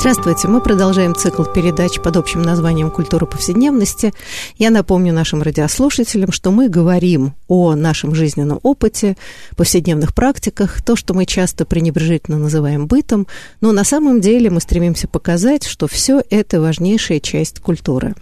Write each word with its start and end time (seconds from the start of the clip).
Здравствуйте, 0.00 0.48
мы 0.48 0.62
продолжаем 0.62 1.14
цикл 1.14 1.44
передач 1.44 2.00
под 2.00 2.16
общим 2.16 2.40
названием 2.40 2.90
«Культура 2.90 3.26
повседневности». 3.26 4.14
Я 4.56 4.70
напомню 4.70 5.12
нашим 5.12 5.42
радиослушателям, 5.42 6.32
что 6.32 6.50
мы 6.50 6.70
говорим 6.70 7.34
о 7.48 7.74
нашем 7.74 8.14
жизненном 8.14 8.60
опыте, 8.62 9.18
повседневных 9.58 10.14
практиках, 10.14 10.80
то, 10.80 10.96
что 10.96 11.12
мы 11.12 11.26
часто 11.26 11.66
пренебрежительно 11.66 12.38
называем 12.38 12.86
бытом, 12.86 13.26
но 13.60 13.72
на 13.72 13.84
самом 13.84 14.22
деле 14.22 14.48
мы 14.48 14.62
стремимся 14.62 15.06
показать, 15.06 15.66
что 15.66 15.86
все 15.86 16.22
это 16.30 16.62
важнейшая 16.62 17.20
часть 17.20 17.60
культуры. 17.60 18.14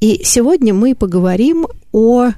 И 0.00 0.22
сегодня 0.24 0.74
мы 0.74 0.96
поговорим 0.96 1.68
о 1.92 2.30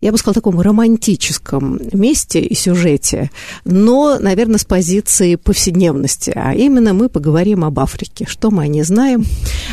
я 0.00 0.12
бы 0.12 0.18
сказала, 0.18 0.34
таком 0.34 0.60
романтическом 0.60 1.78
месте 1.92 2.40
и 2.40 2.54
сюжете, 2.54 3.30
но, 3.64 4.18
наверное, 4.18 4.58
с 4.58 4.64
позиции 4.64 5.34
повседневности. 5.34 6.32
А 6.34 6.54
именно 6.54 6.94
мы 6.94 7.08
поговорим 7.08 7.64
об 7.64 7.78
Африке, 7.78 8.24
что 8.26 8.50
мы 8.50 8.62
о 8.62 8.66
ней 8.66 8.82
знаем, 8.82 9.24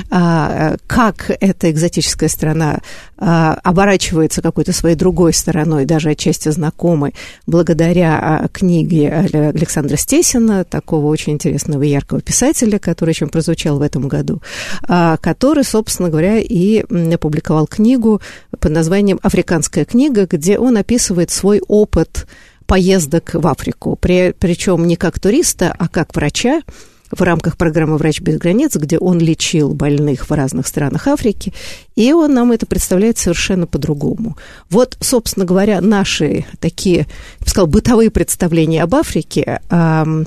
а, 0.10 0.76
как 0.86 1.32
эта 1.40 1.72
экзотическая 1.72 2.28
страна 2.28 2.80
а, 3.18 3.58
оборачивается 3.64 4.42
какой-то 4.42 4.74
своей 4.74 4.96
другой 4.96 5.34
стороной, 5.34 5.86
даже 5.86 6.10
отчасти 6.10 6.50
знакомой, 6.50 7.14
благодаря 7.46 8.20
а, 8.20 8.48
книге 8.50 9.10
Александра 9.10 9.96
Стесина, 9.96 10.66
такого 10.66 11.08
очень 11.08 11.34
интересного 11.34 11.84
и 11.84 11.90
яркого 11.90 12.22
писателя, 12.22 12.80
который 12.80 13.12
очень 13.12 13.30
прозвучал 13.30 13.80
в 13.80 13.82
этом 13.82 14.08
году, 14.08 14.42
который, 14.88 15.64
собственно 15.64 16.10
говоря, 16.10 16.38
и 16.40 16.84
опубликовал 17.14 17.68
книгу 17.68 18.22
под 18.60 18.72
названием 18.72 19.20
«Африканская 19.22 19.86
книга», 19.86 20.17
книга, 20.18 20.28
где 20.38 20.58
он 20.58 20.78
описывает 20.78 21.32
свой 21.32 21.62
опыт 21.68 22.28
поездок 22.66 23.34
в 23.34 23.48
Африку, 23.48 23.96
при, 23.96 24.34
причем 24.38 24.88
не 24.88 24.96
как 24.96 25.20
туриста, 25.20 25.74
а 25.78 25.88
как 25.88 26.16
врача 26.16 26.62
в 27.10 27.22
рамках 27.22 27.56
программы 27.56 27.96
«Врач 27.98 28.20
без 28.20 28.38
границ», 28.38 28.76
где 28.76 28.98
он 28.98 29.20
лечил 29.20 29.74
больных 29.74 30.30
в 30.30 30.34
разных 30.34 30.68
странах 30.68 31.08
Африки, 31.08 31.54
и 31.96 32.12
он 32.12 32.34
нам 32.34 32.52
это 32.52 32.66
представляет 32.66 33.18
совершенно 33.18 33.66
по-другому. 33.66 34.36
Вот, 34.70 34.98
собственно 35.00 35.46
говоря, 35.46 35.80
наши 35.80 36.46
такие, 36.60 36.98
я 36.98 37.06
бы 37.40 37.50
сказала, 37.50 37.68
бытовые 37.68 38.12
представления 38.12 38.84
об 38.84 38.94
Африке, 38.96 39.62
о, 39.70 40.26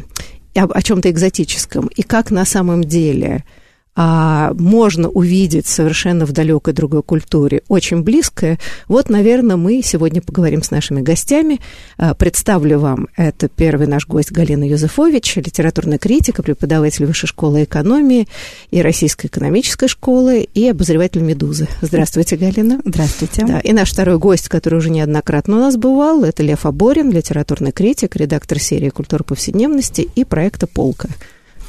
о 0.55 0.83
чем-то 0.83 1.11
экзотическом, 1.11 1.89
и 1.89 2.03
как 2.03 2.31
на 2.31 2.47
самом 2.47 2.85
деле– 2.85 3.45
а, 4.03 4.55
можно 4.55 5.11
увидеть 5.11 5.67
совершенно 5.67 6.25
в 6.25 6.33
далекой 6.33 6.73
другой 6.73 7.03
культуре, 7.03 7.61
очень 7.69 8.03
близкое. 8.03 8.59
Вот, 8.89 9.11
наверное, 9.11 9.57
мы 9.57 9.83
сегодня 9.85 10.23
поговорим 10.23 10.63
с 10.63 10.71
нашими 10.71 11.03
гостями. 11.03 11.61
А, 11.99 12.15
представлю 12.15 12.79
вам, 12.79 13.09
это 13.19 13.51
первый 13.51 13.87
наш 13.87 14.07
гость 14.07 14.33
Галина 14.33 14.67
Юзефович, 14.67 15.37
литературная 15.37 15.99
критика, 15.99 16.43
преподаватель 16.43 17.05
Высшей 17.05 17.29
школы 17.29 17.65
экономии 17.65 18.27
и 18.71 18.81
Российской 18.81 19.27
экономической 19.27 19.87
школы 19.87 20.49
и 20.55 20.67
обозреватель 20.67 21.21
«Медузы». 21.21 21.69
Здравствуйте, 21.83 22.39
Галина. 22.39 22.81
Здравствуйте. 22.83 23.45
Да, 23.45 23.61
и 23.61 23.75
наш 23.75 23.93
второй 23.93 24.17
гость, 24.17 24.49
который 24.49 24.79
уже 24.79 24.89
неоднократно 24.89 25.59
у 25.59 25.61
нас 25.61 25.77
бывал, 25.77 26.25
это 26.25 26.43
Лев 26.43 26.65
Аборин, 26.65 27.11
литературный 27.11 27.73
критик, 27.73 28.17
редактор 28.17 28.61
серии 28.61 28.89
«Культура 28.89 29.25
повседневности» 29.25 30.01
и 30.01 30.25
проекта 30.25 30.67
«Полка». 30.67 31.11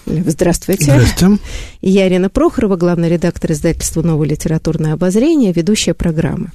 Здравствуйте. 0.06 0.84
Здравствуйте. 0.84 1.42
Я 1.82 2.08
Ирина 2.08 2.30
Прохорова, 2.30 2.76
главный 2.76 3.10
редактор 3.10 3.52
издательства 3.52 4.02
«Новое 4.02 4.28
литературное 4.28 4.94
обозрение», 4.94 5.54
ведущая 5.54 5.94
программы. 5.94 6.52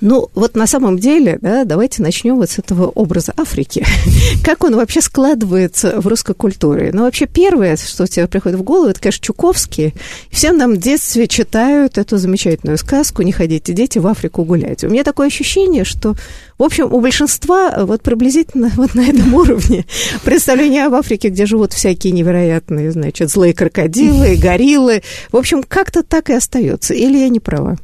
Ну, 0.00 0.28
вот 0.34 0.56
на 0.56 0.66
самом 0.66 0.98
деле, 0.98 1.38
да, 1.40 1.64
давайте 1.64 2.02
начнем 2.02 2.36
вот 2.36 2.50
с 2.50 2.58
этого 2.58 2.86
образа 2.88 3.32
Африки. 3.36 3.84
как 4.44 4.64
он 4.64 4.76
вообще 4.76 5.00
складывается 5.00 6.00
в 6.00 6.06
русской 6.06 6.34
культуре? 6.34 6.90
Ну, 6.92 7.02
вообще, 7.02 7.26
первое, 7.26 7.76
что 7.76 8.06
тебе 8.06 8.26
приходит 8.26 8.58
в 8.58 8.62
голову, 8.62 8.88
это, 8.88 9.00
конечно, 9.00 9.24
Чуковский. 9.24 9.94
Всем 10.30 10.56
нам 10.56 10.74
в 10.74 10.76
детстве 10.78 11.26
читают 11.28 11.98
эту 11.98 12.18
замечательную 12.18 12.78
сказку 12.78 13.22
«Не 13.22 13.32
ходите, 13.32 13.72
дети, 13.72 13.98
в 13.98 14.06
Африку 14.06 14.44
гулять». 14.44 14.84
У 14.84 14.88
меня 14.88 15.04
такое 15.04 15.28
ощущение, 15.28 15.84
что, 15.84 16.14
в 16.58 16.62
общем, 16.62 16.92
у 16.92 17.00
большинства 17.00 17.84
вот 17.84 18.02
приблизительно 18.02 18.70
вот 18.76 18.94
на 18.94 19.02
этом 19.02 19.32
уровне 19.34 19.86
представление 20.24 20.86
об 20.86 20.94
Африке, 20.94 21.28
где 21.28 21.46
живут 21.46 21.72
всякие 21.72 22.12
невероятные, 22.12 22.90
значит, 22.90 23.30
злые 23.30 23.54
крокодилы, 23.54 24.36
гориллы. 24.36 25.02
В 25.30 25.36
общем, 25.36 25.62
как-то 25.62 26.02
так 26.02 26.30
и 26.30 26.34
остается. 26.34 26.94
Или 26.94 27.18
я 27.18 27.28
не 27.28 27.40
права? 27.40 27.76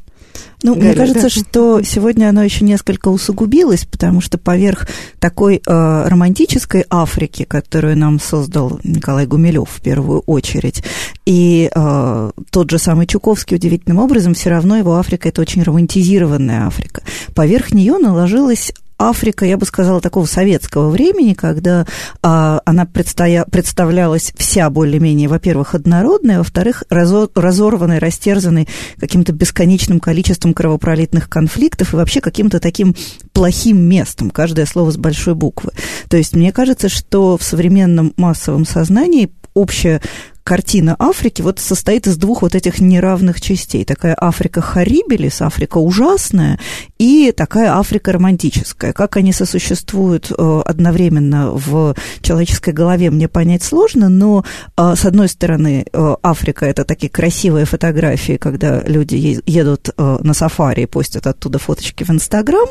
Ну, 0.63 0.75
Галя, 0.75 0.87
мне 0.87 0.95
кажется, 0.95 1.23
да. 1.23 1.29
что 1.29 1.83
сегодня 1.83 2.29
оно 2.29 2.43
еще 2.43 2.65
несколько 2.65 3.09
усугубилось, 3.09 3.85
потому 3.85 4.21
что 4.21 4.39
поверх 4.39 4.89
такой 5.21 5.63
э, 5.65 6.09
романтической 6.09 6.85
Африки, 6.91 7.45
которую 7.45 7.97
нам 7.97 8.19
создал 8.19 8.81
Николай 8.83 9.27
Гумилев 9.27 9.69
в 9.69 9.81
первую 9.81 10.21
очередь, 10.21 10.83
и 11.27 11.71
э, 11.73 12.31
тот 12.51 12.71
же 12.71 12.79
самый 12.79 13.07
Чуковский 13.07 13.57
удивительным 13.57 13.99
образом, 13.99 14.35
все 14.35 14.51
равно 14.51 14.77
его 14.77 14.97
Африка 14.97 15.29
это 15.29 15.41
очень 15.41 15.63
романтизированная 15.63 16.67
Африка. 16.67 17.03
Поверх 17.35 17.73
нее 17.73 17.99
наложилась 17.99 18.73
Африка, 18.99 19.45
я 19.45 19.57
бы 19.57 19.65
сказала, 19.65 20.01
такого 20.01 20.27
советского 20.27 20.91
времени, 20.91 21.35
когда 21.35 21.87
а, 22.21 22.61
она 22.65 22.85
предстоя, 22.85 23.45
представлялась 23.45 24.33
вся 24.37 24.69
более-менее, 24.71 25.29
во-первых, 25.29 25.75
однородной, 25.77 26.39
во-вторых, 26.39 26.83
разор, 26.91 27.31
разорванной, 27.35 27.99
растерзанной 27.99 28.69
каким-то 28.99 29.33
бесконечным 29.33 30.01
количеством 30.01 30.53
кровопролитных 30.53 31.29
конфликтов 31.29 31.93
и 31.93 31.97
вообще 31.97 32.21
каким-то 32.21 32.59
таким 32.59 32.97
плохим 33.33 33.79
местом, 33.81 34.31
каждое 34.31 34.67
слово 34.67 34.91
с 34.91 34.97
большой 34.97 35.35
буквы. 35.35 35.71
То 36.09 36.17
есть 36.17 36.35
мне 36.35 36.51
кажется, 36.51 36.89
что 36.89 37.39
в 37.39 37.45
современном 37.45 38.15
массовом 38.17 38.67
сознании 38.67 39.31
общая 39.55 40.01
картина 40.49 40.97
Африки 40.99 41.43
вот 41.43 41.59
состоит 41.59 42.07
из 42.07 42.17
двух 42.17 42.41
вот 42.41 42.55
этих 42.55 42.81
неравных 42.81 43.39
частей. 43.39 43.85
Такая 43.85 44.17
Африка 44.19 44.63
Харибелис, 44.63 45.43
Африка 45.43 45.77
ужасная, 45.77 46.59
и 46.97 47.35
такая 47.37 47.77
Африка 47.79 48.13
романтическая. 48.13 48.95
Как 48.95 49.19
они 49.19 49.35
сосуществуют 49.35 50.33
э, 50.33 50.63
одновременно 50.65 51.51
в 51.51 51.95
человеческой 52.23 52.73
голове, 52.73 53.11
мне 53.11 53.29
понять 53.29 53.63
сложно, 53.63 54.09
но 54.09 54.43
э, 54.79 54.95
с 54.97 55.05
одной 55.05 55.29
стороны 55.29 55.85
э, 55.93 56.17
Африка 56.23 56.65
это 56.65 56.87
такие 56.87 57.11
красивые 57.11 57.67
фотографии, 57.67 58.39
когда 58.39 58.81
люди 58.81 59.43
едут 59.45 59.91
на 59.99 60.33
сафари 60.33 60.85
и 60.85 60.87
постят 60.87 61.27
оттуда 61.27 61.59
фоточки 61.59 62.05
в 62.05 62.11
Инстаграм, 62.11 62.69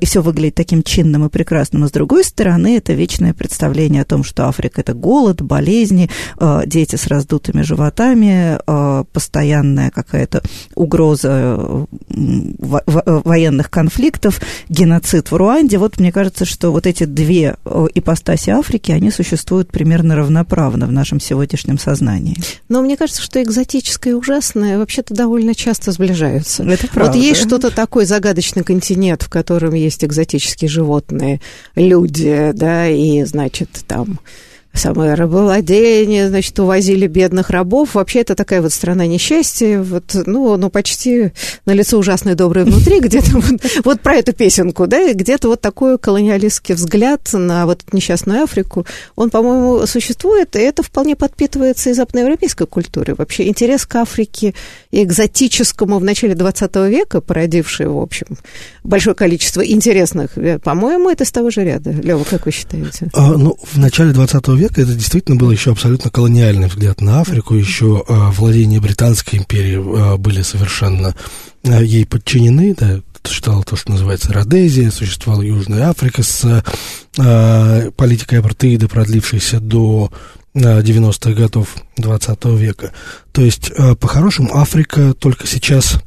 и 0.00 0.04
все 0.04 0.20
выглядит 0.20 0.56
таким 0.56 0.82
чинным 0.82 1.24
и 1.24 1.30
прекрасным, 1.30 1.84
а 1.84 1.88
с 1.88 1.92
другой 1.92 2.24
стороны 2.24 2.76
это 2.76 2.92
вечное 2.92 3.32
представление 3.32 4.02
о 4.02 4.04
том, 4.04 4.22
что 4.22 4.48
Африка 4.48 4.82
это 4.82 4.92
голод, 4.92 5.40
болезни, 5.40 6.10
дети 6.66 6.96
с 6.96 7.05
раздутыми 7.06 7.62
животами, 7.62 8.58
э, 8.66 9.04
постоянная 9.12 9.90
какая-то 9.90 10.42
угроза 10.74 11.56
э, 11.58 11.86
военных 12.08 13.70
конфликтов, 13.70 14.40
геноцид 14.68 15.30
в 15.30 15.36
Руанде. 15.36 15.78
Вот 15.78 15.98
мне 15.98 16.12
кажется, 16.12 16.44
что 16.44 16.70
вот 16.70 16.86
эти 16.86 17.04
две 17.04 17.56
э, 17.64 17.86
ипостаси 17.94 18.50
Африки, 18.50 18.92
они 18.92 19.10
существуют 19.10 19.70
примерно 19.70 20.16
равноправно 20.16 20.86
в 20.86 20.92
нашем 20.92 21.20
сегодняшнем 21.20 21.78
сознании. 21.78 22.36
Но 22.68 22.82
мне 22.82 22.96
кажется, 22.96 23.22
что 23.22 23.42
экзотическое 23.42 24.12
и 24.12 24.16
ужасное 24.16 24.78
вообще-то 24.78 25.14
довольно 25.14 25.54
часто 25.54 25.92
сближаются. 25.92 26.62
Это 26.62 26.88
правда. 26.88 27.12
Вот 27.12 27.24
есть 27.24 27.40
что-то 27.40 27.70
такой 27.70 28.06
загадочный 28.06 28.64
континент, 28.64 29.22
в 29.22 29.28
котором 29.28 29.74
есть 29.74 30.04
экзотические 30.04 30.68
животные, 30.68 31.40
люди, 31.74 32.52
да, 32.54 32.88
и, 32.88 33.24
значит, 33.24 33.68
там 33.86 34.20
самое 34.76 35.14
рабовладение, 35.14 36.28
значит, 36.28 36.58
увозили 36.58 37.06
бедных 37.06 37.50
рабов. 37.50 37.94
Вообще 37.94 38.20
это 38.20 38.34
такая 38.34 38.62
вот 38.62 38.72
страна 38.72 39.06
несчастья, 39.06 39.80
вот, 39.80 40.16
ну, 40.26 40.56
ну 40.56 40.70
почти 40.70 41.32
на 41.64 41.72
лицо 41.72 41.98
ужасное 41.98 42.34
доброе 42.34 42.64
внутри, 42.64 43.00
где-то 43.00 43.30
вот, 43.32 43.60
вот 43.84 44.00
про 44.00 44.16
эту 44.16 44.32
песенку, 44.32 44.86
да, 44.86 45.12
где-то 45.12 45.48
вот 45.48 45.60
такой 45.60 45.98
колониалистский 45.98 46.74
взгляд 46.74 47.28
на 47.32 47.66
вот 47.66 47.82
несчастную 47.92 48.42
Африку, 48.42 48.86
он, 49.14 49.30
по-моему, 49.30 49.86
существует, 49.86 50.54
и 50.56 50.60
это 50.60 50.82
вполне 50.82 51.16
подпитывается 51.16 51.90
и 51.90 51.92
западноевропейской 51.92 52.66
культурой. 52.66 53.14
Вообще 53.16 53.48
интерес 53.48 53.86
к 53.86 53.94
Африке 53.96 54.54
и 54.90 55.02
экзотическому 55.02 55.98
в 55.98 56.04
начале 56.04 56.34
20 56.34 56.76
века, 56.88 57.20
породивший, 57.20 57.86
в 57.86 57.98
общем, 57.98 58.26
большое 58.84 59.16
количество 59.16 59.64
интересных, 59.66 60.32
по-моему, 60.62 61.10
это 61.10 61.24
с 61.24 61.32
того 61.32 61.50
же 61.50 61.64
ряда. 61.64 61.90
Лева, 61.90 62.24
как 62.24 62.46
вы 62.46 62.52
считаете? 62.52 63.08
А, 63.14 63.32
ну, 63.32 63.56
в 63.62 63.78
начале 63.78 64.12
20 64.12 64.48
века 64.48 64.65
века 64.66 64.82
это 64.82 64.94
действительно 64.94 65.36
был 65.36 65.50
еще 65.50 65.72
абсолютно 65.72 66.10
колониальный 66.10 66.68
взгляд 66.68 67.00
на 67.00 67.20
Африку. 67.20 67.54
Еще 67.54 68.04
э, 68.06 68.30
владения 68.32 68.80
Британской 68.80 69.38
империи 69.38 69.76
э, 69.76 70.16
были 70.16 70.42
совершенно 70.42 71.14
э, 71.62 71.84
ей 71.84 72.06
подчинены. 72.06 72.74
Да, 72.74 73.00
существовало 73.22 73.64
то, 73.64 73.76
что 73.76 73.92
называется 73.92 74.32
Родезия, 74.32 74.90
существовала 74.90 75.42
Южная 75.42 75.88
Африка 75.88 76.22
с 76.22 76.62
э, 77.18 77.90
политикой 77.96 78.40
апартеида, 78.40 78.88
продлившейся 78.88 79.60
до 79.60 80.10
90-х 80.54 81.32
годов 81.32 81.74
20 81.96 82.44
века. 82.46 82.92
То 83.32 83.42
есть, 83.42 83.70
э, 83.76 83.94
по-хорошему, 83.94 84.56
Африка 84.56 85.14
только 85.14 85.46
сейчас 85.46 86.00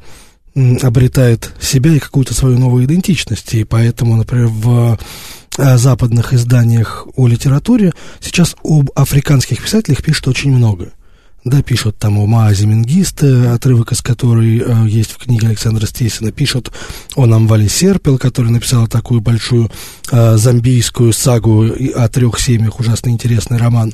обретает 0.82 1.54
себя 1.62 1.94
и 1.94 2.00
какую-то 2.00 2.34
свою 2.34 2.58
новую 2.58 2.86
идентичность. 2.86 3.54
И 3.54 3.64
поэтому, 3.64 4.16
например, 4.16 4.48
в 4.48 4.98
западных 5.78 6.34
изданиях 6.34 7.08
о 7.16 7.28
литературе 7.28 7.92
сейчас 8.20 8.56
об 8.64 8.90
африканских 8.96 9.62
писателях 9.62 10.04
пишут 10.04 10.28
очень 10.28 10.52
много. 10.52 10.92
Да, 11.46 11.62
пишут 11.62 11.98
там 11.98 12.20
о 12.20 12.26
Маазе 12.26 12.68
Менгисте, 12.68 13.48
отрывок 13.48 13.94
из 13.94 14.02
которой 14.02 14.60
э, 14.60 14.88
есть 14.90 15.12
в 15.12 15.18
книге 15.18 15.48
Александра 15.48 15.86
Стесина, 15.86 16.34
пишут 16.34 16.70
о 17.16 17.26
Намвале 17.26 17.70
Серпел, 17.70 18.18
который 18.18 18.52
написал 18.52 18.88
такую 18.88 19.22
большую 19.22 19.72
э, 20.12 20.36
зомбийскую 20.36 21.14
сагу 21.14 21.66
о 21.96 22.10
трех 22.10 22.40
семьях, 22.42 22.82
ужасно 22.82 23.10
интересный 23.10 23.58
роман, 23.58 23.94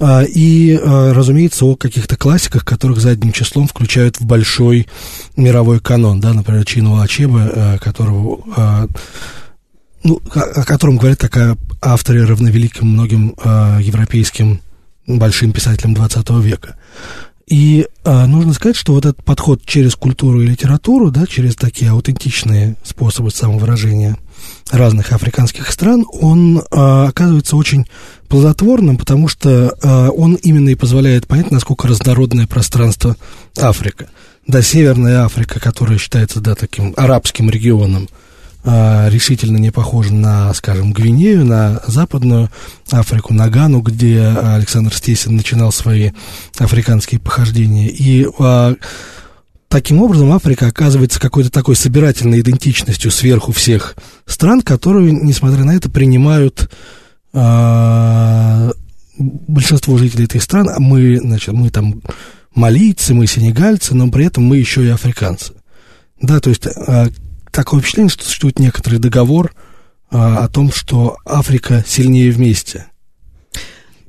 э, 0.00 0.24
и, 0.24 0.72
э, 0.72 1.12
разумеется, 1.12 1.66
о 1.66 1.76
каких-то 1.76 2.16
классиках, 2.16 2.64
которых 2.64 2.98
задним 3.00 3.32
числом 3.32 3.68
включают 3.68 4.18
в 4.18 4.24
большой 4.24 4.88
мировой 5.36 5.80
канон, 5.80 6.18
да, 6.20 6.32
например, 6.32 6.64
Чинуа 6.64 7.02
Ачеба, 7.02 7.40
э, 7.40 7.78
которого... 7.78 8.40
Э, 8.56 8.86
ну, 10.02 10.20
о, 10.34 10.40
о 10.40 10.64
котором 10.64 10.96
говорят 10.96 11.20
как 11.20 11.36
о 11.36 11.56
авторе 11.80 12.24
равновеликим 12.24 12.88
многим 12.88 13.34
э, 13.42 13.78
европейским 13.82 14.60
большим 15.06 15.52
писателем 15.52 15.94
20 15.94 16.30
века. 16.42 16.76
И 17.50 17.88
а, 18.04 18.28
нужно 18.28 18.52
сказать, 18.52 18.76
что 18.76 18.92
вот 18.92 19.04
этот 19.04 19.24
подход 19.24 19.66
через 19.66 19.96
культуру 19.96 20.40
и 20.40 20.46
литературу, 20.46 21.10
да, 21.10 21.26
через 21.26 21.56
такие 21.56 21.90
аутентичные 21.90 22.76
способы 22.84 23.32
самовыражения 23.32 24.16
разных 24.70 25.10
африканских 25.10 25.72
стран, 25.72 26.06
он 26.12 26.62
а, 26.70 27.08
оказывается 27.08 27.56
очень 27.56 27.86
плодотворным, 28.28 28.96
потому 28.96 29.26
что 29.26 29.76
а, 29.82 30.10
он 30.10 30.34
именно 30.34 30.68
и 30.68 30.76
позволяет 30.76 31.26
понять, 31.26 31.50
насколько 31.50 31.88
разнородное 31.88 32.46
пространство 32.46 33.16
Африка. 33.58 34.08
Да, 34.46 34.62
Северная 34.62 35.24
Африка, 35.24 35.58
которая 35.58 35.98
считается, 35.98 36.38
да, 36.38 36.54
таким 36.54 36.94
арабским 36.96 37.50
регионом, 37.50 38.08
а, 38.12 38.30
решительно 38.64 39.56
не 39.56 39.70
похожа 39.70 40.12
на, 40.12 40.52
скажем, 40.54 40.92
Гвинею, 40.92 41.44
на 41.44 41.80
Западную 41.86 42.50
Африку, 42.90 43.32
на 43.32 43.48
Гану, 43.48 43.80
где 43.80 44.20
Александр 44.20 44.94
Стесин 44.94 45.36
начинал 45.36 45.72
свои 45.72 46.10
африканские 46.58 47.20
похождения. 47.20 47.88
И 47.88 48.26
а, 48.38 48.74
таким 49.68 50.02
образом 50.02 50.32
Африка 50.32 50.66
оказывается 50.66 51.18
какой-то 51.18 51.50
такой 51.50 51.74
собирательной 51.74 52.40
идентичностью 52.40 53.10
сверху 53.10 53.52
всех 53.52 53.96
стран, 54.26 54.60
которые, 54.60 55.12
несмотря 55.12 55.64
на 55.64 55.74
это, 55.74 55.88
принимают 55.88 56.70
а, 57.32 58.72
большинство 59.16 59.96
жителей 59.96 60.24
этих 60.24 60.42
стран. 60.42 60.68
Мы, 60.78 61.18
значит, 61.18 61.54
мы 61.54 61.70
там 61.70 62.02
малийцы, 62.54 63.14
мы 63.14 63.26
сенегальцы, 63.26 63.94
но 63.94 64.10
при 64.10 64.26
этом 64.26 64.44
мы 64.44 64.58
еще 64.58 64.84
и 64.84 64.88
африканцы. 64.88 65.54
Да, 66.20 66.40
то 66.40 66.50
есть 66.50 66.66
такое 67.50 67.80
впечатление, 67.80 68.10
что 68.10 68.24
существует 68.24 68.58
некоторый 68.58 68.98
договор 68.98 69.54
а, 70.10 70.44
о 70.44 70.48
том, 70.48 70.72
что 70.72 71.16
Африка 71.24 71.84
сильнее 71.86 72.30
вместе. 72.30 72.86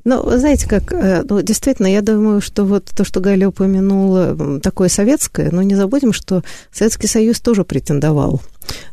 Ну, 0.04 0.36
знаете, 0.36 0.68
как, 0.68 0.92
э, 0.92 1.22
ну, 1.28 1.42
действительно, 1.42 1.86
я 1.86 2.02
думаю, 2.02 2.40
что 2.40 2.64
вот 2.64 2.86
то, 2.86 3.04
что 3.04 3.20
Галя 3.20 3.48
упомянула, 3.48 4.60
такое 4.60 4.88
советское, 4.88 5.50
но 5.52 5.62
не 5.62 5.76
забудем, 5.76 6.12
что 6.12 6.42
Советский 6.72 7.06
Союз 7.06 7.40
тоже 7.40 7.64
претендовал 7.64 8.42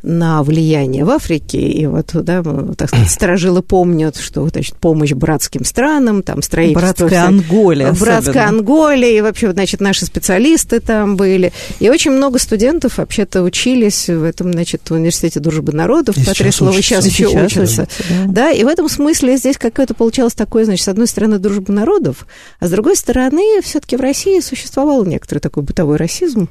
на 0.04 0.44
влияние 0.44 1.06
в 1.06 1.10
Африке. 1.10 1.60
И 1.60 1.86
вот, 1.88 2.12
да, 2.14 2.44
так 2.78 2.90
сказать, 2.90 3.10
сторожилы 3.10 3.62
помнят, 3.62 4.18
что, 4.18 4.48
значит, 4.48 4.76
помощь 4.76 5.12
братским 5.12 5.64
странам, 5.66 6.24
там, 6.24 6.42
строительство... 6.42 6.80
Братская 6.80 7.28
Анголе 7.28 7.92
Братская 7.92 8.48
Анголе, 8.48 9.18
и 9.18 9.22
вообще, 9.22 9.52
значит, 9.52 9.82
наши 9.82 10.06
специалисты 10.06 10.80
там 10.80 11.16
были. 11.16 11.52
И 11.80 11.90
очень 11.90 12.12
много 12.12 12.40
студентов 12.40 12.98
вообще-то 12.98 13.44
учились 13.44 14.10
в 14.10 14.24
этом, 14.24 14.54
значит, 14.54 14.90
в 14.90 14.94
университете 14.94 15.40
дружбы 15.40 15.72
народов. 15.72 16.18
И 16.18 16.26
Патрия 16.26 16.52
Слова 16.52 16.74
сейчас 16.74 17.06
еще 17.06 17.30
сейчас 17.30 17.46
учится. 17.46 17.88
Да. 18.10 18.26
да, 18.28 18.52
и 18.52 18.64
в 18.64 18.68
этом 18.68 18.90
смысле 18.90 19.38
здесь 19.38 19.58
какое-то 19.58 19.94
получалось 19.94 20.34
такое, 20.34 20.66
значит, 20.66 20.86
с 20.86 20.88
одной 20.88 21.08
стороны, 21.08 21.40
дружба 21.40 21.72
народов, 21.72 22.26
а 22.60 22.68
с 22.68 22.72
другой 22.72 22.96
стороны, 22.96 23.62
все-таки 23.62 23.96
в 23.96 24.02
России 24.02 24.40
существовал 24.40 25.06
некоторый 25.06 25.40
такой 25.40 25.64
бытовой 25.64 25.98
расизм, 25.98 26.50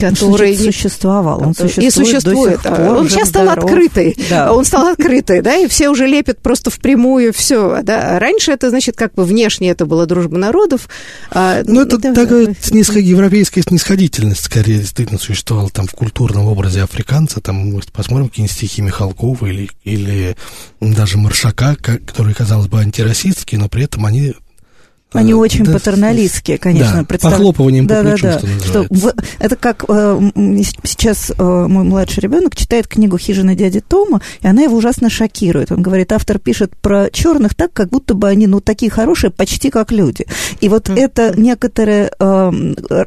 который 0.00 0.54
Значит, 0.54 0.74
существовал. 0.74 1.42
Он 1.42 1.54
существует 1.54 1.86
и 1.86 1.90
существует. 1.90 2.62
До 2.62 2.68
сих 2.68 2.76
пор, 2.76 2.96
он 2.96 3.08
сейчас 3.08 3.28
стал 3.28 3.44
здоров. 3.44 3.64
открытый. 3.64 4.16
Да. 4.28 4.52
Он 4.60 4.64
стал 4.64 4.86
открытый, 4.88 5.42
да, 5.42 5.56
и 5.56 5.68
все 5.68 5.88
уже 5.88 6.06
лепят 6.06 6.40
просто 6.40 6.70
впрямую 6.70 7.32
все. 7.32 7.80
Да. 7.82 8.18
Раньше 8.18 8.52
это, 8.52 8.70
значит, 8.70 8.96
как 8.96 9.14
бы 9.14 9.24
внешне 9.24 9.70
это 9.70 9.86
была 9.86 10.06
дружба 10.06 10.36
народов. 10.36 10.88
А, 11.30 11.62
ну, 11.64 11.82
это 11.82 11.98
да, 11.98 12.14
такая 12.14 12.54
снисход... 12.60 12.96
европейская 12.96 13.62
снисходительность, 13.62 14.44
скорее, 14.44 14.78
действительно 14.78 15.18
существовала 15.18 15.70
там 15.70 15.86
в 15.86 15.92
культурном 15.92 16.46
образе 16.46 16.82
африканца. 16.82 17.40
Там 17.40 17.56
мы 17.56 17.80
посмотрим 17.92 18.28
какие-нибудь 18.28 18.56
стихи 18.56 18.82
Михалкова 18.82 19.46
или, 19.46 19.70
или 19.84 20.36
даже 20.80 21.18
Маршака, 21.18 21.76
который, 21.76 22.34
казалось 22.34 22.66
бы, 22.66 22.80
антироссийские, 22.80 23.60
но 23.60 23.68
при 23.68 23.84
этом 23.84 24.06
они 24.06 24.34
они 25.12 25.32
а, 25.32 25.36
очень 25.36 25.64
да, 25.64 25.72
патерналистские, 25.72 26.58
конечно. 26.58 26.98
Да, 26.98 27.04
представ... 27.04 27.32
похлопыванием 27.32 27.86
да, 27.86 28.02
по 28.02 28.10
плечу, 28.10 28.22
да, 28.22 28.40
да. 28.40 28.58
что, 28.60 28.66
что 28.66 28.86
в... 28.90 29.14
Это 29.38 29.56
как 29.56 29.84
э, 29.88 30.30
сейчас 30.84 31.32
э, 31.36 31.42
мой 31.42 31.84
младший 31.84 32.22
ребенок 32.22 32.54
читает 32.54 32.86
книгу 32.86 33.18
«Хижина 33.18 33.54
дяди 33.54 33.80
Тома», 33.80 34.20
и 34.40 34.46
она 34.46 34.62
его 34.62 34.76
ужасно 34.76 35.10
шокирует. 35.10 35.72
Он 35.72 35.82
говорит, 35.82 36.12
автор 36.12 36.38
пишет 36.38 36.76
про 36.76 37.10
черных 37.10 37.54
так, 37.54 37.72
как 37.72 37.88
будто 37.88 38.14
бы 38.14 38.28
они, 38.28 38.46
ну, 38.46 38.60
такие 38.60 38.90
хорошие, 38.90 39.30
почти 39.30 39.70
как 39.70 39.90
люди. 39.90 40.26
И 40.60 40.68
вот 40.68 40.88
mm-hmm. 40.88 41.00
это 41.00 41.34
некоторые, 41.36 42.12
э, 42.18 42.52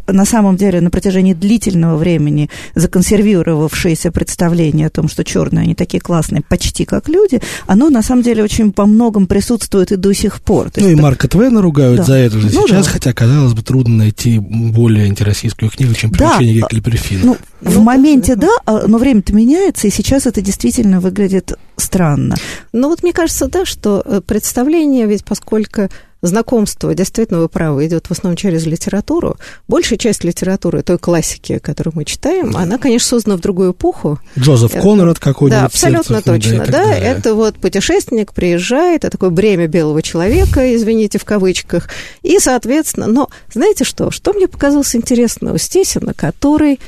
на 0.07 0.25
самом 0.25 0.57
деле, 0.57 0.81
на 0.81 0.89
протяжении 0.89 1.33
длительного 1.33 1.95
времени 1.95 2.49
законсервировавшееся 2.75 4.11
представление 4.11 4.88
о 4.88 4.89
том, 4.89 5.07
что 5.07 5.23
черные, 5.23 5.63
они 5.63 5.75
такие 5.75 6.01
классные, 6.01 6.41
почти 6.41 6.83
как 6.83 7.07
люди, 7.07 7.41
оно, 7.65 7.89
на 7.89 8.01
самом 8.01 8.23
деле, 8.23 8.44
очень 8.44 8.73
по 8.73 8.85
многом 8.85 9.25
присутствует 9.27 9.91
и 9.91 9.95
до 9.95 10.13
сих 10.13 10.41
пор. 10.41 10.69
То 10.69 10.81
ну, 10.81 10.89
и 10.89 10.95
Марка 10.95 11.27
Твена 11.27 11.61
ругают 11.61 11.93
ругают 11.94 11.98
да. 11.98 12.04
за 12.04 12.13
это 12.16 12.40
же 12.40 12.50
ну, 12.54 12.68
сейчас, 12.68 12.86
да. 12.86 12.92
хотя, 12.92 13.13
казалось 13.13 13.54
бы, 13.54 13.62
трудно 13.62 13.98
найти 13.98 14.40
более 14.40 15.06
антироссийскую 15.06 15.69
книгу, 15.69 15.94
чем 15.94 16.12
«Приключения 16.12 16.62
да. 16.62 16.78
Геккеля 16.78 17.24
Ну, 17.24 17.38
ну, 17.62 17.71
в 17.71 17.83
моменте, 17.83 18.35
да, 18.35 18.50
а, 18.66 18.88
но 18.88 18.97
время-то 18.97 19.33
меняется, 19.33 19.88
и 19.88 19.92
сейчас 19.92 20.26
это 20.26 20.42
действительно 20.42 21.00
выглядит 21.00 21.54
странно. 21.78 22.35
Ну, 22.71 22.90
вот 22.90 23.04
мне 23.04 23.14
кажется, 23.14 23.47
да, 23.47 23.66
что 23.66 24.02
э, 24.06 24.21
представление, 24.26 25.06
ведь 25.07 25.26
поскольку 25.26 25.90
знакомство, 26.23 26.95
действительно, 26.95 27.39
вы 27.39 27.49
правы, 27.49 27.85
идет 27.85 28.07
в 28.07 28.11
основном 28.11 28.37
через 28.37 28.65
литературу. 28.65 29.37
Большая 29.68 29.99
часть 29.99 30.23
литературы, 30.23 30.81
той 30.81 30.97
классики, 30.97 31.59
которую 31.59 31.94
мы 31.95 32.06
читаем, 32.06 32.56
она, 32.57 32.77
конечно, 32.77 33.09
создана 33.09 33.37
в 33.37 33.42
другую 33.42 33.73
эпоху. 33.73 34.19
Джозеф 34.39 34.71
Конрад 34.71 35.19
какой-нибудь. 35.19 35.59
Да, 35.59 35.65
абсолютно 35.65 36.21
точно, 36.21 36.65
да. 36.65 36.71
Далее. 36.71 37.03
Это 37.03 37.35
вот 37.35 37.57
путешественник 37.57 38.33
приезжает, 38.33 39.03
это 39.03 39.11
такое 39.11 39.30
бремя 39.30 39.68
белого 39.68 40.01
человека, 40.01 40.75
извините, 40.75 41.19
в 41.19 41.25
кавычках. 41.25 41.89
И, 42.21 42.39
соответственно, 42.39 43.07
но 43.07 43.30
знаете 43.53 43.83
что? 43.83 44.09
Что 44.09 44.33
мне 44.33 44.47
показалось 44.47 44.95
интересно 44.95 45.53
у 45.53 45.57
Стесина, 45.57 46.13
который 46.13 46.80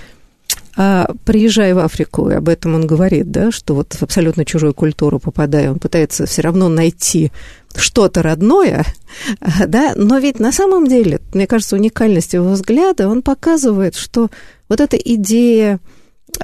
а 0.77 1.07
приезжая 1.23 1.73
в 1.73 1.79
Африку, 1.79 2.29
и 2.29 2.33
об 2.33 2.49
этом 2.49 2.75
он 2.75 2.85
говорит, 2.85 3.31
да, 3.31 3.49
что 3.51 3.75
вот 3.75 3.93
в 3.93 4.03
абсолютно 4.03 4.43
чужую 4.43 4.73
культуру 4.73 5.19
попадая, 5.19 5.71
он 5.71 5.79
пытается 5.79 6.25
все 6.25 6.41
равно 6.41 6.67
найти 6.67 7.31
что-то 7.77 8.21
родное, 8.21 8.85
да, 9.67 9.93
но 9.95 10.17
ведь 10.17 10.39
на 10.39 10.51
самом 10.51 10.87
деле, 10.87 11.21
мне 11.33 11.47
кажется, 11.47 11.75
уникальность 11.75 12.33
его 12.33 12.49
взгляда, 12.49 13.07
он 13.07 13.21
показывает, 13.21 13.95
что 13.95 14.29
вот 14.69 14.81
эта 14.81 14.97
идея 14.97 15.79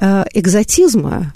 э, 0.00 0.24
экзотизма, 0.32 1.32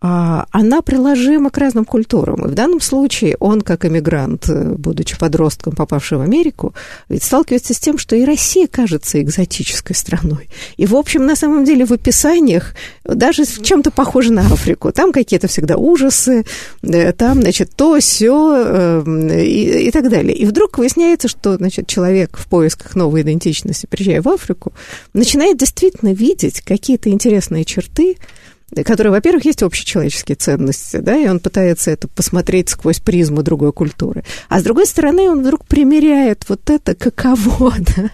она 0.00 0.80
приложима 0.80 1.50
к 1.50 1.58
разным 1.58 1.84
культурам. 1.84 2.44
И 2.46 2.48
в 2.48 2.54
данном 2.54 2.80
случае 2.80 3.36
он, 3.40 3.62
как 3.62 3.84
эмигрант, 3.84 4.48
э, 4.48 4.74
будучи 4.76 5.18
подростком, 5.18 5.74
попавший 5.74 6.18
в 6.18 6.20
Америку, 6.20 6.72
ведь 7.08 7.24
сталкивается 7.24 7.74
с 7.74 7.80
тем, 7.80 7.98
что 7.98 8.14
и 8.14 8.24
Россия 8.24 8.68
кажется 8.68 9.20
экзотической 9.20 9.96
страной. 9.96 10.48
И, 10.76 10.86
в 10.86 10.94
общем, 10.94 11.26
на 11.26 11.34
самом 11.34 11.64
деле 11.64 11.84
в 11.84 11.92
описаниях 11.92 12.74
даже 13.04 13.44
чем-то 13.44 13.90
похоже 13.90 14.32
на 14.32 14.42
Африку. 14.42 14.92
Там 14.92 15.12
какие-то 15.12 15.48
всегда 15.48 15.76
ужасы, 15.76 16.44
э, 16.82 17.12
там, 17.12 17.42
значит, 17.42 17.72
то, 17.74 17.98
все 17.98 19.02
эм, 19.04 19.28
и, 19.28 19.88
и 19.88 19.90
так 19.90 20.08
далее. 20.08 20.34
И 20.34 20.46
вдруг 20.46 20.78
выясняется, 20.78 21.26
что, 21.26 21.56
значит, 21.56 21.88
человек 21.88 22.38
в 22.38 22.46
поисках 22.46 22.94
новой 22.94 23.22
идентичности, 23.22 23.86
приезжая 23.86 24.22
в 24.22 24.28
Африку, 24.28 24.72
начинает 25.12 25.58
действительно 25.58 26.12
видеть 26.12 26.60
какие-то 26.60 27.10
интересные 27.10 27.64
черты, 27.64 28.16
которые, 28.84 29.10
во-первых, 29.10 29.44
есть 29.44 29.62
общечеловеческие 29.62 30.36
ценности, 30.36 30.98
да, 30.98 31.16
и 31.16 31.28
он 31.28 31.40
пытается 31.40 31.90
это 31.90 32.08
посмотреть 32.08 32.68
сквозь 32.68 33.00
призму 33.00 33.42
другой 33.42 33.72
культуры. 33.72 34.24
А 34.48 34.60
с 34.60 34.62
другой 34.62 34.86
стороны, 34.86 35.30
он 35.30 35.40
вдруг 35.40 35.66
примеряет 35.66 36.44
вот 36.48 36.68
это 36.70 36.94
каково, 36.94 37.74
да, 37.96 38.10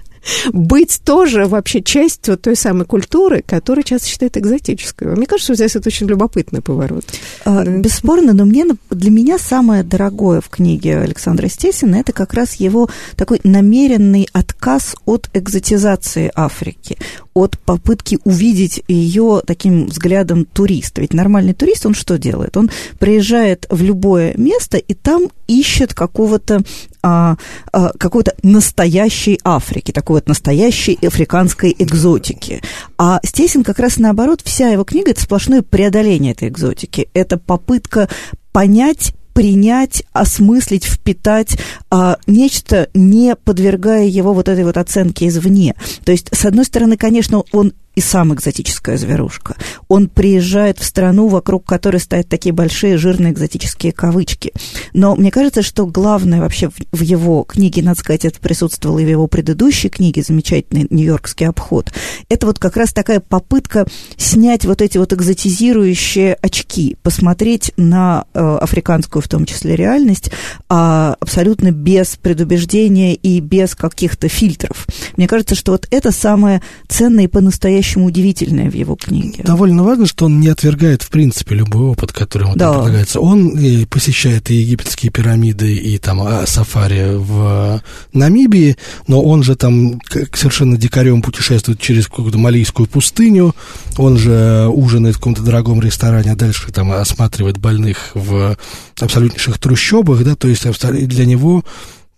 быть 0.52 1.00
тоже 1.04 1.46
вообще 1.46 1.82
частью 1.82 2.36
той 2.36 2.56
самой 2.56 2.86
культуры, 2.86 3.42
которую 3.46 3.84
часто 3.84 4.08
считают 4.08 4.36
экзотической. 4.36 5.08
Мне 5.08 5.26
кажется, 5.26 5.54
здесь 5.54 5.76
это 5.76 5.88
очень 5.88 6.06
любопытный 6.06 6.62
поворот. 6.62 7.04
А, 7.44 7.64
бесспорно, 7.64 8.32
но 8.32 8.44
мне, 8.44 8.64
для 8.90 9.10
меня 9.10 9.38
самое 9.38 9.82
дорогое 9.82 10.40
в 10.40 10.48
книге 10.48 10.98
Александра 10.98 11.48
Стесина 11.48 11.96
это 11.96 12.12
как 12.12 12.34
раз 12.34 12.54
его 12.54 12.88
такой 13.16 13.40
намеренный 13.44 14.28
отказ 14.32 14.96
от 15.04 15.28
экзотизации 15.34 16.30
Африки, 16.34 16.98
от 17.34 17.58
попытки 17.58 18.18
увидеть 18.24 18.82
ее 18.88 19.42
таким 19.46 19.86
взглядом 19.86 20.44
туриста. 20.44 21.00
Ведь 21.00 21.14
нормальный 21.14 21.54
турист, 21.54 21.86
он 21.86 21.94
что 21.94 22.18
делает? 22.18 22.56
Он 22.56 22.70
приезжает 22.98 23.66
в 23.70 23.82
любое 23.82 24.34
место 24.36 24.78
и 24.78 24.94
там 24.94 25.28
ищет 25.46 25.94
какого-то 25.94 26.62
а, 27.06 27.36
а, 27.70 27.90
какой-то 27.98 28.34
настоящей 28.42 29.38
Африки, 29.44 29.92
такой 29.92 30.14
вот 30.14 30.28
настоящей 30.28 30.98
африканской 31.06 31.76
экзотики. 31.78 32.62
А 32.96 33.20
Стесин 33.22 33.62
как 33.62 33.78
раз 33.78 33.98
наоборот, 33.98 34.40
вся 34.42 34.68
его 34.68 34.84
книга– 34.84 35.10
это 35.12 35.20
сплошное 35.20 35.60
преодоление 35.60 36.32
этой 36.32 36.48
экзотики. 36.48 37.10
Это 37.12 37.36
попытка 37.36 38.08
понять 38.52 39.12
принять, 39.34 40.04
осмыслить, 40.12 40.84
впитать 40.84 41.58
а, 41.90 42.18
нечто, 42.28 42.88
не 42.94 43.34
подвергая 43.34 44.06
его 44.06 44.32
вот 44.32 44.48
этой 44.48 44.64
вот 44.64 44.76
оценке 44.76 45.26
извне. 45.26 45.74
То 46.04 46.12
есть, 46.12 46.28
с 46.32 46.44
одной 46.44 46.64
стороны, 46.64 46.96
конечно, 46.96 47.42
он 47.50 47.74
и 47.94 48.00
сам 48.00 48.34
экзотическая 48.34 48.96
зверушка. 48.96 49.56
Он 49.88 50.08
приезжает 50.08 50.78
в 50.78 50.84
страну, 50.84 51.28
вокруг 51.28 51.64
которой 51.64 51.98
стоят 51.98 52.28
такие 52.28 52.52
большие 52.52 52.96
жирные 52.96 53.32
экзотические 53.32 53.92
кавычки. 53.92 54.52
Но 54.92 55.14
мне 55.16 55.30
кажется, 55.30 55.62
что 55.62 55.86
главное 55.86 56.40
вообще 56.40 56.70
в, 56.92 57.00
его 57.00 57.44
книге, 57.44 57.82
надо 57.82 58.00
сказать, 58.00 58.24
это 58.24 58.40
присутствовало 58.40 58.98
и 58.98 59.04
в 59.04 59.08
его 59.08 59.26
предыдущей 59.26 59.88
книге, 59.88 60.22
замечательный 60.22 60.86
«Нью-Йоркский 60.90 61.46
обход», 61.46 61.92
это 62.28 62.46
вот 62.46 62.58
как 62.58 62.76
раз 62.76 62.92
такая 62.92 63.20
попытка 63.20 63.86
снять 64.16 64.64
вот 64.64 64.82
эти 64.82 64.98
вот 64.98 65.12
экзотизирующие 65.12 66.34
очки, 66.34 66.96
посмотреть 67.02 67.72
на 67.76 68.24
э, 68.34 68.58
африканскую 68.60 69.22
в 69.22 69.28
том 69.28 69.44
числе 69.46 69.76
реальность 69.76 70.30
э, 70.30 70.34
абсолютно 70.68 71.70
без 71.70 72.16
предубеждения 72.16 73.14
и 73.14 73.40
без 73.40 73.74
каких-то 73.74 74.28
фильтров. 74.28 74.86
Мне 75.16 75.28
кажется, 75.28 75.54
что 75.54 75.72
вот 75.72 75.86
это 75.90 76.10
самое 76.10 76.62
ценное 76.88 77.24
и 77.24 77.28
по-настоящему 77.28 77.83
по-настоящему 77.84 78.06
удивительное 78.06 78.70
в 78.70 78.74
его 78.74 78.96
книге. 78.96 79.42
Довольно 79.44 79.82
важно, 79.84 80.06
что 80.06 80.26
он 80.26 80.40
не 80.40 80.48
отвергает, 80.48 81.02
в 81.02 81.10
принципе, 81.10 81.54
любой 81.54 81.82
опыт, 81.82 82.12
который 82.12 82.44
ему 82.44 82.56
да. 82.56 82.72
предлагается. 82.72 83.20
Он 83.20 83.48
и 83.58 83.84
посещает 83.84 84.50
и 84.50 84.54
египетские 84.54 85.12
пирамиды, 85.12 85.74
и 85.74 85.98
там 85.98 86.22
а, 86.22 86.46
сафари 86.46 87.16
в 87.16 87.82
Намибии, 88.12 88.76
но 89.06 89.22
он 89.22 89.42
же 89.42 89.54
там 89.54 90.00
совершенно 90.32 90.76
дикарем 90.76 91.22
путешествует 91.22 91.80
через 91.80 92.06
какую-то 92.06 92.38
малийскую 92.38 92.86
пустыню, 92.86 93.54
он 93.98 94.16
же 94.16 94.68
ужинает 94.72 95.16
в 95.16 95.18
каком-то 95.18 95.42
дорогом 95.42 95.80
ресторане, 95.80 96.32
а 96.32 96.36
дальше 96.36 96.72
там 96.72 96.92
осматривает 96.92 97.58
больных 97.58 98.12
в 98.14 98.56
абсолютнейших 99.00 99.58
трущобах, 99.58 100.24
да, 100.24 100.34
то 100.36 100.48
есть 100.48 100.64
для 100.64 101.26
него 101.26 101.64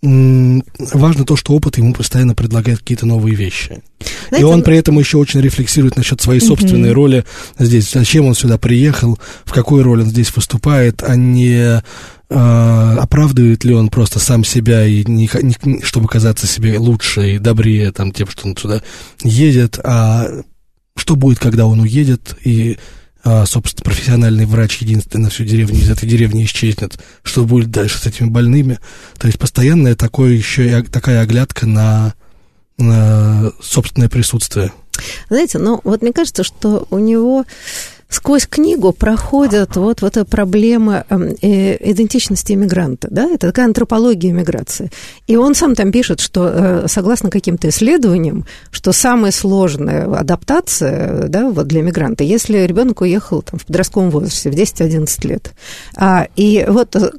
важно 0.01 1.25
то, 1.25 1.35
что 1.35 1.53
опыт 1.53 1.77
ему 1.77 1.93
постоянно 1.93 2.35
предлагает 2.35 2.79
какие-то 2.79 3.05
новые 3.05 3.35
вещи. 3.35 3.81
Знаете, 4.29 4.41
и 4.41 4.43
он 4.43 4.61
при 4.61 4.77
этом 4.77 4.99
еще 4.99 5.17
очень 5.17 5.41
рефлексирует 5.41 5.97
насчет 5.97 6.21
своей 6.21 6.39
собственной 6.39 6.91
роли 6.91 7.25
здесь. 7.57 7.91
Зачем 7.91 8.25
он 8.25 8.35
сюда 8.35 8.57
приехал, 8.57 9.17
в 9.43 9.51
какой 9.51 9.81
роли 9.81 10.01
он 10.01 10.09
здесь 10.09 10.35
выступает, 10.35 11.01
а 11.01 11.15
не 11.15 11.81
э, 12.29 12.97
оправдывает 12.99 13.63
ли 13.63 13.73
он 13.73 13.89
просто 13.89 14.19
сам 14.19 14.43
себя, 14.43 14.85
и 14.85 15.03
не, 15.05 15.29
не, 15.41 15.81
чтобы 15.81 16.07
казаться 16.07 16.45
себе 16.45 16.77
лучше 16.77 17.35
и 17.35 17.39
добрее 17.39 17.91
там, 17.91 18.11
тем, 18.11 18.27
что 18.27 18.47
он 18.47 18.55
сюда 18.55 18.81
едет, 19.23 19.79
а 19.83 20.27
что 20.95 21.15
будет, 21.15 21.39
когда 21.39 21.65
он 21.65 21.79
уедет, 21.79 22.35
и 22.43 22.77
а, 23.29 23.45
собственно, 23.45 23.83
профессиональный 23.83 24.45
врач 24.45 24.77
единственный 24.77 25.23
на 25.23 25.29
всю 25.29 25.43
деревню 25.43 25.81
из 25.81 25.89
этой 25.89 26.07
деревни 26.07 26.45
исчезнет, 26.45 26.97
что 27.23 27.43
будет 27.43 27.69
дальше 27.69 27.97
с 27.97 28.05
этими 28.05 28.29
больными. 28.29 28.79
То 29.19 29.27
есть 29.27 29.37
постоянная 29.37 29.95
такое 29.95 30.31
еще 30.31 30.65
и 30.65 30.81
такая 30.83 31.19
оглядка 31.19 31.65
на, 31.65 32.13
на 32.77 33.51
собственное 33.61 34.07
присутствие. 34.07 34.71
Знаете, 35.27 35.59
ну 35.59 35.81
вот 35.83 36.03
мне 36.03 36.13
кажется, 36.13 36.45
что 36.45 36.87
у 36.89 36.99
него 36.99 37.43
сквозь 38.09 38.47
книгу 38.47 38.93
проходят 38.93 39.75
вот, 39.75 40.01
вот 40.01 40.17
эта 40.17 40.25
проблема 40.25 41.05
эм, 41.09 41.35
э, 41.41 41.91
идентичности 41.91 42.53
иммигранта, 42.53 43.07
да, 43.11 43.25
это 43.25 43.47
такая 43.47 43.65
антропология 43.65 44.31
иммиграции. 44.31 44.91
И 45.27 45.35
он 45.35 45.55
сам 45.55 45.75
там 45.75 45.91
пишет, 45.91 46.19
что 46.19 46.47
э, 46.47 46.85
согласно 46.87 47.29
каким-то 47.29 47.67
исследованиям, 47.69 48.45
что 48.71 48.93
самая 48.93 49.31
сложная 49.31 50.05
адаптация, 50.05 51.27
да, 51.27 51.49
вот 51.49 51.67
для 51.67 51.81
иммигранта, 51.81 52.23
если 52.23 52.59
ребенок 52.59 53.01
уехал 53.01 53.41
там, 53.41 53.59
в 53.59 53.65
подростковом 53.65 54.09
возрасте, 54.09 54.49
в 54.49 54.55
10-11 54.55 55.27
лет, 55.27 55.51
а, 55.95 56.27
и 56.35 56.65
вот 56.67 56.95
э, 56.95 57.11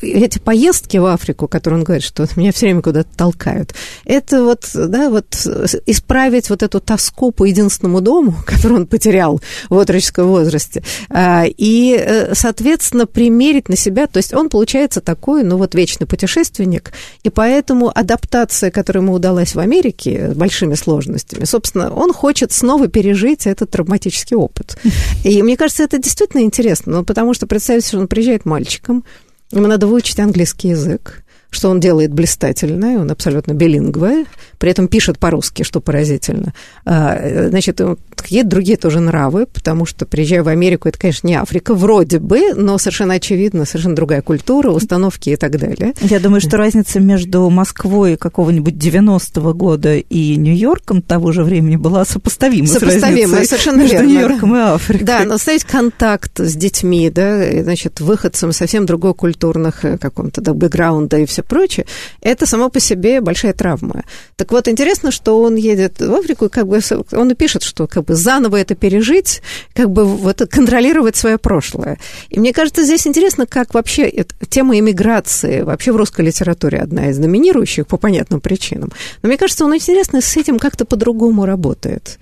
эти 0.00 0.38
поездки 0.38 0.96
в 0.96 1.06
Африку, 1.06 1.46
которые 1.46 1.78
он 1.78 1.84
говорит, 1.84 2.04
что 2.04 2.26
меня 2.36 2.52
все 2.52 2.66
время 2.66 2.82
куда-то 2.82 3.08
толкают, 3.16 3.74
это 4.04 4.42
вот, 4.42 4.68
да, 4.74 5.08
вот 5.08 5.46
исправить 5.86 6.50
вот 6.50 6.62
эту 6.62 6.80
тоску 6.80 7.30
по 7.30 7.44
единственному 7.44 8.00
дому, 8.00 8.34
который 8.46 8.78
он 8.78 8.86
потерял 8.86 9.40
в 9.70 9.78
отроческом 9.78 10.31
возрасте. 10.32 10.82
А, 11.08 11.44
и, 11.46 11.96
э, 11.98 12.34
соответственно, 12.34 13.06
примерить 13.06 13.68
на 13.68 13.76
себя, 13.76 14.06
то 14.06 14.18
есть 14.18 14.34
он 14.34 14.48
получается 14.48 15.00
такой, 15.00 15.42
ну 15.44 15.56
вот 15.56 15.74
вечный 15.74 16.06
путешественник, 16.06 16.92
и 17.22 17.30
поэтому 17.30 17.90
адаптация, 17.94 18.70
которая 18.70 19.02
ему 19.02 19.12
удалась 19.14 19.54
в 19.54 19.58
Америке 19.58 20.30
с 20.32 20.34
большими 20.34 20.74
сложностями, 20.74 21.44
собственно, 21.44 21.92
он 21.94 22.12
хочет 22.12 22.52
снова 22.52 22.88
пережить 22.88 23.46
этот 23.46 23.70
травматический 23.70 24.36
опыт. 24.36 24.76
И 25.24 25.42
мне 25.42 25.56
кажется, 25.56 25.84
это 25.84 25.98
действительно 25.98 26.42
интересно, 26.42 26.92
ну, 26.92 27.04
потому 27.04 27.34
что 27.34 27.46
представьте, 27.46 27.88
что 27.88 27.98
он 27.98 28.08
приезжает 28.08 28.44
мальчиком, 28.44 29.04
ему 29.52 29.66
надо 29.66 29.86
выучить 29.86 30.18
английский 30.18 30.68
язык, 30.68 31.22
что 31.52 31.68
он 31.68 31.80
делает 31.80 32.12
блистательно, 32.12 33.00
он 33.00 33.10
абсолютно 33.10 33.52
билингвый, 33.52 34.26
при 34.58 34.70
этом 34.70 34.88
пишет 34.88 35.18
по-русски, 35.18 35.62
что 35.62 35.80
поразительно. 35.80 36.54
А, 36.86 37.48
значит, 37.50 37.80
какие-то 38.22 38.48
другие 38.48 38.76
тоже 38.76 39.00
нравы, 39.00 39.46
потому 39.46 39.86
что, 39.86 40.06
приезжая 40.06 40.42
в 40.42 40.48
Америку, 40.48 40.88
это, 40.88 40.98
конечно, 40.98 41.26
не 41.26 41.34
Африка, 41.34 41.74
вроде 41.74 42.18
бы, 42.18 42.54
но 42.54 42.78
совершенно 42.78 43.14
очевидно, 43.14 43.64
совершенно 43.64 43.96
другая 43.96 44.22
культура, 44.22 44.70
установки 44.70 45.30
и 45.30 45.36
так 45.36 45.58
далее. 45.58 45.94
Я 46.00 46.20
думаю, 46.20 46.40
что 46.40 46.56
разница 46.56 47.00
между 47.00 47.48
Москвой 47.50 48.16
какого-нибудь 48.16 48.74
90-го 48.74 49.52
года 49.54 49.96
и 49.96 50.36
Нью-Йорком 50.36 51.02
того 51.02 51.32
же 51.32 51.44
времени 51.44 51.76
была 51.76 52.04
сопоставима. 52.04 52.66
Сопоставима, 52.66 53.44
совершенно 53.44 53.82
между 53.82 53.96
верно. 53.96 54.08
Нью-Йорком 54.08 54.50
да. 54.52 54.56
и 54.56 54.74
Африкой. 54.74 55.06
Да, 55.06 55.24
но 55.24 55.38
ставить 55.38 55.64
контакт 55.64 56.38
с 56.38 56.54
детьми, 56.54 57.10
да, 57.10 57.62
значит, 57.62 58.00
выходцем 58.00 58.52
совсем 58.52 58.86
другой 58.86 59.14
культурных 59.14 59.84
э, 59.84 59.98
каком-то 59.98 60.40
да, 60.40 60.54
бэкграунда 60.54 61.18
и 61.18 61.26
все 61.26 61.42
прочее, 61.42 61.86
это 62.20 62.46
само 62.46 62.68
по 62.68 62.80
себе 62.80 63.20
большая 63.20 63.52
травма. 63.52 64.04
Так 64.36 64.52
вот, 64.52 64.68
интересно, 64.68 65.10
что 65.10 65.40
он 65.40 65.56
едет 65.56 66.00
в 66.00 66.14
Африку, 66.14 66.46
и 66.46 66.48
как 66.48 66.66
бы 66.66 66.80
он 67.12 67.30
и 67.30 67.34
пишет, 67.34 67.62
что 67.62 67.86
как 67.86 68.04
бы 68.04 68.11
заново 68.14 68.56
это 68.56 68.74
пережить, 68.74 69.42
как 69.74 69.90
бы 69.90 70.04
вот 70.04 70.42
контролировать 70.50 71.16
свое 71.16 71.38
прошлое. 71.38 71.98
И 72.28 72.38
мне 72.38 72.52
кажется, 72.52 72.82
здесь 72.82 73.06
интересно, 73.06 73.46
как 73.46 73.74
вообще 73.74 74.24
тема 74.48 74.78
иммиграции 74.78 75.62
вообще 75.62 75.92
в 75.92 75.96
русской 75.96 76.24
литературе 76.24 76.78
одна 76.78 77.10
из 77.10 77.18
доминирующих 77.18 77.86
по 77.86 77.96
понятным 77.96 78.40
причинам. 78.40 78.92
Но 79.22 79.28
мне 79.28 79.38
кажется, 79.38 79.64
он 79.64 79.74
интересно 79.74 80.20
с 80.20 80.36
этим 80.36 80.58
как-то 80.58 80.84
по-другому 80.84 81.46
работает. 81.46 82.18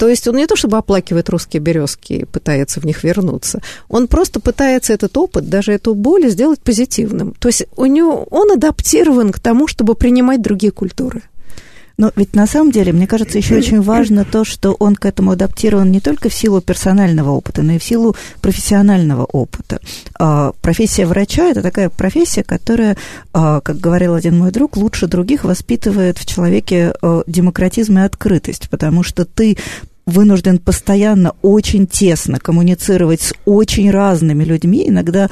То 0.00 0.08
есть 0.08 0.26
он 0.26 0.36
не 0.36 0.46
то 0.46 0.56
чтобы 0.56 0.78
оплакивает 0.78 1.28
русские 1.28 1.60
березки 1.60 2.14
и 2.14 2.24
пытается 2.24 2.80
в 2.80 2.84
них 2.84 3.04
вернуться, 3.04 3.60
он 3.90 4.08
просто 4.08 4.40
пытается 4.40 4.94
этот 4.94 5.14
опыт, 5.18 5.50
даже 5.50 5.72
эту 5.72 5.94
боль 5.94 6.26
сделать 6.30 6.62
позитивным. 6.62 7.34
То 7.38 7.48
есть 7.48 7.66
у 7.76 7.84
него, 7.84 8.26
он 8.30 8.50
адаптирован 8.50 9.30
к 9.30 9.38
тому, 9.38 9.68
чтобы 9.68 9.94
принимать 9.94 10.40
другие 10.40 10.72
культуры. 10.72 11.22
Но 12.00 12.10
ведь 12.16 12.34
на 12.34 12.46
самом 12.46 12.72
деле, 12.72 12.94
мне 12.94 13.06
кажется, 13.06 13.36
еще 13.36 13.56
очень 13.56 13.80
важно 13.82 14.24
то, 14.24 14.42
что 14.42 14.72
он 14.72 14.96
к 14.96 15.04
этому 15.04 15.32
адаптирован 15.32 15.92
не 15.92 16.00
только 16.00 16.30
в 16.30 16.34
силу 16.34 16.62
персонального 16.62 17.28
опыта, 17.30 17.60
но 17.60 17.74
и 17.74 17.78
в 17.78 17.84
силу 17.84 18.16
профессионального 18.40 19.26
опыта. 19.26 19.80
А, 20.18 20.52
профессия 20.62 21.04
врача– 21.04 21.50
это 21.50 21.60
такая 21.60 21.90
профессия, 21.90 22.42
которая, 22.42 22.96
а, 23.34 23.60
как 23.60 23.76
говорил 23.76 24.14
один 24.14 24.38
мой 24.38 24.50
друг, 24.50 24.78
лучше 24.78 25.08
других 25.08 25.44
воспитывает 25.44 26.16
в 26.16 26.24
человеке 26.24 26.94
а, 27.02 27.22
демократизм 27.26 27.98
и 27.98 28.02
открытость, 28.02 28.70
потому 28.70 29.02
что 29.02 29.26
ты 29.26 29.58
вынужден 30.06 30.58
постоянно 30.58 31.34
очень 31.42 31.86
тесно 31.86 32.38
коммуницировать 32.38 33.20
с 33.20 33.34
очень 33.44 33.90
разными 33.90 34.42
людьми, 34.42 34.88
иногда 34.88 35.28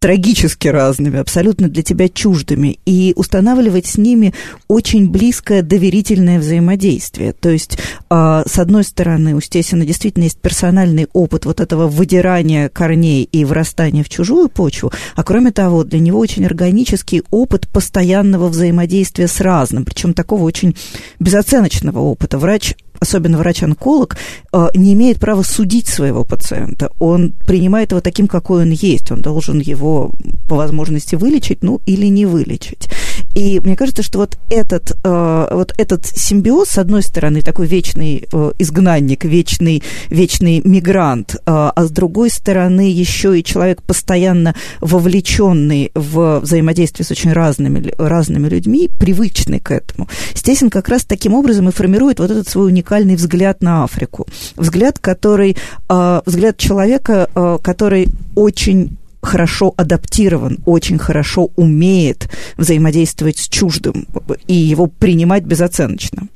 трагически 0.00 0.68
разными, 0.68 1.18
абсолютно 1.18 1.68
для 1.68 1.82
тебя 1.82 2.08
чуждыми, 2.08 2.78
и 2.86 3.12
устанавливать 3.16 3.86
с 3.86 3.98
ними 3.98 4.32
очень 4.68 5.10
близкое 5.10 5.62
доверительное 5.62 6.38
взаимодействие. 6.38 7.32
То 7.32 7.50
есть, 7.50 7.78
э, 8.10 8.42
с 8.46 8.58
одной 8.58 8.84
стороны, 8.84 9.34
у 9.34 9.40
Стесина 9.40 9.84
действительно 9.84 10.24
есть 10.24 10.38
персональный 10.38 11.08
опыт 11.12 11.46
вот 11.46 11.60
этого 11.60 11.88
выдирания 11.88 12.68
корней 12.68 13.24
и 13.24 13.44
врастания 13.44 14.04
в 14.04 14.08
чужую 14.08 14.48
почву, 14.48 14.92
а 15.16 15.24
кроме 15.24 15.50
того, 15.50 15.82
для 15.82 15.98
него 15.98 16.20
очень 16.20 16.46
органический 16.46 17.22
опыт 17.30 17.68
постоянного 17.68 18.48
взаимодействия 18.48 19.26
с 19.26 19.40
разным, 19.40 19.84
причем 19.84 20.14
такого 20.14 20.44
очень 20.44 20.76
безоценочного 21.18 21.98
опыта. 21.98 22.38
Врач 22.38 22.74
особенно 23.00 23.38
врач-онколог, 23.38 24.16
э, 24.52 24.68
не 24.74 24.92
имеет 24.94 25.18
права 25.18 25.42
судить 25.42 25.88
своего 25.88 26.24
пациента. 26.24 26.90
Он 26.98 27.32
принимает 27.46 27.92
его 27.92 28.00
таким, 28.00 28.26
какой 28.26 28.62
он 28.62 28.70
есть. 28.70 29.10
Он 29.10 29.20
должен 29.20 29.60
его 29.60 30.12
по 30.48 30.56
возможности 30.56 31.14
вылечить, 31.14 31.62
ну 31.62 31.80
или 31.86 32.06
не 32.06 32.26
вылечить. 32.26 32.88
И 33.34 33.60
мне 33.60 33.76
кажется, 33.76 34.02
что 34.02 34.18
вот 34.18 34.38
этот, 34.50 34.92
э, 35.04 35.48
вот 35.52 35.72
этот 35.78 36.06
симбиоз, 36.06 36.70
с 36.70 36.78
одной 36.78 37.02
стороны, 37.02 37.42
такой 37.42 37.66
вечный 37.66 38.26
э, 38.32 38.52
изгнанник, 38.58 39.24
вечный, 39.24 39.82
вечный 40.08 40.60
мигрант, 40.64 41.36
а 41.46 41.72
с 41.76 41.90
другой 41.90 42.30
стороны, 42.30 42.90
еще 42.90 43.38
и 43.38 43.44
человек 43.44 43.82
постоянно 43.82 44.54
вовлеченный 44.80 45.90
в 45.94 46.40
взаимодействие 46.40 47.06
с 47.06 47.10
очень 47.10 47.32
разными, 47.32 47.92
разными 47.98 48.48
людьми, 48.48 48.88
привычный 48.98 49.60
к 49.60 49.70
этому. 49.70 50.08
Стесин 50.34 50.70
как 50.70 50.88
раз 50.88 51.04
таким 51.04 51.34
образом 51.34 51.68
и 51.68 51.72
формирует 51.72 52.20
вот 52.20 52.30
этот 52.30 52.48
свой 52.48 52.68
уникальный 52.68 53.16
взгляд 53.16 53.62
на 53.62 53.84
Африку. 53.84 54.26
Взгляд, 54.56 54.98
который, 54.98 55.56
э, 55.88 56.20
взгляд 56.26 56.56
человека, 56.56 57.28
э, 57.34 57.58
который 57.62 58.08
очень 58.34 58.97
хорошо 59.20 59.74
адаптирован, 59.76 60.58
очень 60.64 60.98
хорошо 60.98 61.50
умеет 61.56 62.28
взаимодействовать 62.56 63.38
с 63.38 63.48
чуждым 63.48 64.06
и 64.46 64.54
его 64.54 64.86
принимать 64.86 65.44
безоценочно. 65.44 66.28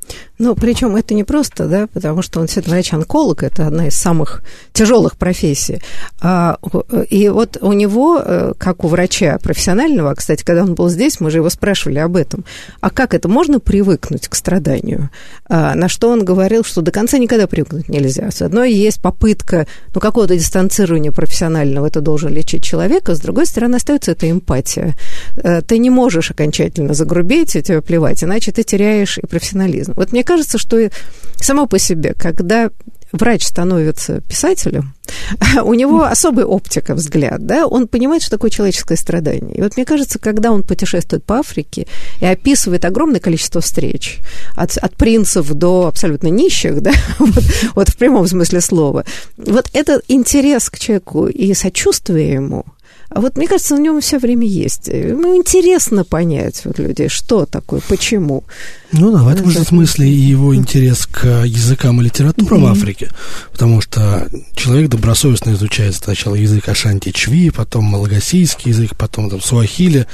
Ну, 0.42 0.56
причем 0.56 0.96
это 0.96 1.14
не 1.14 1.22
просто, 1.22 1.66
да, 1.66 1.86
потому 1.86 2.20
что 2.20 2.40
он 2.40 2.48
все-таки 2.48 2.70
врач-онколог, 2.72 3.44
это 3.44 3.68
одна 3.68 3.86
из 3.86 3.94
самых 3.94 4.42
тяжелых 4.72 5.16
профессий. 5.16 5.80
А, 6.20 6.58
и 7.08 7.28
вот 7.28 7.58
у 7.60 7.72
него, 7.72 8.20
э, 8.20 8.52
как 8.58 8.82
у 8.82 8.88
врача 8.88 9.38
профессионального, 9.40 10.12
кстати, 10.16 10.42
когда 10.42 10.64
он 10.64 10.74
был 10.74 10.88
здесь, 10.88 11.20
мы 11.20 11.30
же 11.30 11.38
его 11.38 11.48
спрашивали 11.48 12.00
об 12.00 12.16
этом, 12.16 12.44
а 12.80 12.90
как 12.90 13.14
это, 13.14 13.28
можно 13.28 13.60
привыкнуть 13.60 14.26
к 14.26 14.34
страданию? 14.34 15.10
А, 15.48 15.76
на 15.76 15.88
что 15.88 16.08
он 16.08 16.24
говорил, 16.24 16.64
что 16.64 16.80
до 16.80 16.90
конца 16.90 17.18
никогда 17.18 17.46
привыкнуть 17.46 17.88
нельзя. 17.88 18.28
С 18.32 18.42
одной 18.42 18.72
есть 18.72 19.00
попытка, 19.00 19.68
ну, 19.94 20.00
какого-то 20.00 20.34
дистанцирования 20.34 21.12
профессионального, 21.12 21.86
это 21.86 22.00
должен 22.00 22.32
лечить 22.32 22.64
человека, 22.64 23.14
с 23.14 23.20
другой 23.20 23.46
стороны, 23.46 23.76
остается 23.76 24.10
эта 24.10 24.28
эмпатия. 24.28 24.96
Э, 25.36 25.62
ты 25.62 25.78
не 25.78 25.90
можешь 25.90 26.32
окончательно 26.32 26.94
загрубеть 26.94 27.54
и 27.54 27.62
тебе 27.62 27.80
плевать, 27.80 28.24
иначе 28.24 28.50
ты 28.50 28.64
теряешь 28.64 29.18
и 29.18 29.26
профессионализм. 29.26 29.92
Вот 29.94 30.10
мне 30.10 30.24
кажется, 30.24 30.31
что 30.58 30.90
само 31.36 31.66
по 31.66 31.78
себе, 31.78 32.14
когда 32.14 32.70
врач 33.12 33.44
становится 33.44 34.20
писателем, 34.22 34.94
у 35.64 35.74
него 35.74 36.04
особый 36.04 36.44
оптика 36.44 36.94
взгляд, 36.94 37.44
да, 37.46 37.66
он 37.66 37.86
понимает, 37.86 38.22
что 38.22 38.32
такое 38.32 38.50
человеческое 38.50 38.96
страдание. 38.96 39.54
И 39.56 39.62
вот 39.62 39.76
мне 39.76 39.84
кажется, 39.84 40.18
когда 40.18 40.50
он 40.50 40.62
путешествует 40.62 41.24
по 41.24 41.38
Африке 41.38 41.86
и 42.20 42.26
описывает 42.26 42.84
огромное 42.84 43.20
количество 43.20 43.60
встреч, 43.60 44.18
от, 44.56 44.76
от 44.76 44.96
принцев 44.96 45.48
до 45.52 45.86
абсолютно 45.86 46.28
нищих, 46.28 46.80
да, 46.80 46.92
вот, 47.18 47.44
вот 47.74 47.88
в 47.88 47.96
прямом 47.96 48.26
смысле 48.26 48.60
слова, 48.60 49.04
вот 49.36 49.68
этот 49.72 50.02
интерес 50.08 50.70
к 50.70 50.78
человеку 50.78 51.26
и 51.26 51.54
сочувствие 51.54 52.32
ему– 52.32 52.64
вот 53.20 53.36
мне 53.36 53.46
кажется, 53.46 53.76
в 53.76 53.80
нем 53.80 54.00
все 54.00 54.18
время 54.18 54.46
есть. 54.46 54.88
Ему 54.88 55.36
интересно 55.36 56.04
понять 56.04 56.62
вот 56.64 56.78
людей, 56.78 57.08
что 57.08 57.46
такое, 57.46 57.80
почему. 57.88 58.44
Ну 58.92 59.12
да, 59.12 59.22
в 59.22 59.28
этом 59.28 59.50
же 59.50 59.62
смысле 59.64 60.08
и 60.08 60.14
его 60.14 60.54
интерес 60.54 61.06
к 61.06 61.44
языкам 61.44 62.00
и 62.00 62.04
литературам 62.04 62.66
mm-hmm. 62.66 62.70
Африки, 62.70 63.08
потому 63.50 63.80
что 63.80 64.28
человек 64.54 64.90
добросовестно 64.90 65.50
изучает 65.52 65.94
сначала 65.94 66.34
язык 66.34 66.68
Ашанти-Чви, 66.68 67.50
потом 67.50 67.84
малагасийский 67.84 68.70
язык, 68.70 68.96
потом 68.96 69.30
там 69.30 69.40
суахили 69.40 70.06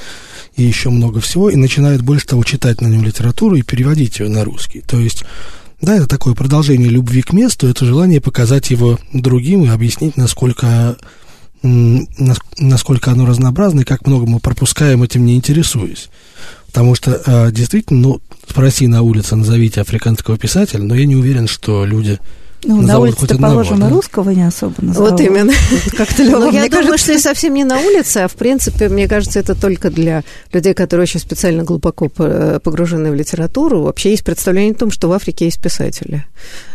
и 0.56 0.62
еще 0.62 0.90
много 0.90 1.20
всего, 1.20 1.50
и 1.50 1.56
начинает 1.56 2.02
больше 2.02 2.26
того 2.26 2.44
читать 2.44 2.80
на 2.80 2.86
нем 2.86 3.04
литературу 3.04 3.56
и 3.56 3.62
переводить 3.62 4.18
ее 4.18 4.28
на 4.28 4.44
русский. 4.44 4.80
То 4.80 4.98
есть 4.98 5.24
да, 5.80 5.96
это 5.96 6.08
такое 6.08 6.34
продолжение 6.34 6.88
любви 6.88 7.22
к 7.22 7.32
месту, 7.32 7.68
это 7.68 7.84
желание 7.84 8.20
показать 8.20 8.70
его 8.70 8.98
другим 9.12 9.64
и 9.64 9.68
объяснить, 9.68 10.16
насколько 10.16 10.96
насколько 11.62 13.10
оно 13.10 13.26
разнообразно 13.26 13.80
и 13.80 13.84
как 13.84 14.06
много 14.06 14.26
мы 14.26 14.40
пропускаем, 14.40 15.02
этим 15.02 15.26
не 15.26 15.36
интересуюсь. 15.36 16.08
Потому 16.66 16.94
что 16.94 17.20
а, 17.26 17.50
действительно, 17.50 18.00
ну, 18.00 18.20
спроси 18.48 18.86
на 18.86 19.02
улице, 19.02 19.36
назовите 19.36 19.80
африканского 19.80 20.38
писателя, 20.38 20.82
но 20.82 20.94
я 20.94 21.06
не 21.06 21.16
уверен, 21.16 21.48
что 21.48 21.84
люди 21.84 22.18
ну, 22.64 22.82
на 22.82 22.98
улице-то, 22.98 23.38
положим, 23.38 23.80
да? 23.80 23.88
русского 23.88 24.30
не 24.30 24.46
особо 24.46 24.74
назовут. 24.78 25.12
Вот 25.12 25.20
именно. 25.20 25.52
Как-то 25.96 26.24
ну, 26.24 26.50
я 26.50 26.68
думаю, 26.68 26.98
что 26.98 27.12
и 27.12 27.18
совсем 27.18 27.54
не 27.54 27.64
на 27.64 27.78
улице, 27.78 28.18
а 28.18 28.28
в 28.28 28.34
принципе, 28.34 28.88
мне 28.88 29.06
кажется, 29.06 29.38
это 29.38 29.54
только 29.54 29.90
для 29.90 30.24
людей, 30.52 30.74
которые 30.74 31.04
очень 31.04 31.20
специально 31.20 31.62
глубоко 31.62 32.08
погружены 32.08 33.10
в 33.10 33.14
литературу. 33.14 33.82
Вообще 33.82 34.10
есть 34.10 34.24
представление 34.24 34.72
о 34.72 34.78
том, 34.78 34.90
что 34.90 35.08
в 35.08 35.12
Африке 35.12 35.44
есть 35.44 35.60
писатели. 35.60 36.24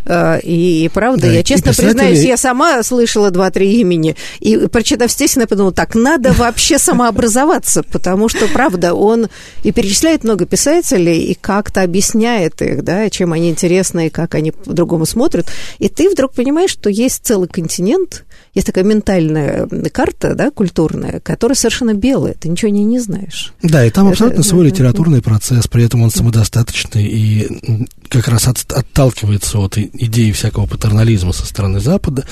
А, 0.06 0.38
и, 0.38 0.86
и 0.86 0.89
правда, 0.89 1.24
да, 1.24 1.32
я 1.32 1.43
честно 1.43 1.72
писатели... 1.72 1.91
признаюсь, 1.91 2.19
я 2.24 2.38
сама 2.38 2.82
слышала 2.84 3.32
два-три 3.32 3.80
имени, 3.80 4.15
и 4.39 4.67
прочитав 4.67 5.12
здесь, 5.12 5.38
я 5.38 5.48
подумала, 5.48 5.74
так, 5.74 5.96
надо 5.96 6.34
вообще 6.34 6.78
самообразоваться, 6.78 7.84
потому 7.84 8.30
что, 8.30 8.48
правда, 8.48 8.93
он 8.93 9.28
и 9.63 9.72
перечисляет 9.72 10.24
много 10.24 10.46
писателей, 10.46 11.24
и 11.24 11.34
как-то 11.34 11.82
объясняет 11.82 12.62
их, 12.62 12.84
да, 12.84 13.10
чем 13.10 13.34
они 13.34 13.50
интересны, 13.50 14.08
и 14.08 14.10
как 14.10 14.36
они 14.36 14.52
по-другому 14.52 15.06
смотрят. 15.06 15.48
И 15.79 15.89
ты 15.89 16.09
вдруг 16.09 16.33
понимаешь, 16.33 16.71
что 16.71 16.89
есть 16.89 17.25
целый 17.25 17.47
континент, 17.47 18.25
есть 18.53 18.67
такая 18.67 18.83
ментальная 18.83 19.67
карта, 19.91 20.36
да, 20.36 20.51
культурная, 20.51 21.19
которая 21.19 21.55
совершенно 21.55 21.93
белая, 21.93 22.36
ты 22.36 22.49
ничего 22.49 22.69
не, 22.69 22.83
не 22.83 22.99
знаешь. 22.99 23.53
Да, 23.63 23.86
и 23.86 23.89
там 23.89 24.07
абсолютно 24.07 24.41
Это, 24.41 24.49
свой 24.49 24.67
литературный 24.67 25.21
процесс, 25.21 25.67
при 25.67 25.83
этом 25.83 26.03
он 26.03 26.12
самодостаточный 26.12 27.05
и 27.05 27.88
как 28.09 28.27
раз 28.27 28.47
от, 28.47 28.71
отталкивается 28.71 29.57
от 29.57 29.77
идеи 29.77 30.31
всякого 30.31 30.67
патернализма 30.67 31.33
со 31.33 31.45
стороны 31.45 31.79
Запада. 31.79 32.25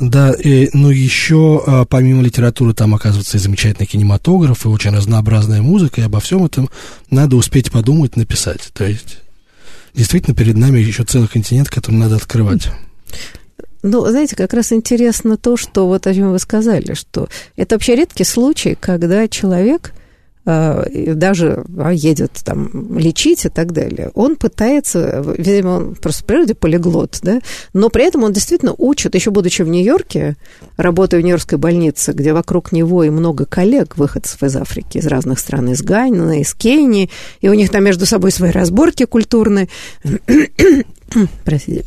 Да, 0.00 0.32
и, 0.32 0.70
ну 0.72 0.90
еще 0.90 1.62
а, 1.66 1.84
помимо 1.84 2.22
литературы 2.22 2.72
там 2.72 2.94
оказывается 2.94 3.36
и 3.36 3.40
замечательный 3.40 3.86
кинематограф, 3.86 4.64
и 4.64 4.68
очень 4.68 4.92
разнообразная 4.92 5.60
музыка, 5.60 6.00
и 6.00 6.04
обо 6.04 6.20
всем 6.20 6.44
этом 6.44 6.70
надо 7.10 7.36
успеть 7.36 7.70
подумать, 7.70 8.16
написать. 8.16 8.70
То 8.72 8.84
есть 8.84 9.18
действительно 9.94 10.34
перед 10.34 10.56
нами 10.56 10.78
еще 10.78 11.04
целый 11.04 11.28
континент, 11.28 11.68
который 11.68 11.96
надо 11.96 12.16
открывать. 12.16 12.68
Ну, 13.82 14.04
знаете, 14.06 14.34
как 14.34 14.54
раз 14.54 14.72
интересно 14.72 15.36
то, 15.36 15.56
что 15.56 15.86
вот 15.86 16.06
о 16.06 16.14
чем 16.14 16.32
вы 16.32 16.38
сказали, 16.38 16.94
что 16.94 17.28
это 17.56 17.76
вообще 17.76 17.94
редкий 17.94 18.24
случай, 18.24 18.76
когда 18.78 19.28
человек 19.28 19.92
даже 20.48 21.64
а, 21.78 21.92
едет 21.92 22.32
там 22.44 22.96
лечить 22.98 23.44
и 23.44 23.48
так 23.48 23.72
далее, 23.72 24.10
он 24.14 24.36
пытается, 24.36 25.22
видимо, 25.36 25.68
он 25.68 25.94
просто 25.94 26.22
в 26.22 26.26
природе 26.26 26.54
полиглот, 26.54 27.18
да, 27.22 27.40
но 27.74 27.90
при 27.90 28.06
этом 28.06 28.24
он 28.24 28.32
действительно 28.32 28.74
учит, 28.78 29.14
еще 29.14 29.30
будучи 29.30 29.62
в 29.62 29.68
Нью-Йорке, 29.68 30.36
работая 30.76 31.20
в 31.20 31.22
Нью-Йоркской 31.22 31.58
больнице, 31.58 32.12
где 32.12 32.32
вокруг 32.32 32.72
него 32.72 33.04
и 33.04 33.10
много 33.10 33.44
коллег, 33.44 33.98
выходцев 33.98 34.42
из 34.42 34.56
Африки, 34.56 34.98
из 34.98 35.06
разных 35.06 35.38
стран, 35.38 35.70
из 35.70 35.82
Гайна, 35.82 36.40
из 36.40 36.54
Кении, 36.54 37.10
и 37.40 37.48
у 37.48 37.54
них 37.54 37.70
там 37.70 37.84
между 37.84 38.06
собой 38.06 38.30
свои 38.30 38.50
разборки 38.50 39.04
культурные. 39.04 39.68
Простите 41.44 41.84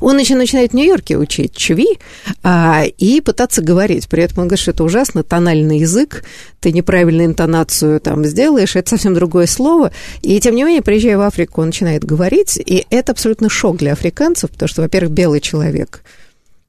он 0.00 0.18
еще 0.18 0.34
начинает 0.34 0.72
в 0.72 0.74
Нью-Йорке 0.74 1.16
учить 1.16 1.54
чви 1.54 1.98
а, 2.42 2.84
и 2.98 3.20
пытаться 3.20 3.62
говорить. 3.62 4.08
При 4.08 4.22
этом 4.22 4.40
он 4.40 4.48
говорит, 4.48 4.62
что 4.62 4.70
это 4.72 4.84
ужасно, 4.84 5.22
тональный 5.22 5.78
язык, 5.78 6.24
ты 6.60 6.72
неправильную 6.72 7.26
интонацию 7.26 8.00
там 8.00 8.24
сделаешь, 8.24 8.76
это 8.76 8.90
совсем 8.90 9.14
другое 9.14 9.46
слово. 9.46 9.92
И 10.22 10.38
тем 10.40 10.54
не 10.54 10.64
менее, 10.64 10.82
приезжая 10.82 11.18
в 11.18 11.22
Африку, 11.22 11.60
он 11.60 11.68
начинает 11.68 12.04
говорить, 12.04 12.56
и 12.56 12.86
это 12.90 13.12
абсолютно 13.12 13.48
шок 13.48 13.78
для 13.78 13.92
африканцев, 13.92 14.50
потому 14.50 14.68
что, 14.68 14.82
во-первых, 14.82 15.12
белый 15.12 15.40
человек– 15.40 16.02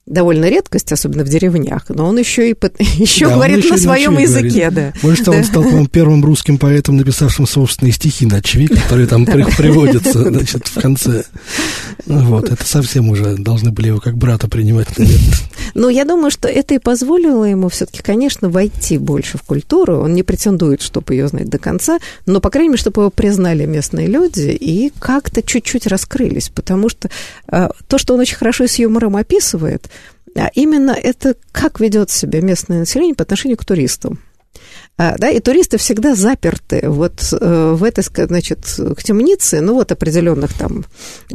довольно 0.05 0.49
редкость, 0.49 0.91
особенно 0.91 1.23
в 1.23 1.29
деревнях, 1.29 1.85
но 1.87 2.05
он 2.05 2.17
еще 2.17 2.51
и 2.51 2.55
еще 2.97 3.27
да, 3.27 3.35
говорит 3.35 3.59
еще 3.59 3.75
на 3.75 3.77
своем 3.77 4.17
языке, 4.17 4.69
говорит. 4.69 4.73
да. 4.73 4.93
Больше 5.01 5.23
того, 5.23 5.37
он 5.37 5.43
стал, 5.45 5.63
по 5.63 5.87
первым 5.87 6.25
русским 6.25 6.57
поэтом, 6.57 6.97
написавшим 6.97 7.47
собственные 7.47 7.93
стихи 7.93 8.25
на 8.25 8.41
чви, 8.41 8.67
которые 8.67 9.07
там 9.07 9.25
приводятся, 9.25 10.23
значит, 10.29 10.67
в 10.67 10.81
конце. 10.81 11.23
Вот, 12.05 12.49
это 12.49 12.65
совсем 12.65 13.09
уже 13.09 13.37
должны 13.37 13.71
были 13.71 13.87
его 13.87 13.99
как 13.99 14.17
брата 14.17 14.49
принимать, 14.49 14.87
Ну, 15.73 15.89
я 15.89 16.03
думаю, 16.03 16.31
что 16.31 16.47
это 16.49 16.75
и 16.75 16.79
позволило 16.79 17.45
ему 17.45 17.69
все-таки, 17.69 18.01
конечно, 18.01 18.49
войти 18.49 18.97
больше 18.97 19.37
в 19.37 19.43
культуру. 19.43 19.99
Он 19.99 20.13
не 20.13 20.23
претендует, 20.23 20.81
чтобы 20.81 21.13
ее 21.13 21.27
знать 21.29 21.49
до 21.49 21.57
конца, 21.57 21.99
но, 22.25 22.41
по 22.41 22.49
крайней 22.49 22.69
мере, 22.69 22.81
чтобы 22.81 23.03
его 23.03 23.09
признали 23.09 23.65
местные 23.65 24.07
люди 24.07 24.49
и 24.49 24.91
как-то 24.99 25.41
чуть-чуть 25.41 25.87
раскрылись, 25.87 26.49
потому 26.49 26.89
что 26.89 27.09
э, 27.47 27.69
то, 27.87 27.97
что 27.97 28.13
он 28.13 28.19
очень 28.19 28.35
хорошо 28.35 28.67
с 28.67 28.75
юмором 28.75 29.15
описывает, 29.15 29.89
а 30.35 30.49
именно 30.53 30.91
это 30.91 31.35
как 31.51 31.79
ведет 31.79 32.09
себя 32.09 32.41
местное 32.41 32.79
население 32.79 33.15
по 33.15 33.23
отношению 33.23 33.57
к 33.57 33.65
туристам. 33.65 34.19
А, 34.95 35.15
да, 35.17 35.29
и 35.29 35.39
туристы 35.39 35.79
всегда 35.79 36.13
заперты 36.13 36.87
вот 36.87 37.33
э, 37.33 37.73
в 37.75 37.83
этой, 37.83 38.03
значит, 38.27 38.59
к 38.95 39.03
темнице, 39.03 39.59
ну, 39.59 39.73
вот 39.73 39.91
определенных 39.91 40.53
там 40.53 40.85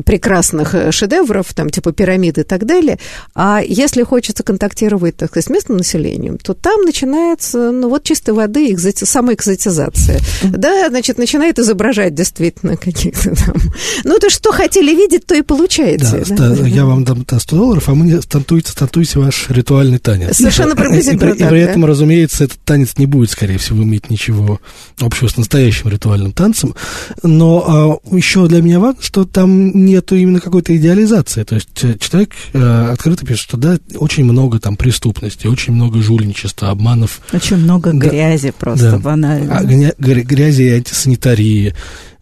прекрасных 0.05 0.77
э, 0.77 0.93
шедевров, 0.93 1.53
там, 1.55 1.69
типа 1.69 1.91
пирамиды 1.91 2.43
и 2.43 2.45
так 2.45 2.67
далее. 2.67 3.01
А 3.35 3.61
если 3.67 4.05
хочется 4.05 4.45
контактировать, 4.45 5.17
так 5.17 5.31
сказать, 5.31 5.47
с 5.47 5.51
местным 5.51 5.79
населением, 5.79 6.39
то 6.39 6.55
там 6.55 6.83
начинается, 6.83 7.73
ну, 7.73 7.89
вот 7.89 8.05
чистой 8.05 8.31
воды 8.31 8.71
экзоти... 8.71 9.05
самоэкзотизация. 9.05 10.21
Да, 10.45 10.89
значит, 10.89 11.19
начинает 11.19 11.59
изображать 11.59 12.15
действительно 12.15 12.77
каких-то 12.77 13.35
там... 13.35 13.57
Ну, 14.05 14.19
то, 14.21 14.31
что 14.31 14.53
хотели 14.53 14.95
видеть, 14.95 15.27
то 15.27 15.35
и 15.35 15.43
получаете. 15.43 16.25
Да, 16.29 16.51
да. 16.51 16.67
я 16.67 16.85
вам 16.85 17.03
дам 17.03 17.27
100 17.29 17.57
долларов, 17.57 17.89
а 17.89 17.95
мы 17.95 18.23
стантуйте, 18.23 18.71
стантуйте 18.71 19.19
ваш 19.19 19.51
ритуальный 19.51 19.99
танец. 19.99 20.37
Совершенно 20.37 20.77
приблизительно 20.77 21.31
И, 21.31 21.39
и, 21.39 21.45
и 21.45 21.49
при 21.49 21.61
этом, 21.61 21.85
разумеется, 21.85 22.45
этот 22.45 22.61
танец 22.61 22.97
не 22.99 23.08
будет, 23.09 23.31
скорее 23.31 23.59
всего, 23.59 23.83
иметь 23.83 24.11
ничего 24.11 24.61
общего 25.01 25.29
с 25.29 25.37
настоящим 25.37 25.89
ритуальным 25.89 26.33
танцем. 26.33 26.75
Но 27.23 28.01
а, 28.13 28.15
еще 28.17 28.47
для 28.47 28.63
меня 28.63 28.79
важно, 28.79 29.03
что 29.03 29.25
там 29.25 29.85
нету 29.85 30.17
именно 30.17 30.41
какой-то 30.41 30.77
идеализации. 30.77 31.45
То 31.45 31.57
есть 31.57 31.83
э, 31.83 31.97
человек 31.99 32.33
а, 32.55 32.93
открыто 32.93 33.27
пишет, 33.27 33.43
что 33.43 33.57
да, 33.57 33.79
очень 33.97 34.25
много 34.25 34.59
там 34.61 34.77
преступности, 34.77 35.47
очень 35.47 35.73
много 35.73 36.01
жульничества, 36.01 36.71
обманов. 36.71 37.21
Очень 37.33 37.57
много 37.59 37.93
да, 37.93 38.09
грязи 38.09 38.53
просто 38.57 38.93
да, 38.93 38.99
банально. 38.99 39.59
А, 39.59 39.65
грязи 39.65 40.63
и 40.63 40.71
антисанитарии. 40.71 41.75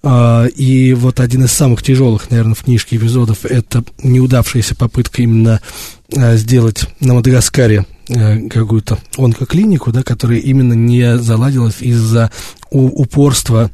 Uh, 0.02 0.48
и 0.50 0.94
вот 0.94 1.18
один 1.18 1.44
из 1.44 1.52
самых 1.52 1.82
тяжелых, 1.82 2.30
наверное, 2.30 2.54
в 2.54 2.62
книжке 2.62 2.94
эпизодов 2.94 3.44
это 3.44 3.82
неудавшаяся 4.04 4.76
попытка 4.76 5.22
именно 5.22 5.60
uh, 6.12 6.36
сделать 6.36 6.84
на 7.00 7.14
Мадагаскаре 7.14 7.78
Э, 7.78 7.95
какую-то 8.06 8.98
онкоклинику, 9.16 9.92
да, 9.92 10.02
которая 10.02 10.38
именно 10.38 10.74
не 10.74 11.18
заладилась 11.18 11.80
из-за 11.80 12.30
упорства 12.70 13.70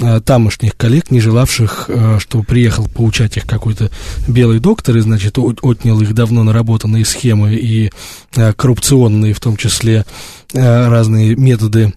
э, 0.00 0.20
тамошних 0.20 0.76
коллег, 0.76 1.10
не 1.10 1.20
желавших, 1.20 1.86
э, 1.88 2.18
чтобы 2.18 2.44
приехал 2.44 2.88
поучать 2.88 3.36
их 3.36 3.46
какой-то 3.46 3.90
белый 4.26 4.58
доктор, 4.58 4.96
и, 4.96 5.00
значит, 5.00 5.38
отнял 5.38 6.00
их 6.00 6.14
давно 6.14 6.44
наработанные 6.44 7.04
схемы 7.04 7.54
и 7.54 7.90
коррупционные, 8.56 9.34
в 9.34 9.40
том 9.40 9.56
числе, 9.56 10.04
разные 10.52 11.34
методы 11.36 11.92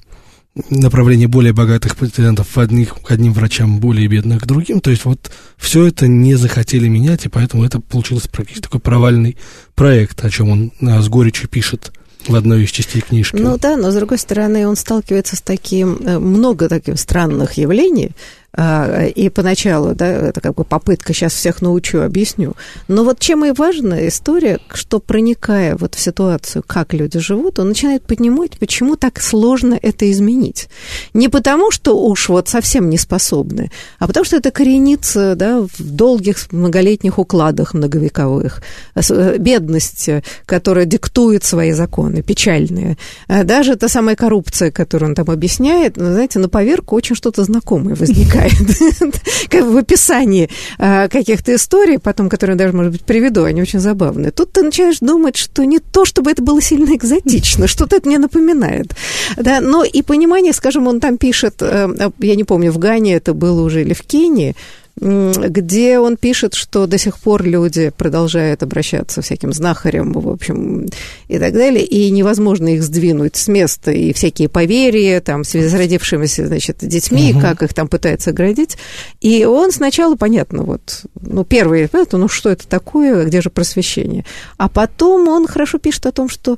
направление 0.70 1.28
более 1.28 1.54
богатых 1.54 1.96
пациентов 1.96 2.58
одних, 2.58 2.96
к 3.02 3.12
одним 3.12 3.34
врачам, 3.34 3.80
более 3.80 4.08
бедных 4.08 4.44
к 4.44 4.46
другим. 4.46 4.82
То 4.82 4.90
есть 4.90 5.06
вот 5.06 5.32
все 5.58 5.88
это 5.88 6.08
не 6.08 6.36
захотели 6.36 6.88
менять, 6.88 7.26
и 7.26 7.30
поэтому 7.30 7.64
это 7.64 7.80
получился 7.80 8.30
практически 8.30 8.64
такой 8.64 8.80
провальный 8.80 9.38
проект, 9.76 10.24
о 10.24 10.30
чем 10.30 10.50
он 10.50 10.72
а, 10.82 11.02
с 11.02 11.10
горечью 11.10 11.50
пишет 11.50 11.92
в 12.28 12.36
одной 12.36 12.64
из 12.64 12.72
частей 12.72 13.02
книжки. 13.02 13.36
Ну 13.38 13.58
да, 13.58 13.78
но 13.78 13.92
с 13.92 13.96
другой 13.96 14.18
стороны 14.18 14.68
он 14.68 14.76
сталкивается 14.76 15.36
с 15.36 15.42
таким, 15.42 15.98
э, 15.98 16.20
много 16.20 16.68
таких 16.68 17.00
странных 17.00 17.54
явлений, 17.54 18.12
и 18.58 19.30
поначалу, 19.30 19.94
да, 19.94 20.08
это 20.08 20.42
как 20.42 20.56
бы 20.56 20.64
попытка, 20.64 21.14
сейчас 21.14 21.34
всех 21.34 21.62
научу, 21.62 22.00
объясню. 22.00 22.56
Но 22.88 23.04
вот 23.04 23.20
чем 23.20 23.46
и 23.46 23.52
важна 23.52 24.08
история, 24.08 24.60
что 24.74 25.00
проникая 25.00 25.76
вот 25.76 25.94
в 25.94 26.00
ситуацию, 26.00 26.64
как 26.66 26.94
люди 26.94 27.20
живут, 27.20 27.60
он 27.60 27.70
начинает 27.70 28.04
понимать, 28.04 28.58
почему 28.58 28.96
так 28.96 29.22
сложно 29.22 29.78
это 29.80 30.10
изменить. 30.12 30.70
Не 31.14 31.30
потому, 31.30 31.70
что 31.70 32.04
уж 32.04 32.30
вот 32.30 32.50
совсем 32.50 32.90
не 32.90 32.98
способны, 32.98 33.72
а 34.00 34.08
потому 34.08 34.26
что 34.26 34.38
это 34.38 34.50
коренится, 34.50 35.36
да, 35.36 35.62
в 35.62 35.80
долгих 35.80 36.52
многолетних 36.52 37.20
укладах 37.20 37.76
многовековых, 37.76 38.64
э, 38.96 39.38
бедности, 39.38 40.24
которая 40.48 40.86
диктует 40.86 41.44
свои 41.44 41.74
законы, 41.74 42.24
печальные. 42.24 42.98
А 43.28 43.44
даже 43.44 43.76
та 43.76 43.88
самая 43.88 44.16
коррупция, 44.16 44.72
которую 44.72 45.10
он 45.10 45.16
там 45.16 45.30
объясняет, 45.30 45.98
ну, 45.98 46.12
знаете, 46.12 46.40
на 46.40 46.50
поверку 46.50 46.96
очень 46.96 47.16
что-то 47.16 47.44
знакомое 47.44 47.94
возникает 47.96 48.47
возникает 48.48 49.22
как 49.50 49.64
в 49.66 49.78
описании 49.78 50.50
а, 50.78 51.08
каких-то 51.08 51.56
историй, 51.56 52.00
потом, 52.00 52.30
которые 52.30 52.56
даже, 52.56 52.74
может 52.74 52.92
быть, 52.92 53.02
приведу, 53.02 53.44
они 53.44 53.62
очень 53.62 53.80
забавные. 53.80 54.32
Тут 54.32 54.52
ты 54.52 54.62
начинаешь 54.64 55.00
думать, 55.00 55.38
что 55.38 55.64
не 55.66 55.80
то, 55.80 56.06
чтобы 56.06 56.32
это 56.32 56.42
было 56.42 56.62
сильно 56.62 56.96
экзотично, 56.96 57.68
что-то 57.68 57.98
это 57.98 58.08
мне 58.08 58.18
напоминает. 58.18 58.96
Да, 59.36 59.60
но 59.62 59.84
и 59.84 60.02
понимание, 60.02 60.54
скажем, 60.54 60.88
он 60.88 61.00
там 61.00 61.18
пишет, 61.18 61.56
э, 61.62 61.88
я 62.20 62.36
не 62.36 62.44
помню, 62.44 62.72
в 62.72 62.78
Гане 62.78 63.16
это 63.16 63.34
было 63.34 63.62
уже 63.62 63.82
или 63.82 63.94
в 63.94 64.02
Кении, 64.02 64.56
где 65.00 66.00
он 66.00 66.18
пишет, 66.18 66.56
что 66.56 66.88
до 66.88 66.98
сих 66.98 67.20
пор 67.20 67.44
люди 67.44 67.92
продолжают 67.96 68.64
обращаться 68.64 69.22
всяким 69.22 69.54
знахарям, 69.54 70.12
в 70.14 70.28
общем, 70.28 70.88
и 71.28 71.38
так 71.38 71.54
далее, 71.54 71.86
и 71.86 72.10
невозможно 72.10 72.74
их 72.74 72.84
сдвинуть 72.84 73.36
с 73.36 73.48
места, 73.48 73.92
и 73.92 74.12
всякие 74.12 74.50
поверья, 74.50 75.22
там, 75.22 75.44
в 75.44 75.48
связи 75.48 75.70
с 75.70 75.74
родившимися, 75.74 76.48
значит, 76.48 76.78
детьми, 76.82 77.32
угу. 77.32 77.42
как 77.42 77.62
их 77.62 77.74
там 77.74 77.88
пытаются 77.88 78.32
оградить. 78.32 78.78
И 79.22 79.46
он 79.46 79.72
сначала, 79.72 80.16
понятно, 80.16 80.64
вот, 80.64 81.06
ну, 81.22 81.44
первый, 81.44 81.88
ну, 82.12 82.28
что 82.28 82.50
это 82.50 82.68
такое, 82.68 83.26
где 83.26 83.42
же 83.42 83.52
просвещение? 83.52 84.26
А 84.58 84.68
потом 84.68 85.28
он 85.28 85.46
хорошо 85.46 85.78
пишет 85.78 86.08
о 86.08 86.12
том, 86.12 86.28
что, 86.28 86.58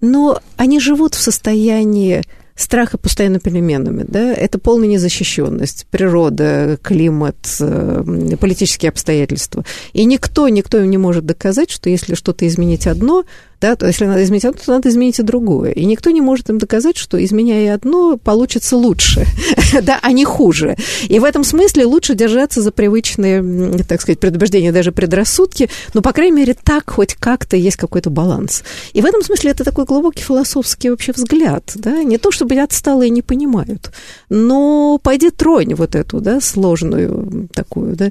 ну, 0.00 0.36
они 0.56 0.78
живут 0.78 1.14
в 1.14 1.20
состоянии 1.20 2.22
страха 2.56 2.98
постоянно 2.98 3.38
переменами, 3.38 4.04
да, 4.08 4.32
это 4.32 4.58
полная 4.58 4.88
незащищенность, 4.88 5.86
природа, 5.90 6.78
климат, 6.82 7.36
э, 7.60 8.36
политические 8.40 8.88
обстоятельства. 8.88 9.64
И 9.92 10.04
никто, 10.04 10.48
никто 10.48 10.78
им 10.78 10.90
не 10.90 10.98
может 10.98 11.26
доказать, 11.26 11.70
что 11.70 11.90
если 11.90 12.14
что-то 12.14 12.46
изменить 12.46 12.86
одно, 12.86 13.24
да, 13.60 13.76
то 13.76 13.86
если 13.86 14.04
надо 14.04 14.22
изменить 14.22 14.44
одно, 14.44 14.60
то 14.64 14.72
надо 14.72 14.88
изменить 14.88 15.18
и 15.18 15.22
другое. 15.22 15.72
И 15.72 15.84
никто 15.84 16.10
не 16.10 16.20
может 16.20 16.50
им 16.50 16.58
доказать, 16.58 16.96
что 16.96 17.22
изменяя 17.22 17.74
одно, 17.74 18.16
получится 18.16 18.76
лучше, 18.76 19.26
да, 19.82 19.98
а 20.02 20.12
не 20.12 20.24
хуже. 20.24 20.76
И 21.08 21.18
в 21.18 21.24
этом 21.24 21.44
смысле 21.44 21.86
лучше 21.86 22.14
держаться 22.14 22.60
за 22.60 22.70
привычные, 22.70 23.84
так 23.84 24.00
сказать, 24.00 24.20
предубеждения, 24.20 24.72
даже 24.72 24.92
предрассудки, 24.92 25.70
но, 25.94 26.02
по 26.02 26.12
крайней 26.12 26.36
мере, 26.36 26.54
так 26.54 26.90
хоть 26.90 27.14
как-то 27.14 27.56
есть 27.56 27.76
какой-то 27.76 28.10
баланс. 28.10 28.62
И 28.92 29.00
в 29.00 29.06
этом 29.06 29.22
смысле 29.22 29.52
это 29.52 29.64
такой 29.64 29.84
глубокий 29.84 30.22
философский 30.22 30.90
вообще 30.90 31.12
взгляд, 31.12 31.72
да, 31.74 32.02
не 32.02 32.18
то 32.18 32.30
чтобы 32.30 32.56
отсталые 32.56 33.10
не 33.10 33.22
понимают, 33.22 33.90
но 34.28 34.98
пойди 35.02 35.30
тронь 35.30 35.74
вот 35.74 35.94
эту, 35.94 36.20
да, 36.20 36.40
сложную 36.40 37.48
такую, 37.52 37.96
да, 37.96 38.10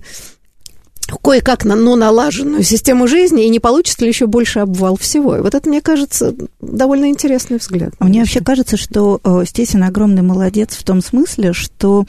кое-как 1.22 1.66
на, 1.66 1.76
но 1.76 1.96
налаженную 1.96 2.64
систему 2.64 3.08
жизни, 3.08 3.46
и 3.46 3.50
не 3.50 3.60
получится 3.60 4.04
ли 4.04 4.10
еще 4.10 4.28
больше 4.28 4.60
обвал 4.60 4.98
всего. 4.98 5.38
И 5.38 5.42
вот 5.42 5.54
это, 5.54 5.70
мне 5.70 5.82
кажется, 5.82 6.34
довольно 6.60 7.10
интересный 7.10 7.58
взгляд. 7.58 7.94
Мне 8.00 8.20
вообще 8.20 8.42
кажется, 8.42 8.78
что 8.78 9.20
э, 9.24 9.44
Стесин 9.46 9.84
огромный 9.84 10.22
молодец 10.22 10.76
в 10.76 10.84
том 10.84 11.02
смысле, 11.02 11.54
что 11.54 12.06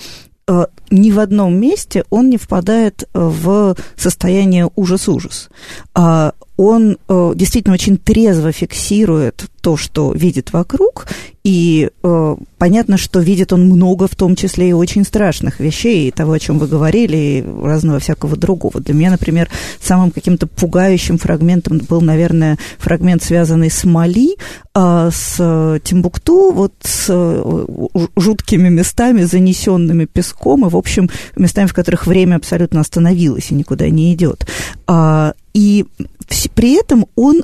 э, 0.49 0.67
ни 0.91 1.11
в 1.11 1.21
одном 1.21 1.59
месте 1.59 2.05
он 2.11 2.31
не 2.31 2.39
впадает 2.39 3.09
в 3.13 3.77
состояние 3.97 4.71
ужас-ужас. 4.77 5.51
А 5.95 6.33
он 6.57 6.99
э, 7.09 7.33
действительно 7.35 7.75
очень 7.75 7.99
трезво 7.99 8.53
фиксирует 8.53 9.47
то, 9.66 9.76
что 9.76 10.12
видит 10.12 10.52
вокруг, 10.52 11.09
и 11.42 11.90
э, 12.05 12.37
понятно, 12.57 12.96
что 12.96 13.18
видит 13.18 13.52
он 13.52 13.66
много, 13.66 14.07
в 14.07 14.14
том 14.14 14.37
числе 14.37 14.68
и 14.68 14.72
очень 14.72 15.05
страшных 15.05 15.59
вещей, 15.59 16.07
и 16.07 16.12
того, 16.12 16.35
о 16.35 16.38
чем 16.38 16.61
вы 16.61 16.68
говорили, 16.68 17.16
и 17.16 17.44
разного 17.64 17.98
всякого 17.98 18.37
другого. 18.37 18.81
Для 18.81 18.94
меня, 18.94 19.11
например, 19.11 19.50
самым 19.81 20.12
каким-то 20.12 20.46
пугающим 20.46 21.18
фрагментом 21.18 21.79
был, 21.79 22.00
наверное, 22.00 22.59
фрагмент, 22.79 23.24
связанный 23.24 23.68
с 23.68 23.83
Мали, 23.83 24.37
э, 24.72 25.11
с 25.12 25.81
Тимбукту, 25.83 26.52
вот 26.52 26.72
с 26.85 27.07
э, 27.09 27.66
жуткими 28.14 28.68
местами, 28.68 29.24
занесенными 29.24 30.05
песком, 30.05 30.64
и, 30.64 30.70
в 30.70 30.76
общем, 30.76 31.11
местами, 31.35 31.66
в 31.66 31.74
которых 31.74 32.07
время 32.07 32.37
абсолютно 32.37 32.79
остановилось 32.79 33.50
и 33.50 33.55
никуда 33.55 33.90
не 33.90 34.14
идет. 34.14 34.46
А, 34.87 35.35
и 35.55 35.87
при 36.55 36.79
этом 36.79 37.07
он 37.16 37.42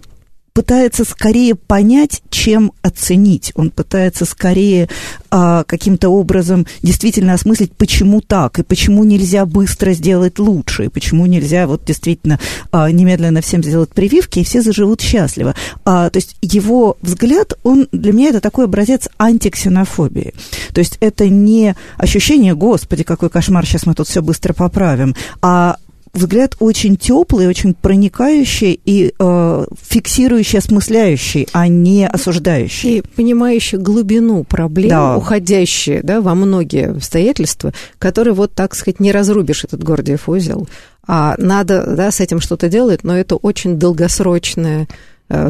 пытается 0.52 1.04
скорее 1.04 1.54
понять, 1.54 2.22
чем 2.30 2.72
оценить. 2.82 3.52
Он 3.54 3.70
пытается 3.70 4.24
скорее 4.24 4.88
а, 5.30 5.64
каким-то 5.64 6.10
образом 6.10 6.66
действительно 6.82 7.34
осмыслить, 7.34 7.72
почему 7.72 8.20
так, 8.20 8.58
и 8.58 8.62
почему 8.62 9.04
нельзя 9.04 9.46
быстро 9.46 9.92
сделать 9.92 10.38
лучше, 10.38 10.86
и 10.86 10.88
почему 10.88 11.26
нельзя 11.26 11.66
вот 11.66 11.84
действительно 11.84 12.38
а, 12.70 12.90
немедленно 12.90 13.40
всем 13.40 13.62
сделать 13.62 13.90
прививки, 13.90 14.40
и 14.40 14.44
все 14.44 14.60
заживут 14.60 15.00
счастливо. 15.00 15.54
А, 15.84 16.10
то 16.10 16.18
есть 16.18 16.36
его 16.42 16.98
взгляд, 17.00 17.54
он 17.62 17.88
для 17.92 18.12
меня 18.12 18.30
это 18.30 18.40
такой 18.40 18.66
образец 18.66 19.08
антиксенофобии. 19.18 20.34
То 20.74 20.80
есть 20.80 20.98
это 21.00 21.28
не 21.28 21.74
ощущение, 21.96 22.54
господи, 22.54 23.04
какой 23.04 23.30
кошмар, 23.30 23.64
сейчас 23.64 23.86
мы 23.86 23.94
тут 23.94 24.08
все 24.08 24.20
быстро 24.22 24.52
поправим, 24.52 25.14
а 25.40 25.76
взгляд 26.12 26.56
очень 26.60 26.96
теплый, 26.96 27.46
очень 27.46 27.74
проникающий 27.74 28.78
и 28.84 29.14
э, 29.18 29.66
фиксирующий, 29.80 30.58
осмысляющий, 30.58 31.48
а 31.52 31.68
не 31.68 32.06
осуждающий. 32.06 32.98
И 32.98 33.02
понимающий 33.02 33.78
глубину 33.78 34.44
проблем, 34.44 34.90
да. 34.90 35.16
уходящие 35.16 36.02
да, 36.02 36.20
во 36.20 36.34
многие 36.34 36.90
обстоятельства, 36.90 37.72
которые 37.98 38.34
вот, 38.34 38.54
так 38.54 38.74
сказать, 38.74 39.00
не 39.00 39.10
разрубишь 39.10 39.64
этот 39.64 39.82
Гордиев 39.82 40.28
узел. 40.28 40.68
А 41.06 41.34
надо 41.38 41.94
да, 41.96 42.10
с 42.10 42.20
этим 42.20 42.40
что-то 42.40 42.68
делать, 42.68 43.02
но 43.04 43.16
это 43.16 43.36
очень 43.36 43.78
долгосрочная 43.78 44.86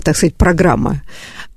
так 0.04 0.16
сказать, 0.16 0.34
программа. 0.34 1.02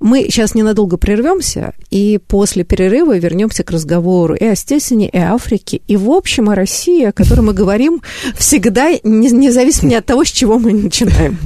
Мы 0.00 0.24
сейчас 0.24 0.54
ненадолго 0.54 0.96
прервемся, 0.98 1.72
и 1.90 2.18
после 2.18 2.64
перерыва 2.64 3.16
вернемся 3.16 3.64
к 3.64 3.70
разговору 3.70 4.34
и 4.34 4.44
о 4.44 4.54
Стесине, 4.54 5.08
и 5.08 5.18
о 5.18 5.34
Африке, 5.34 5.80
и 5.86 5.96
в 5.96 6.10
общем 6.10 6.50
о 6.50 6.54
России, 6.54 7.04
о 7.04 7.12
которой 7.12 7.40
мы 7.40 7.54
говорим 7.54 8.02
всегда, 8.36 8.90
независимо 9.02 9.96
от 9.96 10.06
того, 10.06 10.24
с 10.24 10.28
чего 10.28 10.58
мы 10.58 10.72
начинаем. 10.72 11.38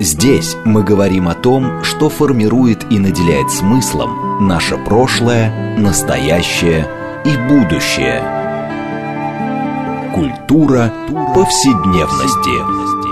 Здесь 0.00 0.56
мы 0.64 0.82
говорим 0.82 1.28
о 1.28 1.34
том, 1.34 1.82
что 1.82 2.10
формирует 2.10 2.84
и 2.90 2.98
наделяет 2.98 3.50
смыслом 3.50 4.46
наше 4.46 4.76
прошлое, 4.76 5.78
настоящее 5.78 6.86
и 7.24 7.36
будущее. 7.48 8.43
Культура 10.14 10.92
повседневности. 11.34 13.03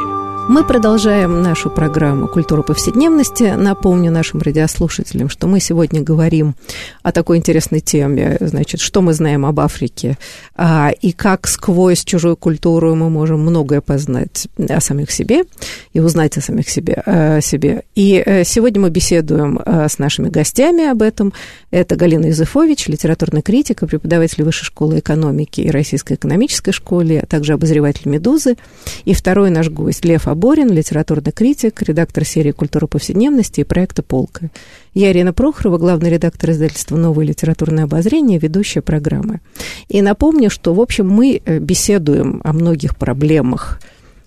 Мы 0.48 0.64
продолжаем 0.64 1.40
нашу 1.40 1.70
программу 1.70 2.26
«Культура 2.26 2.62
повседневности». 2.62 3.54
Напомню 3.56 4.10
нашим 4.10 4.42
радиослушателям, 4.42 5.28
что 5.28 5.46
мы 5.46 5.60
сегодня 5.60 6.02
говорим 6.02 6.56
о 7.04 7.12
такой 7.12 7.38
интересной 7.38 7.78
теме, 7.78 8.38
значит, 8.40 8.80
что 8.80 9.02
мы 9.02 9.12
знаем 9.14 9.46
об 9.46 9.60
Африке, 9.60 10.18
а, 10.56 10.90
и 11.00 11.12
как 11.12 11.46
сквозь 11.46 12.04
чужую 12.04 12.36
культуру 12.36 12.94
мы 12.96 13.08
можем 13.08 13.40
многое 13.40 13.80
познать 13.80 14.48
о 14.68 14.80
самих 14.80 15.12
себе 15.12 15.44
и 15.92 16.00
узнать 16.00 16.36
о 16.36 16.40
самих 16.40 16.68
себе. 16.68 16.94
О 17.06 17.40
себе. 17.40 17.84
И 17.94 18.20
э, 18.24 18.42
сегодня 18.42 18.80
мы 18.80 18.90
беседуем 18.90 19.60
э, 19.64 19.88
с 19.88 19.98
нашими 19.98 20.28
гостями 20.28 20.90
об 20.90 21.02
этом. 21.02 21.32
Это 21.70 21.94
Галина 21.94 22.26
Юзефович, 22.26 22.88
литературный 22.88 23.42
критик, 23.42 23.80
преподаватель 23.80 24.42
Высшей 24.42 24.66
школы 24.66 24.98
экономики 24.98 25.60
и 25.60 25.70
Российской 25.70 26.14
экономической 26.14 26.72
школы, 26.72 27.18
а 27.18 27.26
также 27.26 27.52
обозреватель 27.52 28.08
«Медузы». 28.08 28.56
И 29.04 29.14
второй 29.14 29.50
наш 29.50 29.68
гость 29.68 30.04
Лев 30.04 30.26
Аборин, 30.32 30.70
литературный 30.70 31.30
критик, 31.30 31.82
редактор 31.82 32.24
серии 32.24 32.50
«Культура 32.50 32.86
повседневности» 32.86 33.60
и 33.60 33.64
проекта 33.64 34.02
«Полка». 34.02 34.50
Я 34.94 35.12
Ирина 35.12 35.32
Прохорова, 35.32 35.78
главный 35.78 36.10
редактор 36.10 36.50
издательства 36.50 36.96
«Новое 36.96 37.26
литературное 37.26 37.84
обозрение», 37.84 38.38
ведущая 38.38 38.80
программы. 38.80 39.40
И 39.88 40.02
напомню, 40.02 40.50
что, 40.50 40.74
в 40.74 40.80
общем, 40.80 41.08
мы 41.08 41.40
э, 41.44 41.58
беседуем 41.58 42.40
о 42.44 42.52
многих 42.52 42.96
проблемах 42.96 43.78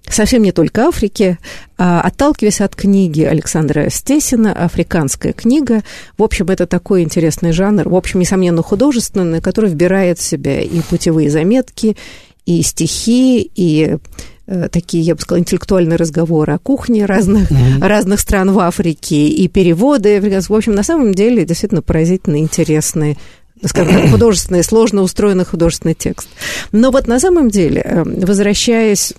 совсем 0.08 0.44
не 0.44 0.52
только 0.52 0.88
Африки, 0.88 1.39
а 1.78 2.02
отталкиваясь 2.02 2.62
от 2.62 2.76
книги 2.76 3.24
Александра 3.24 3.89
Стесина 3.89 4.54
«Африканская 4.54 5.34
книга». 5.34 5.82
В 6.18 6.24
общем, 6.24 6.48
это 6.50 6.68
такой 6.68 7.02
интересный 7.02 7.52
жанр, 7.52 7.89
в 7.89 7.96
общем, 7.96 8.20
несомненно, 8.20 8.62
художественный, 8.62 9.41
который 9.41 9.72
вбирает 9.72 10.20
в 10.20 10.24
себя 10.24 10.62
и 10.62 10.82
путевые 10.82 11.30
заметки, 11.30 11.98
и 12.46 12.62
стихи, 12.62 13.50
и 13.56 13.98
такие, 14.72 15.04
я 15.04 15.16
бы 15.16 15.22
сказала, 15.22 15.40
интеллектуальные 15.40 15.98
разговоры 15.98 16.54
о 16.54 16.60
кухне 16.60 17.06
разных, 17.06 17.52
mm-hmm. 17.52 17.86
разных 17.86 18.20
стран 18.20 18.52
в 18.52 18.60
Африке 18.60 19.28
и 19.28 19.48
переводы. 19.48 20.20
В 20.20 20.54
общем, 20.54 20.76
на 20.76 20.84
самом 20.84 21.14
деле, 21.14 21.46
действительно 21.46 21.82
поразительно 21.82 22.38
интересный 22.38 23.18
скажем 23.64 23.94
так, 23.94 24.12
художественный, 24.12 24.64
сложно 24.64 25.02
устроенный 25.02 25.46
художественный 25.46 25.96
текст. 25.96 26.28
Но 26.72 26.92
вот 26.92 27.08
на 27.08 27.20
самом 27.20 27.50
деле, 27.50 27.82
э, 27.82 28.04
возвращаясь 28.04 29.14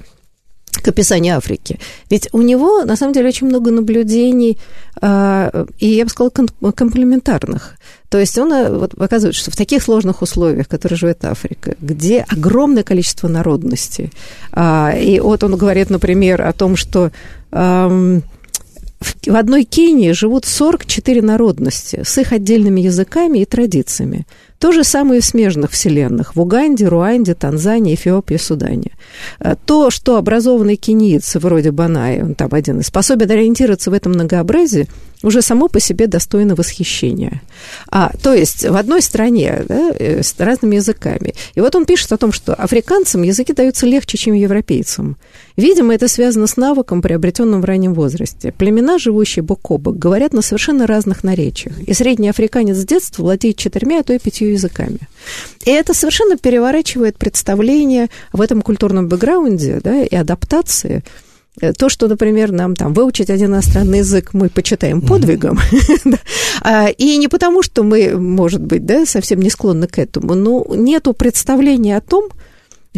к 0.81 0.89
описанию 0.89 1.37
Африки. 1.37 1.79
Ведь 2.11 2.29
у 2.33 2.43
него, 2.43 2.85
на 2.85 2.97
самом 2.97 3.13
деле, 3.13 3.29
очень 3.29 3.47
много 3.47 3.71
наблюдений, 3.71 4.59
э, 5.01 5.67
и, 5.79 5.89
я 5.89 6.05
бы 6.05 6.11
сказала, 6.11 6.31
комплементарных. 6.73 7.77
То 8.09 8.19
есть 8.19 8.39
он 8.39 8.53
э, 8.53 8.71
вот, 8.71 8.97
показывает, 8.97 9.35
что 9.35 9.51
в 9.51 9.57
таких 9.57 9.83
сложных 9.83 10.23
условиях, 10.23 10.67
в 10.67 10.71
которых 10.71 10.99
живет 10.99 11.25
Африка, 11.25 11.75
где 11.81 12.25
огромное 12.29 12.83
количество 12.83 13.29
народностей, 13.29 14.13
а, 14.53 14.93
и 14.97 15.21
вот 15.21 15.45
он 15.45 15.57
говорит, 15.57 15.91
например, 15.91 16.43
о 16.43 16.53
том, 16.53 16.77
что 16.77 17.11
в 19.27 19.37
одной 19.37 19.65
Кении 19.65 20.13
живут 20.13 20.45
44 20.45 21.23
народности 21.23 22.03
с 22.05 22.19
их 22.19 22.33
отдельными 22.33 22.81
языками 22.81 23.41
и 23.41 23.45
традициями. 23.45 24.27
То 24.59 24.73
же 24.73 24.85
самое 24.85 25.19
и 25.19 25.23
в 25.23 25.25
смежных 25.25 25.71
вселенных 25.73 26.35
в 26.35 26.41
Уганде, 26.41 26.89
Руанде, 26.89 27.35
Танзании, 27.35 27.95
Эфиопии, 27.95 28.37
Судане. 28.37 28.93
Э, 29.39 29.55
то, 29.65 29.91
что 29.91 30.17
образованные 30.17 30.77
кенийцы 30.77 31.39
вроде 31.39 31.71
Банаи, 31.71 32.23
он 32.23 32.35
там 32.35 32.49
один, 32.53 32.83
способен 32.83 33.31
ориентироваться 33.31 33.91
в 33.91 33.95
этом 33.95 34.13
многообразии, 34.13 34.89
уже 35.23 35.43
само 35.43 35.69
по 35.69 35.81
себе 35.81 36.07
достойно 36.07 36.55
восхищения. 36.55 37.43
А, 37.91 38.13
то 38.23 38.35
есть 38.35 38.65
в 38.65 38.77
одной 38.77 39.03
стране 39.03 39.65
да, 39.67 39.91
э, 39.99 40.23
с 40.23 40.35
разными 40.39 40.77
языками. 40.77 41.35
И 41.55 41.61
вот 41.61 41.75
он 41.75 41.85
пишет 41.85 42.13
о 42.13 42.17
том, 42.17 42.33
что 42.33 42.55
африканцам 42.55 43.23
языки 43.23 43.53
даются 43.53 43.87
легче, 43.87 44.19
чем 44.19 44.35
европейцам. 44.35 45.17
Видимо, 45.57 45.95
это 45.95 46.07
связано 46.07 46.47
с 46.47 46.57
навыком, 46.57 47.01
приобретенным 47.01 47.61
в 47.63 47.65
раннем 47.65 47.95
возрасте. 47.95 48.53
Племена, 48.53 48.99
живущие 48.99 49.43
бок 49.43 49.71
о 49.71 49.79
бок, 49.79 49.99
говорят 49.99 50.33
на 50.35 50.43
совершенно 50.43 50.87
разных 50.87 51.25
наречиях. 51.25 51.81
И 51.81 51.95
средний 51.95 52.29
африканец 52.29 52.77
с 52.77 52.85
детства 52.85 53.23
владеет 53.23 53.57
четырьмя, 53.57 54.01
а 54.01 54.03
то 54.03 54.13
и 54.13 54.19
пятью 54.19 54.46
языками. 54.53 55.01
И 55.65 55.71
это 55.71 55.95
совершенно 55.95 56.37
переворачивает 56.37 57.19
представление 57.19 58.09
в 58.33 58.41
этом 58.41 58.63
культурном 58.63 59.09
бэкграунде 59.09 59.81
да, 59.83 60.03
и 60.03 60.15
адаптации– 60.15 61.03
Э, 61.61 61.73
то, 61.73 61.89
что, 61.89 62.09
например, 62.09 62.53
нам 62.53 62.77
там 62.77 62.93
выучить 62.93 63.31
один 63.31 63.47
иностранный 63.47 63.99
язык 63.99 64.35
мы 64.35 64.49
почитаем 64.49 65.01
подвигом, 65.01 65.59
а, 66.63 66.89
и 66.89 67.17
не 67.17 67.29
потому, 67.29 67.63
что 67.63 67.83
мы, 67.83 68.19
может 68.19 68.61
быть, 68.61 68.85
да, 68.85 69.07
совсем 69.07 69.41
не 69.41 69.49
склонны 69.49 69.87
к 69.87 69.99
этому, 69.99 70.35
но 70.35 70.67
нету 70.75 71.15
представления 71.15 71.97
о 71.97 72.03
том, 72.03 72.29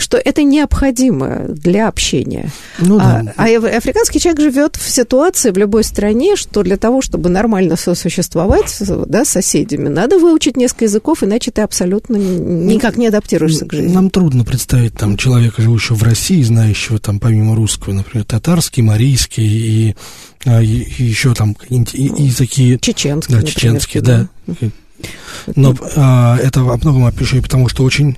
что 0.01 0.17
это 0.17 0.43
необходимо 0.43 1.47
для 1.49 1.89
общения. 1.89 2.51
Ну, 2.79 2.99
а, 3.01 3.23
да. 3.23 3.35
а, 3.37 3.47
а 3.47 3.77
африканский 3.77 4.21
человек 4.21 4.41
живет 4.41 4.77
в 4.77 4.89
ситуации 4.91 5.51
в 5.51 5.59
любой 5.59 5.85
стране, 5.85 6.37
что 6.37 6.63
для 6.63 6.77
того, 6.77 7.03
чтобы 7.03 7.29
нормально 7.29 7.77
сосуществовать 7.77 8.77
да, 9.07 9.25
с 9.25 9.29
соседями, 9.29 9.89
надо 9.89 10.19
выучить 10.19 10.57
несколько 10.57 10.85
языков, 10.85 11.23
иначе 11.23 11.51
ты 11.51 11.63
абсолютно 11.63 12.17
никак 12.17 12.97
не 12.97 13.07
адаптируешься 13.07 13.67
к 13.67 13.73
жизни. 13.73 13.93
Нам 13.93 14.11
трудно 14.11 14.45
представить 14.45 14.95
там 14.95 15.17
человека, 15.17 15.63
живущего 15.63 15.97
в 15.97 16.03
России, 16.03 16.43
знающего 16.43 16.99
там 16.99 17.21
помимо 17.21 17.55
русского, 17.55 17.95
например, 17.95 18.25
татарский, 18.25 18.83
марийский 18.83 19.47
и, 19.47 19.97
а, 20.45 20.63
и, 20.63 20.83
и 20.99 21.05
еще 21.05 21.35
там 21.35 21.57
языки... 21.69 22.79
Чеченский, 22.81 23.35
Да, 23.35 23.43
чеченский, 23.43 24.01
да. 24.01 24.29
да. 24.47 24.55
Но 25.55 25.75
а, 25.97 26.37
это 26.39 26.63
во 26.63 26.77
многом 26.77 27.09
еще 27.21 27.39
и 27.39 27.41
потому, 27.41 27.69
что 27.69 27.85
очень 27.85 28.17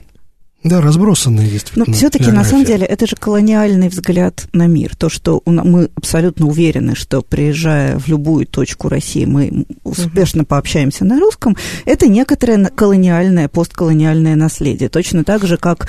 да, 0.63 0.83
разбросанные 0.83 1.49
действительно. 1.49 1.87
Но 1.89 1.95
все-таки, 1.95 2.31
на 2.31 2.45
самом 2.45 2.67
деле, 2.67 2.85
это 2.85 3.07
же 3.07 3.17
колониальный 3.17 3.89
взгляд 3.89 4.47
на 4.53 4.67
мир. 4.67 4.95
То, 4.95 5.09
что 5.09 5.41
мы 5.47 5.89
абсолютно 5.95 6.47
уверены, 6.47 6.95
что 6.95 7.23
приезжая 7.23 7.99
в 7.99 8.09
любую 8.09 8.47
точку 8.47 8.91
России, 8.91 9.25
мы 9.25 9.65
успешно 9.85 10.45
пообщаемся 10.45 11.07
на 11.07 11.19
русском, 11.19 11.57
это 11.87 12.09
некоторое 12.09 12.67
колониальное, 12.67 13.49
постколониальное 13.49 14.37
наследие. 14.37 14.91
Точно 14.91 15.25
так 15.25 15.47
же, 15.47 15.57
как 15.57 15.89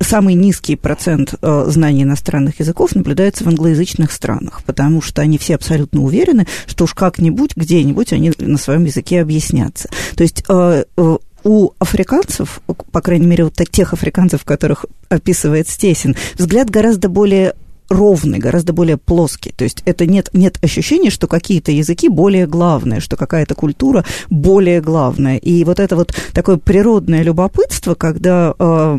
самый 0.00 0.34
низкий 0.34 0.76
процент 0.76 1.34
э, 1.40 1.64
знаний 1.68 2.04
иностранных 2.04 2.60
языков 2.60 2.94
наблюдается 2.94 3.42
в 3.42 3.48
англоязычных 3.48 4.12
странах, 4.12 4.62
потому 4.64 5.02
что 5.02 5.22
они 5.22 5.38
все 5.38 5.56
абсолютно 5.56 6.02
уверены, 6.02 6.46
что 6.66 6.84
уж 6.84 6.94
как-нибудь, 6.94 7.56
где-нибудь 7.56 8.12
они 8.12 8.32
на 8.38 8.58
своем 8.58 8.84
языке 8.84 9.20
объяснятся. 9.20 9.88
То 10.14 10.22
есть 10.22 10.44
э, 10.48 10.84
э, 10.96 11.18
у 11.48 11.72
африканцев, 11.78 12.60
по 12.92 13.00
крайней 13.00 13.26
мере, 13.26 13.44
вот 13.44 13.54
тех 13.54 13.94
африканцев, 13.94 14.44
которых 14.44 14.84
описывает 15.08 15.66
Стесин, 15.66 16.14
взгляд 16.36 16.68
гораздо 16.68 17.08
более 17.08 17.54
ровный, 17.88 18.38
гораздо 18.38 18.74
более 18.74 18.98
плоский. 18.98 19.52
То 19.56 19.64
есть 19.64 19.82
это 19.86 20.04
нет, 20.04 20.28
нет 20.34 20.58
ощущения, 20.62 21.08
что 21.08 21.26
какие-то 21.26 21.72
языки 21.72 22.10
более 22.10 22.46
главные, 22.46 23.00
что 23.00 23.16
какая-то 23.16 23.54
культура 23.54 24.04
более 24.28 24.82
главная. 24.82 25.38
И 25.38 25.64
вот 25.64 25.80
это 25.80 25.96
вот 25.96 26.14
такое 26.34 26.58
природное 26.58 27.22
любопытство, 27.22 27.94
когда 27.94 28.54
э, 28.58 28.98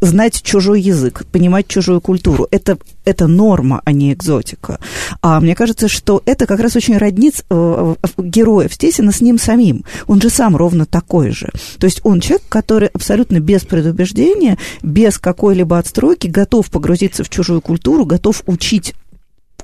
знать 0.00 0.42
чужой 0.42 0.80
язык, 0.80 1.24
понимать 1.30 1.68
чужую 1.68 2.00
культуру. 2.00 2.46
Это, 2.50 2.78
это 3.04 3.26
норма, 3.26 3.82
а 3.84 3.92
не 3.92 4.12
экзотика. 4.12 4.78
А 5.22 5.40
мне 5.40 5.54
кажется, 5.54 5.88
что 5.88 6.22
это 6.26 6.46
как 6.46 6.60
раз 6.60 6.76
очень 6.76 6.96
родниц 6.96 7.44
э, 7.50 7.94
героев 8.18 8.74
Стесина 8.74 9.12
с 9.12 9.20
ним 9.20 9.38
самим. 9.38 9.84
Он 10.06 10.20
же 10.20 10.30
сам 10.30 10.56
ровно 10.56 10.86
такой 10.86 11.30
же. 11.30 11.50
То 11.78 11.86
есть 11.86 12.00
он 12.04 12.20
человек, 12.20 12.42
который 12.48 12.88
абсолютно 12.88 13.40
без 13.40 13.62
предубеждения, 13.62 14.58
без 14.82 15.18
какой-либо 15.18 15.78
отстройки 15.78 16.26
готов 16.26 16.70
погрузиться 16.70 17.24
в 17.24 17.28
чужую 17.28 17.60
культуру, 17.60 18.04
готов 18.04 18.42
учить 18.46 18.94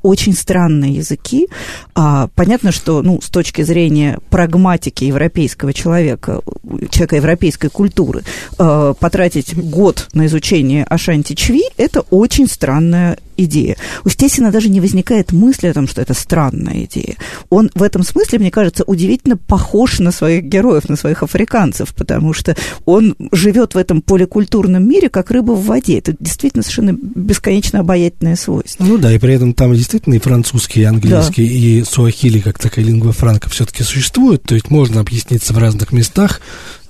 очень 0.07 0.35
странные 0.35 0.95
языки. 0.95 1.49
А, 1.95 2.29
понятно, 2.35 2.73
что 2.73 3.03
ну, 3.03 3.21
с 3.21 3.29
точки 3.29 3.63
зрения 3.63 4.19
прагматики 4.31 5.05
европейского 5.05 5.73
человека, 5.73 6.43
человека 6.91 7.17
европейской 7.17 7.69
культуры, 7.69 8.23
а, 8.59 8.95
потратить 8.95 9.57
год 9.57 10.09
на 10.13 10.27
изучение 10.27 10.85
Ашанти 10.85 11.35
Чви– 11.35 11.65
это 11.77 12.01
очень 12.11 12.47
странная 12.47 13.19
идея. 13.37 13.77
У 14.05 14.09
Стесина 14.09 14.51
даже 14.51 14.69
не 14.69 14.81
возникает 14.81 15.33
мысли 15.33 15.69
о 15.69 15.75
том, 15.75 15.89
что 15.89 16.01
это 16.01 16.15
странная 16.15 16.85
идея. 16.85 17.17
Он 17.51 17.71
в 17.75 17.83
этом 17.83 18.03
смысле, 18.03 18.39
мне 18.39 18.51
кажется, 18.51 18.85
удивительно 18.85 19.37
похож 19.37 19.99
на 19.99 20.13
своих 20.13 20.45
героев, 20.45 20.89
на 20.89 20.97
своих 20.97 21.23
африканцев, 21.23 21.95
потому 21.95 22.33
что 22.33 22.57
он 22.85 23.17
живет 23.33 23.75
в 23.75 23.79
этом 23.79 24.03
поликультурном 24.03 24.89
мире, 24.89 25.09
как 25.09 25.31
рыба 25.31 25.53
в 25.53 25.65
воде. 25.65 25.99
Это 25.99 26.15
действительно 26.19 26.63
совершенно 26.63 26.93
бесконечно 26.93 27.81
обаятельное 27.81 28.37
свойство. 28.37 28.85
Ну 28.85 28.99
да, 28.99 29.13
и 29.13 29.19
при 29.19 29.35
этом 29.35 29.55
там 29.55 29.75
действительно 29.75 30.15
и 30.15 30.19
французский, 30.19 30.81
и 30.81 30.85
английский, 30.85 31.47
да. 31.47 31.55
и 31.55 31.85
суахили, 31.85 32.41
как 32.41 32.59
такая 32.59 32.85
лингва 32.85 33.13
франка, 33.13 33.49
все-таки 33.49 33.83
существует. 33.83 34.43
То 34.43 34.55
есть 34.55 34.71
можно 34.71 35.01
объясниться 35.01 35.53
в 35.53 35.59
разных 35.59 35.93
местах, 35.93 36.41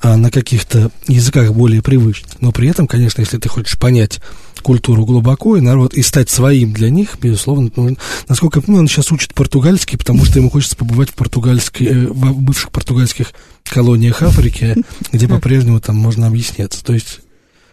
а, 0.01 0.17
на 0.17 0.31
каких-то 0.31 0.91
языках 1.09 1.53
более 1.53 1.83
привычных. 1.83 2.41
Но 2.41 2.53
при 2.53 2.69
этом, 2.69 2.87
конечно, 2.87 3.21
если 3.21 3.39
ты 3.39 3.49
хочешь 3.49 3.79
понять 3.79 4.21
культуру 4.63 5.05
глубоко 5.05 5.57
и 5.57 5.61
народ, 5.61 5.95
и 5.95 6.03
стать 6.03 6.29
своим 6.29 6.73
для 6.73 6.91
них, 6.91 7.19
безусловно, 7.21 7.71
ну, 7.77 7.97
насколько 8.29 8.59
я 8.59 8.63
понимаю, 8.63 8.83
он 8.83 8.89
сейчас 8.89 9.13
учит 9.13 9.33
португальский, 9.33 9.97
потому 9.97 10.25
что 10.25 10.39
ему 10.39 10.51
хочется 10.51 10.77
побывать 10.77 11.11
в, 11.11 11.15
португальской, 11.15 11.87
э, 11.87 12.07
в 12.09 12.41
бывших 12.43 12.73
португальских 12.73 13.33
колониях 13.65 14.23
Африки, 14.23 14.77
где 15.13 15.29
по-прежнему 15.29 15.81
там 15.81 15.97
можно 15.97 16.27
объясняться. 16.27 16.85
То 16.85 16.95
есть 16.95 17.21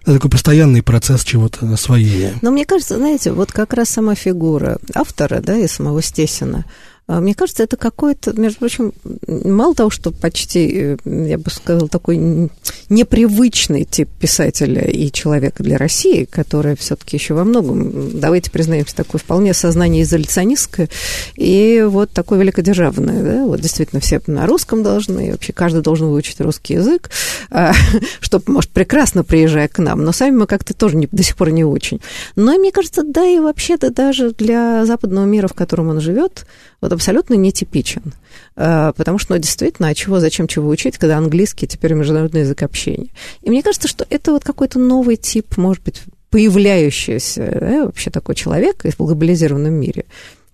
это 0.04 0.16
такой 0.16 0.30
постоянный 0.30 0.84
процесс 0.84 1.24
чего-то 1.24 1.72
освоения. 1.74 2.34
Но 2.42 2.52
мне 2.52 2.66
кажется, 2.66 2.98
знаете, 2.98 3.32
вот 3.32 3.52
как 3.52 3.74
раз 3.74 3.90
сама 3.90 4.16
фигура 4.16 4.78
автора, 4.94 5.42
да, 5.42 5.58
и 5.58 5.68
самого 5.68 6.02
Стесина, 6.02 6.66
мне 7.08 7.36
кажется, 7.36 7.63
это 7.63 7.76
какой-то, 7.76 8.32
между 8.39 8.60
прочим, 8.60 8.94
мало 9.28 9.76
того, 9.76 9.89
что 9.89 10.12
почти, 10.12 10.98
э, 11.06 11.28
я 11.28 11.38
бы 11.38 11.50
сказала, 11.50 11.89
такой 11.89 12.50
непривычный 12.88 13.84
тип 13.84 14.10
писателя 14.20 14.84
и 14.84 15.12
человека 15.12 15.63
для 15.63 15.78
России, 15.78 16.24
который 16.24 16.78
все-таки 16.78 17.18
еще 17.18 17.34
во 17.34 17.44
многом, 17.44 18.20
давайте 18.20 18.52
признаемся, 18.52 18.96
такое 18.96 19.20
вполне 19.20 19.54
сознание 19.54 20.04
изоляционистское 20.04 20.89
и 21.36 21.86
вот 21.86 22.12
такое 22.12 22.39
великодержавное, 22.39 23.22
да, 23.22 23.46
вот 23.46 23.60
действительно 23.60 24.00
все 24.00 24.22
на 24.28 24.46
русском 24.46 24.82
должны, 24.82 25.32
вообще 25.32 25.52
каждый 25.52 25.82
должен 25.82 26.08
выучить 26.08 26.39
русский 26.39 26.76
язык, 26.76 27.10
а, 27.50 27.74
чтобы, 28.22 28.46
может, 28.48 28.70
прекрасно 28.70 29.26
приезжая 29.26 29.68
к 29.68 29.80
нам, 29.80 30.06
но 30.06 30.13
сами 30.13 30.38
мы 30.38 30.48
как-то 30.48 30.74
тоже 30.74 30.96
не, 30.96 31.10
до 31.12 31.22
сих 31.22 31.36
пор 31.36 31.50
не 31.50 31.66
очень. 31.66 32.00
Но 32.38 32.54
мне 32.58 32.72
кажется, 32.72 33.04
да 33.04 33.26
и 33.26 33.39
вообще-то 33.39 33.92
даже 33.92 34.32
для 34.32 34.86
западного 34.86 35.26
мира, 35.26 35.50
в 35.50 35.54
котором 35.54 35.89
он 35.89 36.00
живет, 36.00 36.46
вот 36.80 36.93
абсолютно 36.94 37.36
нетипичен. 37.36 38.14
А, 38.56 38.94
потому 38.94 39.18
что, 39.18 39.34
ну, 39.34 39.40
действительно, 39.40 39.90
а 39.90 39.96
чего, 39.96 40.20
зачем 40.20 40.48
чего 40.48 40.70
учить, 40.70 40.98
когда 40.98 41.18
английский 41.18 41.68
теперь 41.68 41.94
международный 41.94 42.42
язык 42.42 42.62
общения. 42.64 43.10
И 43.42 43.50
мне 43.50 43.64
кажется, 43.64 43.88
что 43.88 44.06
это 44.10 44.32
вот 44.32 44.44
какой-то 44.44 44.80
новый 44.80 45.16
тип, 45.16 45.58
может 45.58 45.84
быть, 45.84 46.02
появляющийся, 46.30 47.58
да, 47.60 47.86
вообще 47.86 48.10
такой 48.10 48.36
человек 48.36 48.84
в 48.84 48.98
глобализированном 48.98 49.74
мире, 49.74 50.06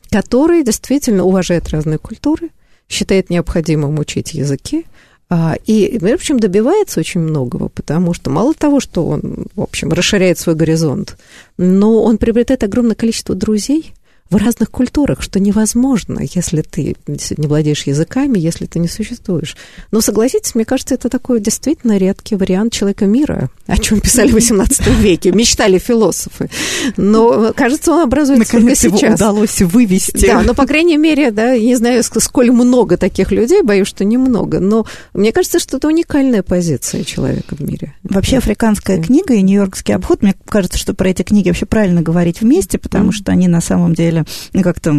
который 0.10 0.63
действительно 0.63 1.23
уважает 1.23 1.69
разные 1.69 1.97
культуры, 1.97 2.49
считает 2.89 3.30
необходимым 3.30 3.99
учить 3.99 4.34
языки, 4.34 4.86
а, 5.32 5.56
и, 5.65 5.99
в 5.99 6.12
общем, 6.12 6.39
добивается 6.39 6.99
очень 6.99 7.21
многого, 7.21 7.69
потому 7.69 8.13
что 8.13 8.32
мало 8.32 8.56
того, 8.56 8.80
что 8.80 9.06
он, 9.06 9.45
в 9.56 9.62
общем, 9.62 9.93
расширяет 9.93 10.39
свой 10.39 10.56
горизонт, 10.56 11.17
но 11.58 12.04
он 12.04 12.17
приобретает 12.17 12.63
огромное 12.63 12.95
количество 12.95 13.36
друзей, 13.36 13.93
в 14.29 14.35
разных 14.35 14.69
культурах, 14.69 15.21
что 15.21 15.39
невозможно, 15.39 16.21
если 16.21 16.61
ты 16.61 16.95
не 17.07 17.47
владеешь 17.47 17.83
языками, 17.83 18.37
если 18.37 18.65
ты 18.65 18.79
не 18.79 18.87
существуешь. 18.87 19.57
Но 19.91 20.01
согласитесь, 20.01 20.53
мне 20.53 20.65
кажется, 20.65 20.95
это 20.95 21.09
такой 21.09 21.39
действительно 21.39 21.97
редкий 21.97 22.35
вариант 22.35 22.73
человека 22.73 23.05
мира, 23.05 23.49
о 23.65 23.77
чем 23.77 23.99
писали 23.99 24.31
в 24.31 24.35
XVIII 24.35 25.01
веке, 25.01 25.31
мечтали 25.31 25.79
философы. 25.79 26.49
Но, 26.95 27.53
кажется, 27.55 27.91
он 27.91 28.01
образуется 28.01 28.55
Наконец 28.55 28.81
только 28.81 28.97
сейчас. 28.97 29.01
Его 29.01 29.15
удалось 29.15 29.61
вывести. 29.61 30.27
Да, 30.27 30.41
но, 30.43 30.53
по 30.53 30.67
крайней 30.67 30.97
мере, 30.97 31.31
да, 31.31 31.57
не 31.57 31.75
знаю, 31.75 32.03
сколь 32.03 32.51
много 32.51 32.97
таких 32.97 33.31
людей, 33.31 33.63
боюсь, 33.63 33.87
что 33.87 34.05
немного, 34.05 34.59
но 34.59 34.85
мне 35.13 35.31
кажется, 35.31 35.59
что 35.59 35.77
это 35.77 35.87
уникальная 35.87 36.43
позиция 36.43 37.03
человека 37.03 37.55
в 37.55 37.61
мире. 37.61 37.95
Вообще, 38.03 38.37
африканская 38.37 39.01
книга 39.01 39.33
и 39.33 39.41
Нью-Йоркский 39.41 39.95
обход, 39.95 40.21
мне 40.21 40.35
кажется, 40.45 40.77
что 40.77 40.93
про 40.93 41.09
эти 41.09 41.23
книги 41.23 41.49
вообще 41.49 41.65
правильно 41.65 42.01
говорить 42.01 42.41
вместе, 42.41 42.77
потому 42.77 43.11
что 43.11 43.31
они 43.31 43.47
на 43.47 43.61
самом 43.61 43.95
деле 43.95 44.18
деле, 44.23 44.25
ну, 44.53 44.63
как-то 44.63 44.95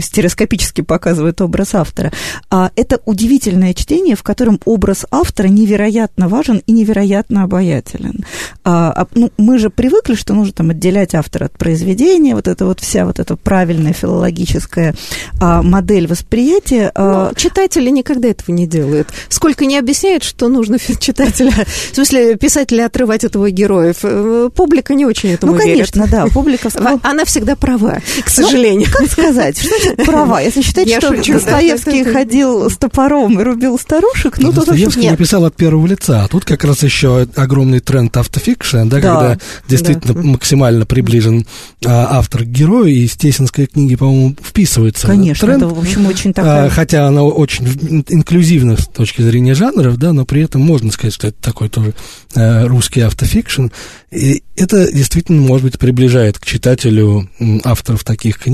стереоскопически 0.00 0.80
показывает 0.80 1.40
образ 1.40 1.74
автора. 1.74 2.12
А 2.50 2.70
это 2.76 3.00
удивительное 3.04 3.74
чтение, 3.74 4.16
в 4.16 4.22
котором 4.22 4.60
образ 4.64 5.06
автора 5.10 5.48
невероятно 5.48 6.28
важен 6.28 6.62
и 6.66 6.72
невероятно 6.72 7.44
обаятелен. 7.44 8.24
А, 8.64 8.92
а, 8.92 9.06
ну, 9.14 9.30
мы 9.38 9.58
же 9.58 9.70
привыкли, 9.70 10.14
что 10.14 10.34
нужно 10.34 10.52
там 10.52 10.70
отделять 10.70 11.14
автора 11.14 11.46
от 11.46 11.58
произведения, 11.58 12.34
вот 12.34 12.48
это 12.48 12.64
вот 12.66 12.80
вся 12.80 13.04
вот 13.04 13.18
эта 13.18 13.36
правильная 13.36 13.92
филологическая 13.92 14.94
а, 15.40 15.62
модель 15.62 16.06
восприятия. 16.06 16.90
А... 16.94 17.28
Но 17.28 17.34
читатели 17.34 17.90
никогда 17.90 18.28
этого 18.28 18.54
не 18.54 18.66
делают. 18.66 19.08
Сколько 19.28 19.64
не 19.64 19.78
объясняют, 19.78 20.22
что 20.22 20.48
нужно 20.48 20.78
читателя, 21.00 21.52
в 21.92 21.94
смысле 21.94 22.36
писателя 22.36 22.86
отрывать 22.86 23.24
от 23.24 23.34
его 23.34 23.48
героев, 23.48 23.98
э, 24.02 24.50
публика 24.54 24.94
не 24.94 25.06
очень 25.06 25.30
этому 25.30 25.52
ну, 25.52 25.58
конечно, 25.58 26.00
верит. 26.00 26.10
да, 26.10 26.26
публика... 26.26 26.68
Она 27.02 27.24
всегда 27.24 27.56
права, 27.56 27.98
к 28.24 28.28
сожалению 28.28 28.61
сожалению. 28.62 28.88
Ну, 28.92 28.98
как 28.98 29.10
сказать? 29.10 29.58
Что 29.58 29.68
значит 29.68 30.06
права? 30.06 30.40
Если 30.40 30.62
считать, 30.62 30.88
Я 30.88 30.98
что 30.98 31.14
шучу, 31.14 31.34
Достоевский 31.34 32.04
да, 32.04 32.12
ходил 32.12 32.70
с 32.70 32.76
топором 32.76 33.40
и 33.40 33.42
рубил 33.42 33.78
старушек, 33.78 34.38
ну, 34.38 34.52
то 34.52 34.64
Достоевский 34.64 35.10
написал 35.10 35.44
от 35.44 35.56
первого 35.56 35.86
лица. 35.86 36.24
А 36.24 36.28
тут 36.28 36.44
как 36.44 36.64
раз 36.64 36.82
еще 36.82 37.26
огромный 37.36 37.80
тренд 37.80 38.16
автофикшн, 38.16 38.84
да, 38.84 38.84
да 38.84 39.00
когда 39.00 39.38
действительно 39.68 40.14
да. 40.14 40.22
максимально 40.22 40.86
приближен 40.86 41.46
а, 41.84 42.18
автор 42.18 42.44
к 42.44 42.46
герою, 42.46 42.92
и 42.92 43.06
Стесинская 43.06 43.66
книги, 43.66 43.96
по-моему, 43.96 44.36
вписывается 44.42 45.06
Конечно, 45.06 45.46
тренд. 45.46 45.62
это, 45.62 45.74
в 45.74 45.78
общем, 45.78 46.06
очень 46.06 46.32
такая... 46.32 46.66
А, 46.66 46.70
хотя 46.70 47.06
она 47.06 47.22
очень 47.22 47.66
инклюзивна 48.08 48.76
с 48.76 48.86
точки 48.86 49.22
зрения 49.22 49.54
жанров, 49.54 49.96
да, 49.96 50.12
но 50.12 50.24
при 50.24 50.42
этом 50.42 50.62
можно 50.62 50.90
сказать, 50.92 51.14
что 51.14 51.28
это 51.28 51.40
такой 51.40 51.68
тоже 51.68 51.94
а, 52.34 52.66
русский 52.66 53.00
автофикшн. 53.00 53.66
И 54.10 54.42
это 54.56 54.92
действительно, 54.92 55.40
может 55.40 55.64
быть, 55.64 55.78
приближает 55.78 56.38
к 56.38 56.44
читателю 56.44 57.28
авторов 57.64 58.04
таких 58.04 58.38
книг 58.38 58.51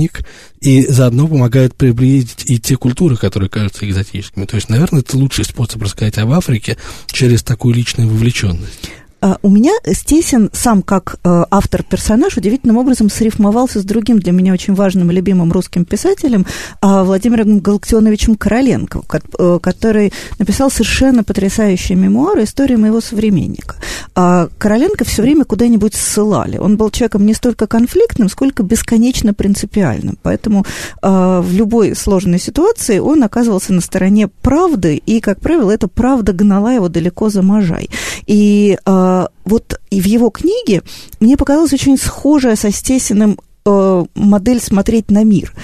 и 0.61 0.87
заодно 0.87 1.27
помогает 1.29 1.75
приблизить 1.75 2.45
и 2.47 2.59
те 2.59 2.77
культуры, 2.77 3.17
которые 3.17 3.49
кажутся 3.49 3.89
экзотическими. 3.89 4.45
То 4.45 4.57
есть, 4.57 4.69
наверное, 4.69 5.01
это 5.01 5.17
лучший 5.17 5.45
способ 5.45 5.83
рассказать 5.83 6.19
об 6.19 6.31
Африке 6.33 6.77
через 7.09 7.43
такую 7.43 7.75
личную 7.75 8.09
вовлеченность. 8.09 8.91
А, 9.21 9.39
у 9.43 9.51
меня 9.51 9.73
Стесин 9.85 10.51
сам 10.53 10.83
как 10.83 11.17
э, 11.25 11.45
автор-персонаж 11.51 12.37
удивительным 12.37 12.77
образом 12.77 13.11
срифмовался 13.11 13.81
с 13.81 13.85
другим 13.85 14.21
для 14.21 14.33
меня 14.33 14.53
очень 14.53 14.75
важным 14.75 15.11
и 15.11 15.15
любимым 15.15 15.51
русским 15.51 15.85
писателем 15.85 16.47
а, 16.81 17.03
Владимиром 17.03 17.59
Галактионовичем 17.59 18.37
Короленко, 18.37 19.03
э, 19.39 19.59
который 19.61 20.13
написал 20.39 20.71
совершенно 20.71 21.25
потрясающие 21.25 21.99
мемуары 21.99 22.45
«История 22.45 22.77
моего 22.77 23.01
современника». 23.01 23.77
А 24.15 24.49
Короленко 24.59 25.05
все 25.05 25.23
время 25.23 25.45
куда-нибудь 25.45 25.95
ссылали. 25.95 26.59
Он 26.59 26.77
был 26.77 26.91
человеком 26.91 27.27
не 27.27 27.35
столько 27.35 27.67
конфликтным, 27.67 28.29
сколько 28.29 28.63
бесконечно 28.63 29.35
принципиальным. 29.35 30.19
Поэтому 30.23 30.65
в 31.03 31.47
любой 31.53 31.95
сложной 31.95 32.41
ситуации 32.41 32.99
он 32.99 33.23
оказывался 33.23 33.73
на 33.73 33.81
стороне 33.81 34.29
правды, 34.29 34.97
и, 34.97 35.21
как 35.21 35.41
правило, 35.41 35.71
эта 35.71 35.89
правда 35.89 36.33
гнала 36.33 36.73
его 36.73 36.89
далеко 36.89 37.29
за 37.31 37.43
можай. 37.43 37.89
И 38.29 38.79
а, 38.85 39.29
вот 39.47 39.81
в 39.91 40.05
его 40.05 40.29
книге 40.29 40.83
мне 41.19 41.37
показалась 41.37 41.73
очень 41.73 41.97
схожая 41.97 42.57
со 42.57 42.71
Стесиным 42.71 43.39
э, 43.65 44.05
модель 44.15 44.61
смотреть 44.61 45.11
на 45.11 45.25
мир 45.25 45.55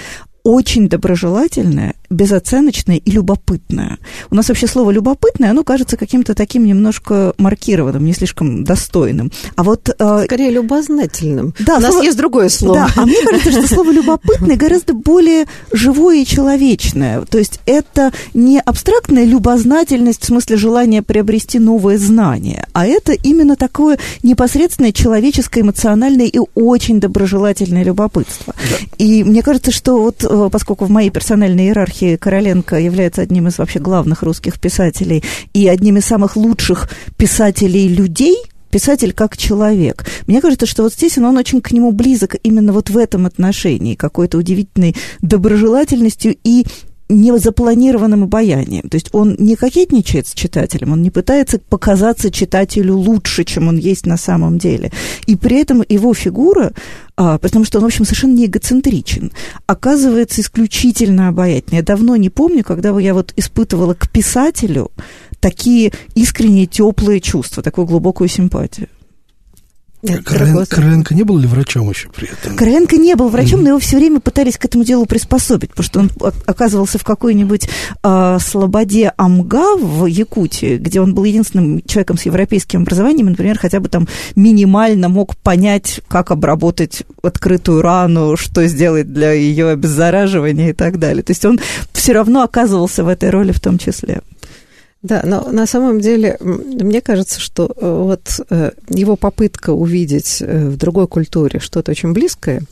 очень 0.45 0.87
доброжелательная, 0.87 1.95
безоценочная 2.11 2.97
и 2.97 3.11
любопытная. 3.11 3.97
У 4.29 4.35
нас 4.35 4.47
вообще 4.47 4.67
слово 4.67 4.91
«любопытное», 4.91 5.49
оно 5.49 5.63
кажется 5.63 5.97
каким-то 5.97 6.35
таким 6.35 6.65
немножко 6.67 7.33
маркированным, 7.39 8.05
не 8.05 8.13
слишком 8.13 8.63
достойным. 8.63 9.31
А 9.55 9.63
вот... 9.63 9.89
Э, 9.97 10.23
Скорее, 10.25 10.51
любознательным. 10.51 11.55
Да, 11.59 11.77
У 11.77 11.81
слово... 11.81 11.93
нас 11.95 12.03
есть 12.05 12.17
другое 12.17 12.49
слово. 12.49 12.75
Да, 12.75 12.89
а 12.95 13.05
мне 13.07 13.25
кажется, 13.25 13.51
что 13.53 13.67
слово 13.67 13.91
«любопытное» 13.91 14.55
гораздо 14.55 14.93
более 14.93 15.47
живое 15.71 16.17
и 16.17 16.25
человечное. 16.27 17.21
То 17.21 17.39
есть 17.39 17.59
это 17.65 18.13
не 18.35 18.59
абстрактная 18.59 19.25
любознательность 19.25 20.21
в 20.21 20.25
смысле 20.27 20.57
желания 20.57 21.01
приобрести 21.01 21.57
новые 21.57 21.97
знания, 21.97 22.67
а 22.73 22.85
это 22.85 23.13
именно 23.13 23.55
такое 23.55 23.97
непосредственное 24.21 24.91
человеческое, 24.91 25.61
эмоциональное 25.61 26.27
и 26.27 26.39
очень 26.53 26.99
доброжелательное 26.99 27.83
любопытство. 27.83 28.53
Да. 28.69 28.77
И 28.99 29.23
мне 29.23 29.41
кажется, 29.41 29.71
что 29.71 29.99
вот 29.99 30.23
э, 30.23 30.34
поскольку 30.49 30.85
в 30.85 30.89
моей 30.89 31.09
персональной 31.09 31.65
иерархии 31.65 32.15
Короленко 32.15 32.79
является 32.79 33.21
одним 33.21 33.47
из 33.47 33.57
вообще 33.57 33.79
главных 33.79 34.23
русских 34.23 34.59
писателей 34.59 35.23
и 35.53 35.67
одним 35.67 35.97
из 35.97 36.05
самых 36.05 36.35
лучших 36.35 36.89
писателей 37.17 37.87
людей, 37.87 38.37
писатель 38.69 39.13
как 39.13 39.37
человек. 39.37 40.05
Мне 40.27 40.41
кажется, 40.41 40.65
что 40.65 40.83
вот 40.83 40.93
здесь 40.93 41.17
он 41.17 41.37
очень 41.37 41.61
к 41.61 41.71
нему 41.71 41.91
близок 41.91 42.35
именно 42.43 42.73
вот 42.73 42.89
в 42.89 42.97
этом 42.97 43.25
отношении, 43.25 43.95
какой-то 43.95 44.37
удивительной 44.37 44.95
доброжелательностью 45.21 46.35
и 46.43 46.65
незапланированным 47.09 48.23
обаянием. 48.23 48.89
То 48.89 48.95
есть 48.95 49.09
он 49.11 49.35
не 49.37 49.55
кокетничает 49.55 50.27
с 50.27 50.33
читателем, 50.33 50.91
он 50.91 51.03
не 51.03 51.11
пытается 51.11 51.59
показаться 51.59 52.31
читателю 52.31 52.95
лучше, 52.95 53.43
чем 53.43 53.67
он 53.67 53.77
есть 53.77 54.05
на 54.05 54.17
самом 54.17 54.57
деле. 54.57 54.91
И 55.27 55.35
при 55.35 55.61
этом 55.61 55.83
его 55.87 56.13
фигура, 56.13 56.71
а, 57.15 57.37
потому 57.37 57.65
что 57.65 57.77
он, 57.77 57.83
в 57.83 57.87
общем, 57.87 58.05
совершенно 58.05 58.33
не 58.33 58.45
эгоцентричен, 58.45 59.31
оказывается 59.67 60.41
исключительно 60.41 61.27
обаятельной. 61.27 61.77
Я 61.77 61.83
давно 61.83 62.15
не 62.15 62.29
помню, 62.29 62.63
когда 62.63 62.97
я 62.99 63.13
вот 63.13 63.33
испытывала 63.35 63.93
к 63.93 64.09
писателю 64.09 64.91
такие 65.39 65.93
искренние, 66.15 66.65
теплые 66.65 67.21
чувства, 67.21 67.61
такую 67.61 67.85
глубокую 67.85 68.27
симпатию. 68.29 68.87
Крен, 70.05 70.65
Кренко 70.65 71.13
не 71.13 71.23
был 71.23 71.37
ли 71.37 71.47
врачом 71.47 71.89
еще 71.89 72.09
при 72.09 72.29
этом? 72.29 72.55
Кренко 72.55 72.97
не 72.97 73.15
был 73.15 73.29
врачом, 73.29 73.59
mm-hmm. 73.59 73.63
но 73.63 73.69
его 73.69 73.79
все 73.79 73.97
время 73.97 74.19
пытались 74.19 74.57
к 74.57 74.65
этому 74.65 74.83
делу 74.83 75.05
приспособить, 75.05 75.71
потому 75.71 75.85
что 75.85 75.99
он 75.99 76.11
оказывался 76.45 76.97
в 76.97 77.03
какой-нибудь 77.03 77.67
э, 78.03 78.37
слободе 78.41 79.13
Амга 79.17 79.75
в 79.77 80.05
Якутии, 80.05 80.77
где 80.77 81.01
он 81.01 81.13
был 81.13 81.23
единственным 81.23 81.81
человеком 81.85 82.17
с 82.17 82.23
европейским 82.23 82.81
образованием, 82.83 83.27
например, 83.27 83.57
хотя 83.57 83.79
бы 83.79 83.89
там 83.89 84.07
минимально 84.35 85.09
мог 85.09 85.35
понять, 85.37 86.01
как 86.07 86.31
обработать 86.31 87.03
открытую 87.21 87.81
рану, 87.81 88.37
что 88.37 88.65
сделать 88.67 89.11
для 89.11 89.33
ее 89.33 89.69
обеззараживания 89.69 90.69
и 90.69 90.73
так 90.73 90.99
далее. 90.99 91.23
То 91.23 91.31
есть 91.31 91.45
он 91.45 91.59
все 91.93 92.13
равно 92.13 92.43
оказывался 92.43 93.03
в 93.03 93.07
этой 93.07 93.29
роли 93.29 93.51
в 93.51 93.59
том 93.59 93.77
числе. 93.77 94.21
Да, 95.05 95.21
но 95.23 95.51
на 95.51 95.67
самом 95.67 96.01
деле, 96.01 96.35
мне 96.39 96.99
кажется, 96.99 97.39
что 97.39 97.71
э, 97.77 97.87
вот 97.87 98.41
э, 98.49 98.71
его 98.89 99.15
попытка 99.15 99.69
увидеть 99.69 100.41
э, 100.41 100.67
в 100.67 100.77
другой 100.77 101.07
культуре 101.07 101.59
что-то 101.59 101.91
очень 101.91 102.11
близкое, 102.11 102.63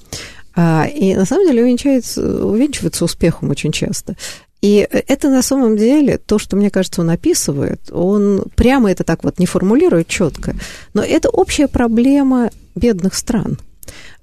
а, 0.55 0.87
и 0.87 1.13
на 1.13 1.25
самом 1.25 1.45
деле 1.45 1.61
увенчивается, 1.61 2.43
увенчивается 2.43 3.05
успехом 3.05 3.51
очень 3.51 3.71
часто. 3.71 4.15
И 4.63 4.87
это 4.89 5.29
на 5.29 5.43
самом 5.43 5.77
деле 5.77 6.17
то, 6.17 6.39
что, 6.39 6.55
мне 6.55 6.71
кажется, 6.71 7.01
он 7.01 7.11
описывает. 7.11 7.81
Он 7.91 8.45
прямо 8.55 8.89
это 8.89 9.03
так 9.03 9.23
вот 9.23 9.37
не 9.37 9.45
формулирует 9.45 10.07
четко, 10.07 10.55
но 10.95 11.03
это 11.03 11.29
общая 11.29 11.67
проблема 11.67 12.49
бедных 12.73 13.13
стран 13.13 13.59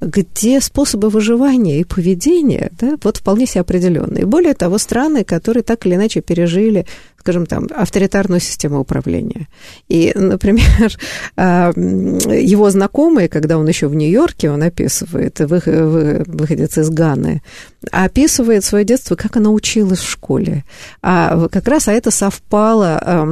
где 0.01 0.61
способы 0.61 1.09
выживания 1.09 1.81
и 1.81 1.85
поведения 1.85 2.71
да, 2.79 2.97
вот 3.03 3.19
вполне 3.19 3.47
себе 3.47 3.63
определенные. 3.63 4.27
Более 4.27 4.55
того, 4.55 4.79
страны, 4.79 5.25
которые 5.25 5.63
так 5.63 5.87
или 5.87 5.95
иначе 5.95 6.21
пережили 6.21 6.87
скажем 7.21 7.45
там, 7.45 7.69
авторитарную 7.75 8.41
систему 8.41 8.81
управления. 8.81 9.49
И, 9.89 10.13
например, 10.15 10.99
а, 11.37 11.71
его 11.77 12.71
знакомые, 12.71 13.29
когда 13.29 13.59
он 13.59 13.69
еще 13.69 13.89
в 13.89 13.95
Нью-Йорке, 13.95 14.51
он 14.51 14.63
описывает, 14.63 15.39
выходец 15.39 16.79
из 16.79 16.89
Ганы, 16.89 17.43
описывает 17.93 18.65
свое 18.65 18.85
детство, 18.85 19.17
как 19.17 19.37
она 19.37 19.51
училась 19.51 20.01
в 20.01 20.11
школе. 20.11 20.65
А 21.03 21.49
как 21.49 21.69
раз 21.69 21.89
а 21.89 21.93
это 21.93 22.11
совпало 22.11 23.27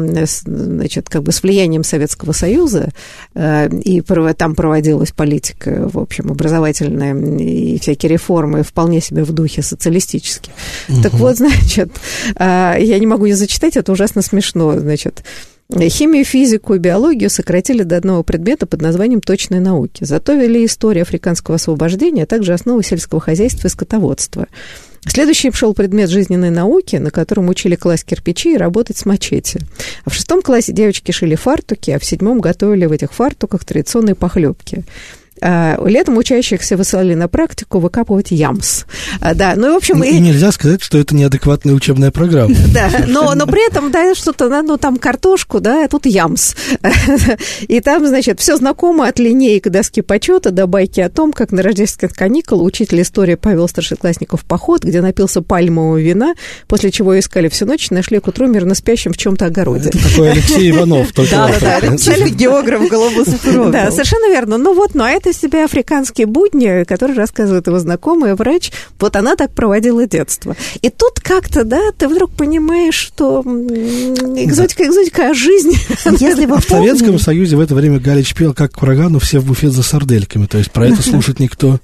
значит, 0.45 1.09
как 1.09 1.23
бы 1.23 1.33
с 1.33 1.43
влиянием 1.43 1.83
Советского 1.83 2.33
Союза, 2.33 2.91
а, 3.35 3.69
и 3.69 4.03
там 4.37 4.55
проводилась 4.55 5.13
политика, 5.13 5.89
в 5.91 5.99
общем, 5.99 6.18
образовательная, 6.31 7.15
и 7.15 7.79
всякие 7.79 8.11
реформы 8.11 8.63
вполне 8.63 9.01
себе 9.01 9.25
в 9.25 9.33
духе 9.33 9.63
социалистических. 9.63 10.53
Угу. 10.89 11.03
Так 11.03 11.15
вот, 11.15 11.37
значит, 11.39 11.91
а, 12.37 12.77
я 12.79 12.99
не 12.99 13.07
могу 13.07 13.27
не 13.27 13.35
зачитать 13.35 13.77
это 13.77 13.93
ужасно 13.93 14.23
смешно, 14.23 14.79
значит. 14.79 15.23
Химию, 15.71 16.25
физику 16.25 16.75
и 16.75 16.79
биологию 16.79 17.29
сократили 17.29 17.83
до 17.83 17.99
одного 17.99 18.23
предмета 18.23 18.67
под 18.67 18.81
названием 18.81 19.21
«точные 19.21 19.61
науки». 19.61 20.05
Зато 20.05 20.33
вели 20.33 20.65
историю 20.65 21.03
африканского 21.03 21.57
освобождения, 21.57 22.23
а 22.23 22.27
также 22.27 22.55
основы 22.55 22.83
сельского 22.83 23.21
хозяйства 23.21 23.69
и 23.69 23.71
скотоводства. 23.71 24.47
Следующим 25.07 25.53
шел 25.53 25.75
предмет 25.75 26.09
жизненной 26.11 26.51
науки, 26.51 26.97
на 26.97 27.11
котором 27.11 27.49
учили 27.49 27.77
класть 27.77 28.05
кирпичи 28.05 28.55
и 28.55 28.57
работать 28.57 28.97
с 28.97 29.07
мачете. 29.07 29.61
А 30.05 30.11
в 30.11 30.15
шестом 30.15 30.43
классе 30.43 30.73
девочки 30.73 31.13
шили 31.13 31.35
фартуки, 31.35 31.91
а 31.91 31.99
в 31.99 32.05
седьмом 32.05 32.41
готовили 32.41 32.87
в 32.87 32.93
этих 32.93 33.13
фартуках 33.13 33.65
традиционные 33.65 34.15
похлебки. 34.15 34.85
А, 35.41 35.79
летом 35.85 36.17
учащихся 36.17 36.77
высылали 36.77 37.15
на 37.15 37.29
практику 37.29 37.79
выкапывать 37.79 38.31
ямс. 38.31 38.85
А, 39.21 39.35
да, 39.35 39.55
ну, 39.57 39.75
в 39.75 39.77
общем... 39.77 40.03
И, 40.03 40.11
и 40.11 40.21
нельзя 40.21 40.53
сказать, 40.53 40.83
что 40.83 40.99
это 40.99 41.15
неадекватная 41.15 41.75
учебная 41.75 42.11
программа. 42.11 42.55
Да, 42.69 42.91
но, 43.07 43.35
но 43.35 43.47
при 43.47 43.67
этом, 43.67 43.91
да, 43.91 44.15
что-то, 44.15 44.49
ну, 44.63 44.77
там 44.77 44.99
картошку, 44.99 45.59
да, 45.61 45.85
а 45.85 45.89
тут 45.89 46.07
ямс. 46.07 46.55
И 47.69 47.81
там, 47.81 48.07
значит, 48.07 48.41
все 48.41 48.57
знакомо 48.57 49.09
от 49.09 49.19
линеек 49.19 49.69
доски 49.69 50.01
почета 50.01 50.51
до 50.51 50.67
байки 50.67 51.01
о 51.01 51.09
том, 51.09 51.33
как 51.33 51.51
на 51.51 51.63
рождественских 51.63 52.13
каникул 52.17 52.63
учитель 52.63 53.03
истории 53.03 53.35
Павел 53.35 53.69
старшеклассников 53.69 54.45
поход, 54.45 54.85
где 54.85 55.01
напился 55.01 55.43
пальмового 55.43 55.99
вина, 55.99 56.35
после 56.67 56.91
чего 56.91 57.19
искали 57.19 57.49
всю 57.49 57.67
ночь, 57.67 57.91
нашли 57.91 58.21
к 58.21 58.29
утру 58.29 58.47
мирно 58.47 58.75
спящим 58.75 59.13
в 59.13 59.17
чем-то 59.17 59.47
огороде. 59.47 59.89
Это 59.89 59.99
такой 59.99 60.33
Алексей 60.33 60.71
Иванов, 60.71 61.13
Да, 61.31 61.51
да, 61.61 61.81
да, 61.81 62.29
географ 62.29 62.89
глобус 62.89 63.29
Да, 63.73 63.91
совершенно 63.91 64.31
верно. 64.31 64.59
Ну 64.59 64.75
вот, 64.75 64.95
ну 64.95 65.05
а 65.05 65.11
это 65.11 65.28
это 65.29 65.39
себе 65.39 65.65
африканские 65.65 66.27
будни, 66.27 66.85
которые 66.85 67.17
рассказывает 67.17 67.67
его 67.67 67.79
знакомая 67.79 68.35
врач. 68.35 68.73
Вот 68.99 69.17
она 69.17 69.37
так 69.37 69.53
проводила 69.53 70.07
детство. 70.07 70.57
И 70.83 70.91
тут 70.91 71.21
как-то, 71.21 71.65
да, 71.65 71.93
ты 71.97 72.09
вдруг 72.09 72.31
понимаешь, 72.31 72.95
что 72.95 73.43
экзотика, 73.43 74.85
экзотика, 74.85 75.31
а 75.31 75.35
жизнь... 75.35 75.73
Если 76.19 76.47
вы 76.47 76.59
в 76.59 76.65
Советском 76.65 77.19
Союзе 77.19 77.57
в 77.57 77.61
это 77.61 77.75
время 77.75 77.99
Галич 77.99 78.35
пел 78.35 78.55
как 78.55 78.73
к 78.73 78.83
урагану 78.83 79.19
все 79.19 79.39
в 79.39 79.47
буфет 79.47 79.73
за 79.73 79.83
сардельками. 79.83 80.47
То 80.47 80.59
есть 80.59 80.71
про 80.71 80.87
это 80.87 81.03
слушать 81.03 81.39
никто 81.39 81.81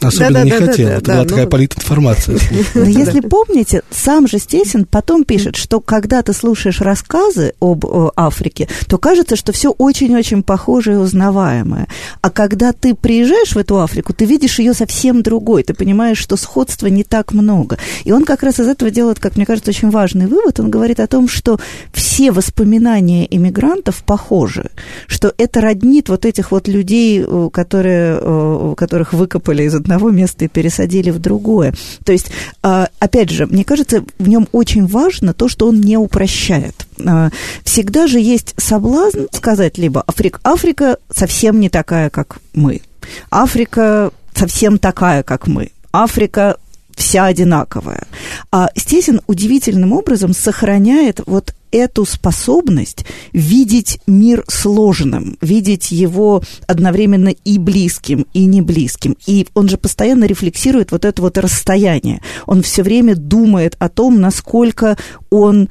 особенно 0.00 0.44
не 0.44 0.50
хотел. 0.50 0.88
Это 0.88 1.12
была 1.12 1.24
такая 1.24 1.44
ну. 1.44 1.50
политинформация. 1.50 2.38
Но 2.74 2.84
если 2.84 3.20
помните, 3.20 3.82
сам 3.90 4.26
же 4.26 4.38
Стесин 4.38 4.84
потом 4.84 5.24
пишет, 5.24 5.56
что 5.56 5.80
когда 5.80 6.22
ты 6.22 6.32
слушаешь 6.32 6.80
рассказы 6.80 7.54
об 7.60 7.84
Африке, 8.16 8.68
то 8.88 8.98
кажется, 8.98 9.36
что 9.36 9.52
все 9.52 9.70
очень-очень 9.70 10.42
похоже 10.42 10.94
и 10.94 10.96
узнаваемое. 10.96 11.86
А 12.20 12.30
когда 12.30 12.72
ты 12.72 12.94
приезжаешь 12.94 13.54
в 13.54 13.58
эту 13.58 13.80
Африку, 13.80 14.12
ты 14.12 14.24
видишь 14.24 14.58
ее 14.58 14.74
совсем 14.74 15.22
другой, 15.22 15.62
ты 15.62 15.74
понимаешь, 15.74 16.18
что 16.18 16.36
сходства 16.36 16.86
не 16.86 17.04
так 17.04 17.32
много. 17.32 17.78
И 18.04 18.12
он 18.12 18.24
как 18.24 18.42
раз 18.42 18.60
из 18.60 18.68
этого 18.68 18.90
делает, 18.90 19.18
как 19.20 19.36
мне 19.36 19.46
кажется, 19.46 19.70
очень 19.70 19.90
важный 19.90 20.26
вывод. 20.26 20.60
Он 20.60 20.70
говорит 20.70 21.00
о 21.00 21.06
том, 21.06 21.28
что 21.28 21.58
все 21.92 22.32
воспоминания 22.32 23.26
иммигрантов 23.30 24.02
похожи, 24.04 24.70
что 25.06 25.32
это 25.38 25.60
роднит 25.60 26.08
вот 26.08 26.24
этих 26.24 26.50
вот 26.50 26.68
людей, 26.68 27.24
э, 27.26 27.50
которые, 27.52 28.18
э, 28.20 28.74
которых 28.76 29.12
выкопали 29.12 29.67
из 29.68 29.74
одного 29.74 30.10
места 30.10 30.44
и 30.44 30.48
пересадили 30.48 31.10
в 31.10 31.18
другое. 31.18 31.74
То 32.04 32.12
есть, 32.12 32.30
а, 32.62 32.88
опять 32.98 33.30
же, 33.30 33.46
мне 33.46 33.64
кажется, 33.64 34.04
в 34.18 34.28
нем 34.28 34.48
очень 34.52 34.86
важно 34.86 35.32
то, 35.32 35.48
что 35.48 35.68
он 35.68 35.80
не 35.80 35.96
упрощает. 35.96 36.74
А, 37.06 37.30
всегда 37.64 38.06
же 38.06 38.18
есть 38.18 38.54
соблазн 38.56 39.26
сказать 39.32 39.78
либо 39.78 40.02
Африка, 40.06 40.40
Африка 40.42 40.98
совсем 41.14 41.60
не 41.60 41.68
такая, 41.68 42.10
как 42.10 42.38
мы. 42.52 42.82
Африка 43.30 44.10
совсем 44.34 44.78
такая, 44.78 45.22
как 45.22 45.46
мы. 45.46 45.70
Африка 45.92 46.56
вся 46.98 47.26
одинаковая. 47.26 48.02
А 48.50 48.70
Стесин 48.76 49.20
удивительным 49.26 49.92
образом 49.92 50.34
сохраняет 50.34 51.20
вот 51.26 51.54
эту 51.70 52.04
способность 52.04 53.04
видеть 53.32 54.00
мир 54.06 54.44
сложным, 54.48 55.36
видеть 55.40 55.90
его 55.90 56.42
одновременно 56.66 57.28
и 57.28 57.58
близким, 57.58 58.26
и 58.32 58.44
не 58.44 58.62
близким. 58.62 59.16
И 59.26 59.46
он 59.54 59.68
же 59.68 59.76
постоянно 59.76 60.24
рефлексирует 60.24 60.92
вот 60.92 61.04
это 61.04 61.22
вот 61.22 61.38
расстояние. 61.38 62.20
Он 62.46 62.62
все 62.62 62.82
время 62.82 63.14
думает 63.14 63.76
о 63.78 63.88
том, 63.88 64.20
насколько 64.20 64.96
он 65.30 65.68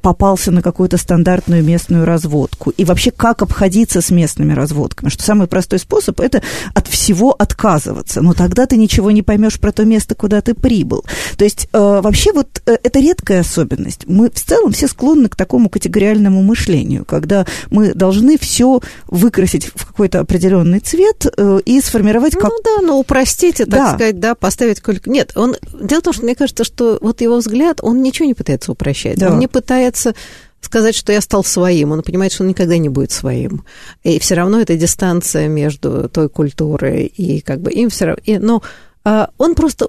попался 0.00 0.50
на 0.50 0.62
какую-то 0.62 0.96
стандартную 0.96 1.64
местную 1.64 2.04
разводку. 2.04 2.70
И 2.70 2.84
вообще, 2.84 3.10
как 3.10 3.42
обходиться 3.42 4.00
с 4.00 4.10
местными 4.10 4.52
разводками. 4.52 5.10
Что 5.10 5.22
самый 5.22 5.46
простой 5.46 5.78
способ– 5.78 6.20
это 6.22 6.42
от 6.74 6.88
всего 6.88 7.34
отказываться. 7.38 8.20
Но 8.22 8.32
тогда 8.32 8.66
ты 8.66 8.76
ничего 8.76 9.10
не 9.10 9.22
поймешь 9.22 9.58
про 9.60 9.72
то 9.72 9.84
место, 9.84 10.14
куда 10.14 10.40
ты 10.40 10.54
прибыл. 10.54 11.04
То 11.36 11.44
есть, 11.44 11.68
а, 11.72 12.00
вообще, 12.00 12.32
вот 12.32 12.62
э, 12.66 12.76
это 12.82 13.00
редкая 13.00 13.40
особенность. 13.40 14.06
Мы 14.06 14.30
в 14.30 14.34
целом 14.34 14.72
все 14.72 14.88
склонны 14.88 15.28
к 15.28 15.36
такому 15.36 15.68
категориальному 15.68 16.42
мышлению, 16.42 17.04
когда 17.04 17.46
мы 17.70 17.94
должны 17.94 18.38
все 18.38 18.80
выкрасить 19.06 19.70
в 19.74 19.86
какой-то 19.86 20.20
определенный 20.20 20.80
цвет 20.80 21.26
э, 21.36 21.60
и 21.64 21.80
сформировать 21.80 22.34
как... 22.34 22.50
Ну 22.50 22.58
да, 22.64 22.82
но 22.82 22.98
упростить, 22.98 23.56
так 23.56 23.68
да. 23.68 23.88
сказать, 23.94 24.18
да, 24.18 24.34
поставить... 24.34 24.82
Нет, 25.06 25.32
он... 25.36 25.56
Дело 25.80 26.00
в 26.00 26.04
том, 26.04 26.12
что 26.12 26.24
мне 26.24 26.34
кажется, 26.34 26.64
что 26.64 26.98
вот 27.00 27.20
его 27.20 27.36
взгляд, 27.36 27.78
он 27.82 28.02
ничего 28.02 28.26
не 28.26 28.34
пытается 28.34 28.72
упрощать. 28.72 29.18
Да. 29.18 29.30
Он 29.30 29.38
не 29.38 29.46
пытается 29.46 29.59
сказать, 30.60 30.94
что 30.94 31.12
я 31.12 31.20
стал 31.20 31.44
своим. 31.44 31.92
Он 31.92 32.02
понимает, 32.02 32.32
что 32.32 32.44
он 32.44 32.48
никогда 32.48 32.76
не 32.78 32.88
будет 32.88 33.12
своим. 33.12 33.64
И 34.02 34.18
все 34.18 34.34
равно 34.34 34.60
это 34.60 34.76
дистанция 34.76 35.48
между 35.48 36.08
той 36.08 36.28
культурой 36.28 37.06
и 37.06 37.40
как 37.40 37.60
бы 37.60 37.70
им 37.72 37.90
все 37.90 38.06
равно. 38.06 38.22
И, 38.24 38.38
но 38.38 38.62
а, 39.04 39.30
он 39.38 39.54
просто 39.54 39.88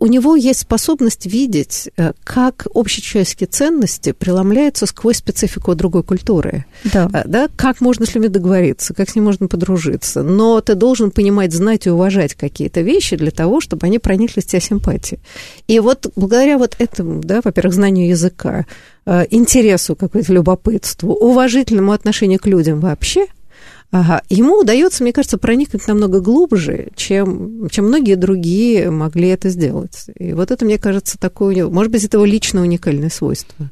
у 0.00 0.06
него 0.06 0.34
есть 0.34 0.60
способность 0.60 1.26
видеть, 1.26 1.90
э, 1.96 2.12
как 2.24 2.66
общечеловеческие 2.74 3.46
ценности 3.46 4.12
преломляются 4.12 4.86
сквозь 4.86 5.18
специфику 5.18 5.74
другой 5.74 6.02
культуры. 6.02 6.64
Да. 6.84 7.08
Э, 7.12 7.22
да. 7.26 7.48
Как 7.54 7.82
можно 7.82 8.06
с 8.06 8.14
людьми 8.14 8.28
договориться, 8.28 8.94
как 8.94 9.10
с 9.10 9.14
ним 9.14 9.26
можно 9.26 9.46
подружиться. 9.46 10.22
Но 10.22 10.60
ты 10.62 10.74
должен 10.74 11.10
понимать, 11.10 11.52
знать 11.52 11.86
и 11.86 11.90
уважать 11.90 12.34
какие-то 12.34 12.80
вещи 12.80 13.16
для 13.16 13.30
того, 13.30 13.60
чтобы 13.60 13.86
они 13.86 13.98
проникли 13.98 14.40
в 14.40 14.46
тебя 14.46 14.60
симпатией. 14.60 15.20
И 15.68 15.78
вот 15.80 16.10
благодаря 16.16 16.56
вот 16.56 16.76
этому, 16.78 17.20
да, 17.22 17.42
во-первых, 17.44 17.74
знанию 17.74 18.08
языка, 18.08 18.64
э, 19.04 19.26
интересу, 19.30 19.96
какой-то 19.96 20.32
любопытству, 20.32 21.12
уважительному 21.12 21.92
отношению 21.92 22.38
к 22.38 22.46
людям 22.46 22.80
вообще– 22.80 23.26
Ага. 23.92 24.22
Ему 24.28 24.60
удается, 24.60 25.02
мне 25.02 25.12
кажется, 25.12 25.36
проникнуть 25.36 25.86
намного 25.88 26.20
глубже, 26.20 26.88
чем, 26.94 27.68
чем 27.70 27.86
многие 27.86 28.14
другие 28.14 28.90
могли 28.90 29.28
это 29.28 29.48
сделать. 29.48 30.06
И 30.16 30.32
вот 30.32 30.50
это, 30.50 30.64
мне 30.64 30.78
кажется, 30.78 31.18
такое, 31.18 31.68
может 31.68 31.90
быть, 31.90 32.04
это 32.04 32.18
его 32.18 32.24
лично 32.24 32.62
уникальное 32.62 33.10
свойство. 33.10 33.70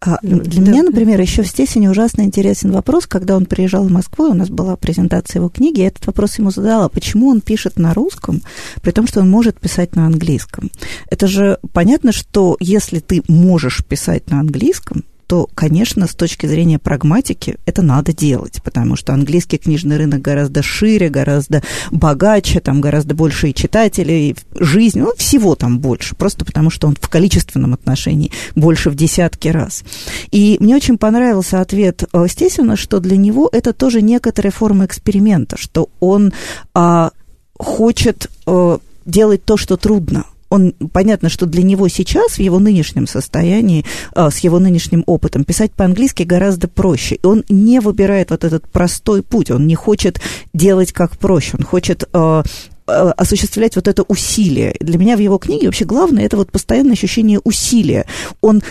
А 0.00 0.18
для 0.22 0.62
да. 0.62 0.70
меня, 0.70 0.82
например, 0.84 1.20
еще 1.20 1.42
в 1.42 1.48
Стесине 1.48 1.90
ужасно 1.90 2.22
интересен 2.22 2.70
вопрос, 2.70 3.06
когда 3.06 3.36
он 3.36 3.46
приезжал 3.46 3.84
в 3.84 3.90
Москву, 3.90 4.26
у 4.26 4.34
нас 4.34 4.50
была 4.50 4.76
презентация 4.76 5.40
его 5.40 5.48
книги, 5.48 5.80
я 5.80 5.88
этот 5.88 6.06
вопрос 6.06 6.38
ему 6.38 6.50
задала, 6.50 6.88
почему 6.88 7.28
он 7.28 7.40
пишет 7.40 7.78
на 7.78 7.94
русском, 7.94 8.42
при 8.82 8.92
том, 8.92 9.08
что 9.08 9.20
он 9.20 9.30
может 9.30 9.58
писать 9.58 9.96
на 9.96 10.06
английском. 10.06 10.70
Это 11.10 11.26
же 11.26 11.58
понятно, 11.72 12.12
что 12.12 12.56
если 12.60 13.00
ты 13.00 13.22
можешь 13.26 13.84
писать 13.84 14.30
на 14.30 14.38
английском, 14.38 15.02
то, 15.26 15.48
конечно, 15.54 16.06
с 16.06 16.14
точки 16.14 16.46
зрения 16.46 16.78
прагматики 16.78 17.56
это 17.66 17.82
надо 17.82 18.12
делать, 18.12 18.60
потому 18.62 18.96
что 18.96 19.12
английский 19.12 19.58
книжный 19.58 19.96
рынок 19.96 20.22
гораздо 20.22 20.62
шире, 20.62 21.08
гораздо 21.08 21.62
богаче, 21.90 22.60
там 22.60 22.80
гораздо 22.80 23.14
больше 23.14 23.48
и 23.48 23.54
читателей, 23.54 24.36
жизнь, 24.54 25.00
ну, 25.00 25.12
всего 25.16 25.54
там 25.54 25.78
больше, 25.80 26.14
просто 26.14 26.44
потому 26.44 26.70
что 26.70 26.86
он 26.86 26.96
в 27.00 27.08
количественном 27.08 27.74
отношении 27.74 28.30
больше 28.54 28.90
в 28.90 28.94
десятки 28.94 29.48
раз. 29.48 29.84
И 30.30 30.56
мне 30.60 30.76
очень 30.76 30.98
понравился 30.98 31.60
ответ 31.60 32.04
э, 32.12 32.26
Стесина, 32.28 32.76
что 32.76 33.00
для 33.00 33.16
него 33.16 33.48
это 33.52 33.72
тоже 33.72 34.02
некоторая 34.02 34.52
форма 34.52 34.84
эксперимента, 34.84 35.56
что 35.56 35.88
он 36.00 36.32
а, 36.74 37.10
хочет 37.58 38.30
а, 38.46 38.78
делать 39.04 39.44
то, 39.44 39.56
что 39.56 39.76
трудно, 39.76 40.24
он, 40.48 40.72
понятно, 40.92 41.28
что 41.28 41.46
для 41.46 41.62
него 41.62 41.88
сейчас, 41.88 42.32
в 42.32 42.40
его 42.40 42.58
нынешнем 42.58 43.06
состоянии, 43.06 43.84
а, 44.14 44.30
с 44.30 44.38
его 44.38 44.58
нынешним 44.58 45.02
опытом, 45.06 45.44
писать 45.44 45.72
по-английски 45.72 46.22
гораздо 46.22 46.68
проще. 46.68 47.16
И 47.16 47.26
он 47.26 47.44
не 47.48 47.80
выбирает 47.80 48.30
вот 48.30 48.44
этот 48.44 48.68
простой 48.68 49.22
путь, 49.22 49.50
он 49.50 49.66
не 49.66 49.74
хочет 49.74 50.20
делать 50.54 50.92
как 50.92 51.16
проще, 51.18 51.56
он 51.58 51.64
хочет 51.64 52.08
а, 52.12 52.42
а, 52.86 53.12
осуществлять 53.12 53.76
вот 53.76 53.88
это 53.88 54.02
усилие. 54.04 54.76
Для 54.80 54.98
меня 54.98 55.16
в 55.16 55.20
его 55.20 55.38
книге 55.38 55.66
вообще 55.66 55.84
главное 55.84 56.24
это 56.24 56.36
вот 56.36 56.52
постоянное 56.52 56.92
ощущение 56.92 57.40
усилия. 57.42 58.06
Он 58.40 58.62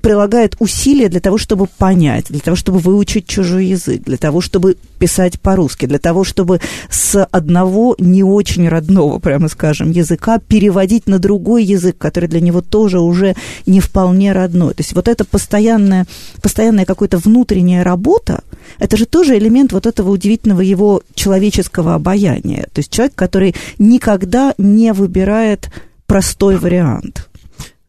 прилагает 0.00 0.56
усилия 0.58 1.08
для 1.08 1.20
того, 1.20 1.38
чтобы 1.38 1.66
понять, 1.66 2.26
для 2.28 2.40
того, 2.40 2.56
чтобы 2.56 2.78
выучить 2.78 3.26
чужой 3.26 3.66
язык, 3.66 4.02
для 4.02 4.16
того, 4.16 4.40
чтобы 4.40 4.76
писать 4.98 5.40
по-русски, 5.40 5.86
для 5.86 5.98
того, 5.98 6.24
чтобы 6.24 6.60
с 6.88 7.24
одного 7.24 7.96
не 7.98 8.22
очень 8.22 8.68
родного, 8.68 9.18
прямо 9.18 9.48
скажем, 9.48 9.90
языка 9.90 10.38
переводить 10.38 11.06
на 11.06 11.18
другой 11.18 11.64
язык, 11.64 11.96
который 11.98 12.28
для 12.28 12.40
него 12.40 12.60
тоже 12.60 13.00
уже 13.00 13.34
не 13.66 13.80
вполне 13.80 14.32
родной. 14.32 14.74
То 14.74 14.80
есть 14.80 14.94
вот 14.94 15.08
эта 15.08 15.24
постоянная, 15.24 16.06
постоянная 16.42 16.84
какая-то 16.84 17.18
внутренняя 17.18 17.84
работа, 17.84 18.42
это 18.78 18.96
же 18.96 19.06
тоже 19.06 19.38
элемент 19.38 19.72
вот 19.72 19.86
этого 19.86 20.10
удивительного 20.10 20.60
его 20.60 21.02
человеческого 21.14 21.94
обаяния. 21.94 22.64
То 22.72 22.80
есть 22.80 22.90
человек, 22.92 23.14
который 23.14 23.54
никогда 23.78 24.54
не 24.58 24.92
выбирает 24.92 25.70
простой 26.06 26.56
вариант. 26.56 27.29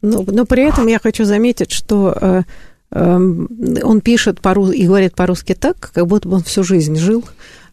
Но, 0.02 0.24
но 0.28 0.46
при 0.46 0.64
этом 0.68 0.88
я 0.88 1.00
хочу 1.00 1.26
заметить, 1.26 1.72
что 1.72 2.18
э, 2.20 2.42
э, 2.92 3.16
он 3.84 4.02
пишет 4.02 4.42
по 4.42 4.50
и 4.72 4.86
говорит 4.86 5.16
по-русски 5.16 5.54
так, 5.54 5.92
как 5.94 6.08
будто 6.08 6.28
бы 6.28 6.36
он 6.38 6.44
всю 6.44 6.64
жизнь 6.64 6.96
жил 6.96 7.24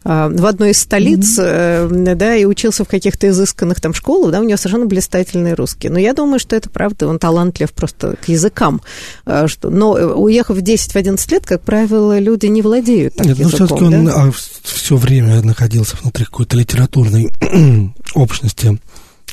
э, 0.03 0.29
в 0.31 0.45
одной 0.45 0.71
из 0.71 0.79
столиц, 0.79 1.39
mm-hmm. 1.39 2.15
да, 2.15 2.35
и 2.35 2.45
учился 2.45 2.83
в 2.83 2.87
каких-то 2.87 3.27
изысканных 3.29 3.81
там 3.81 3.95
школах, 3.95 4.31
да, 4.31 4.41
у 4.41 4.43
него 4.43 4.57
совершенно 4.57 4.85
блистательный 4.85 5.55
русский. 5.55 5.89
Но 5.89 5.97
я 5.97 6.13
думаю, 6.13 6.39
что 6.39 6.55
это 6.55 6.69
правда, 6.69 7.07
он 7.07 7.17
талантлив 7.17 7.71
просто 7.73 8.15
к 8.17 8.29
языкам. 8.29 8.81
Э, 9.25 9.47
что, 9.47 9.71
но 9.71 9.93
уехав 9.93 10.55
в 10.55 10.61
10-11 10.61 11.31
лет, 11.31 11.45
как 11.47 11.61
правило, 11.61 12.19
люди 12.19 12.45
не 12.45 12.61
владеют 12.61 13.15
так 13.15 13.25
Нет, 13.25 13.39
языком. 13.39 13.59
ну 13.59 13.65
все-таки 13.65 13.83
он 13.85 14.05
да? 14.05 14.31
все 14.63 14.97
время 14.97 15.41
находился 15.41 15.97
внутри 15.99 16.25
какой-то 16.25 16.55
литературной 16.55 17.31
общности 18.13 18.77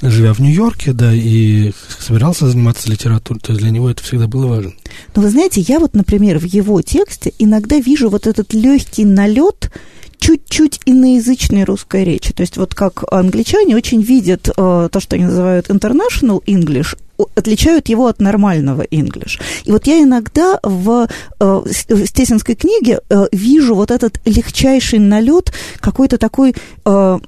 живя 0.03 0.33
в 0.35 0.41
Нью-Йорке, 0.41 0.93
да, 0.93 1.13
и 1.13 1.73
собирался 1.99 2.49
заниматься 2.49 2.91
литературой, 2.91 3.41
то 3.41 3.53
есть 3.53 3.63
для 3.63 3.71
него 3.71 3.91
это 3.91 4.03
всегда 4.03 4.27
было 4.27 4.47
важно. 4.47 4.73
Но 5.15 5.23
вы 5.23 5.31
знаете, 5.31 5.61
я 5.61 5.79
вот, 5.79 5.95
например, 5.95 6.39
в 6.39 6.45
его 6.45 6.81
тексте 6.83 7.33
иногда 7.39 7.79
вижу 7.79 8.09
вот 8.09 8.27
этот 8.27 8.53
легкий 8.53 9.05
налет 9.05 9.71
чуть-чуть 10.19 10.81
иноязычной 10.87 11.65
русской 11.65 12.05
речи. 12.05 12.33
То 12.33 12.43
есть 12.43 12.57
вот 12.57 12.75
как 12.75 13.05
англичане 13.13 13.77
очень 13.77 14.03
видят 14.03 14.49
э, 14.49 14.53
то, 14.91 15.01
что 15.01 15.17
они 15.17 15.25
называют 15.25 15.69
international 15.69 16.43
English, 16.47 16.97
отличают 17.35 17.89
его 17.89 18.07
от 18.07 18.21
нормального 18.21 18.83
English. 18.83 19.41
И 19.65 19.73
вот 19.73 19.87
я 19.87 20.03
иногда 20.03 20.59
в, 20.63 21.09
э, 21.41 21.45
в 21.45 22.07
Стесинской 22.07 22.55
книге 22.55 23.01
э, 23.09 23.25
вижу 23.33 23.75
вот 23.75 23.91
этот 23.91 24.21
легчайший 24.25 24.99
налет 24.99 25.53
какой-то 25.81 26.19
такой 26.19 26.55
э, 26.85 27.19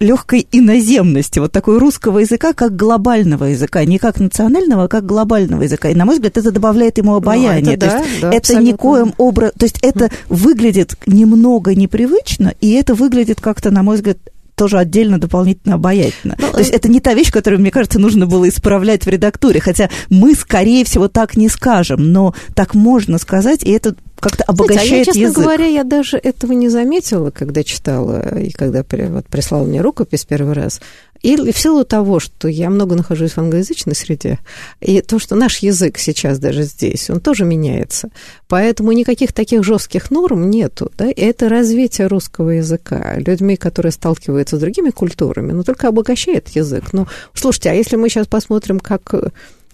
легкой 0.00 0.46
иноземности, 0.52 1.38
вот 1.38 1.52
такой 1.52 1.78
русского 1.78 2.18
языка, 2.18 2.52
как 2.52 2.76
глобального 2.76 3.44
языка, 3.44 3.84
не 3.84 3.98
как 3.98 4.20
национального, 4.20 4.84
а 4.84 4.88
как 4.88 5.06
глобального 5.06 5.62
языка. 5.62 5.90
И, 5.90 5.94
на 5.94 6.04
мой 6.04 6.16
взгляд, 6.16 6.36
это 6.36 6.50
добавляет 6.50 6.98
ему 6.98 7.14
обаяние. 7.14 7.64
Ну, 7.64 7.72
это, 7.72 7.86
то 7.86 7.92
да, 7.92 7.98
есть 7.98 8.20
да, 8.20 8.32
это 8.32 8.54
никоим 8.56 9.14
образом... 9.18 9.54
То 9.58 9.64
есть 9.64 9.78
это 9.82 10.10
выглядит 10.28 10.96
немного 11.06 11.74
непривычно, 11.74 12.23
и 12.60 12.72
это 12.72 12.94
выглядит 12.94 13.40
как-то, 13.40 13.70
на 13.70 13.82
мой 13.82 13.96
взгляд, 13.96 14.18
тоже 14.54 14.78
отдельно 14.78 15.18
дополнительно 15.18 15.74
обаятельно. 15.74 16.36
Ну, 16.38 16.52
То 16.52 16.58
есть 16.58 16.70
это 16.70 16.88
не 16.88 17.00
та 17.00 17.14
вещь, 17.14 17.32
которую, 17.32 17.60
мне 17.60 17.70
кажется, 17.70 17.98
нужно 17.98 18.26
было 18.26 18.48
исправлять 18.48 19.04
в 19.04 19.08
редактуре, 19.08 19.60
хотя 19.60 19.90
мы, 20.10 20.34
скорее 20.34 20.84
всего, 20.84 21.08
так 21.08 21.36
не 21.36 21.48
скажем, 21.48 22.12
но 22.12 22.34
так 22.54 22.74
можно 22.74 23.18
сказать, 23.18 23.64
и 23.64 23.70
это 23.70 23.96
как-то 24.20 24.44
обогащает 24.44 24.88
Знаете, 24.88 24.94
а 24.94 24.98
я, 24.98 25.04
честно 25.04 25.20
язык. 25.20 25.38
говоря, 25.38 25.66
я 25.66 25.84
даже 25.84 26.16
этого 26.16 26.52
не 26.52 26.68
заметила, 26.68 27.30
когда 27.30 27.62
читала 27.62 28.38
и 28.38 28.50
когда 28.50 28.84
вот, 28.88 29.26
прислала 29.26 29.64
мне 29.64 29.80
рукопись 29.80 30.24
первый 30.24 30.54
раз. 30.54 30.80
И 31.24 31.36
в 31.36 31.58
силу 31.58 31.84
того, 31.84 32.20
что 32.20 32.48
я 32.48 32.68
много 32.68 32.94
нахожусь 32.96 33.32
в 33.32 33.38
англоязычной 33.38 33.94
среде, 33.94 34.40
и 34.82 35.00
то, 35.00 35.18
что 35.18 35.34
наш 35.34 35.58
язык 35.60 35.96
сейчас 35.96 36.38
даже 36.38 36.64
здесь, 36.64 37.08
он 37.08 37.20
тоже 37.20 37.46
меняется. 37.46 38.10
Поэтому 38.46 38.92
никаких 38.92 39.32
таких 39.32 39.64
жестких 39.64 40.10
норм 40.10 40.50
нету. 40.50 40.92
Да? 40.98 41.10
И 41.10 41.18
это 41.22 41.48
развитие 41.48 42.08
русского 42.08 42.50
языка 42.50 43.16
людьми, 43.16 43.56
которые 43.56 43.92
сталкиваются 43.92 44.58
с 44.58 44.60
другими 44.60 44.90
культурами, 44.90 45.52
но 45.52 45.62
только 45.62 45.88
обогащает 45.88 46.50
язык. 46.50 46.92
Но 46.92 47.08
слушайте, 47.32 47.70
а 47.70 47.72
если 47.72 47.96
мы 47.96 48.10
сейчас 48.10 48.26
посмотрим, 48.26 48.78
как 48.78 49.14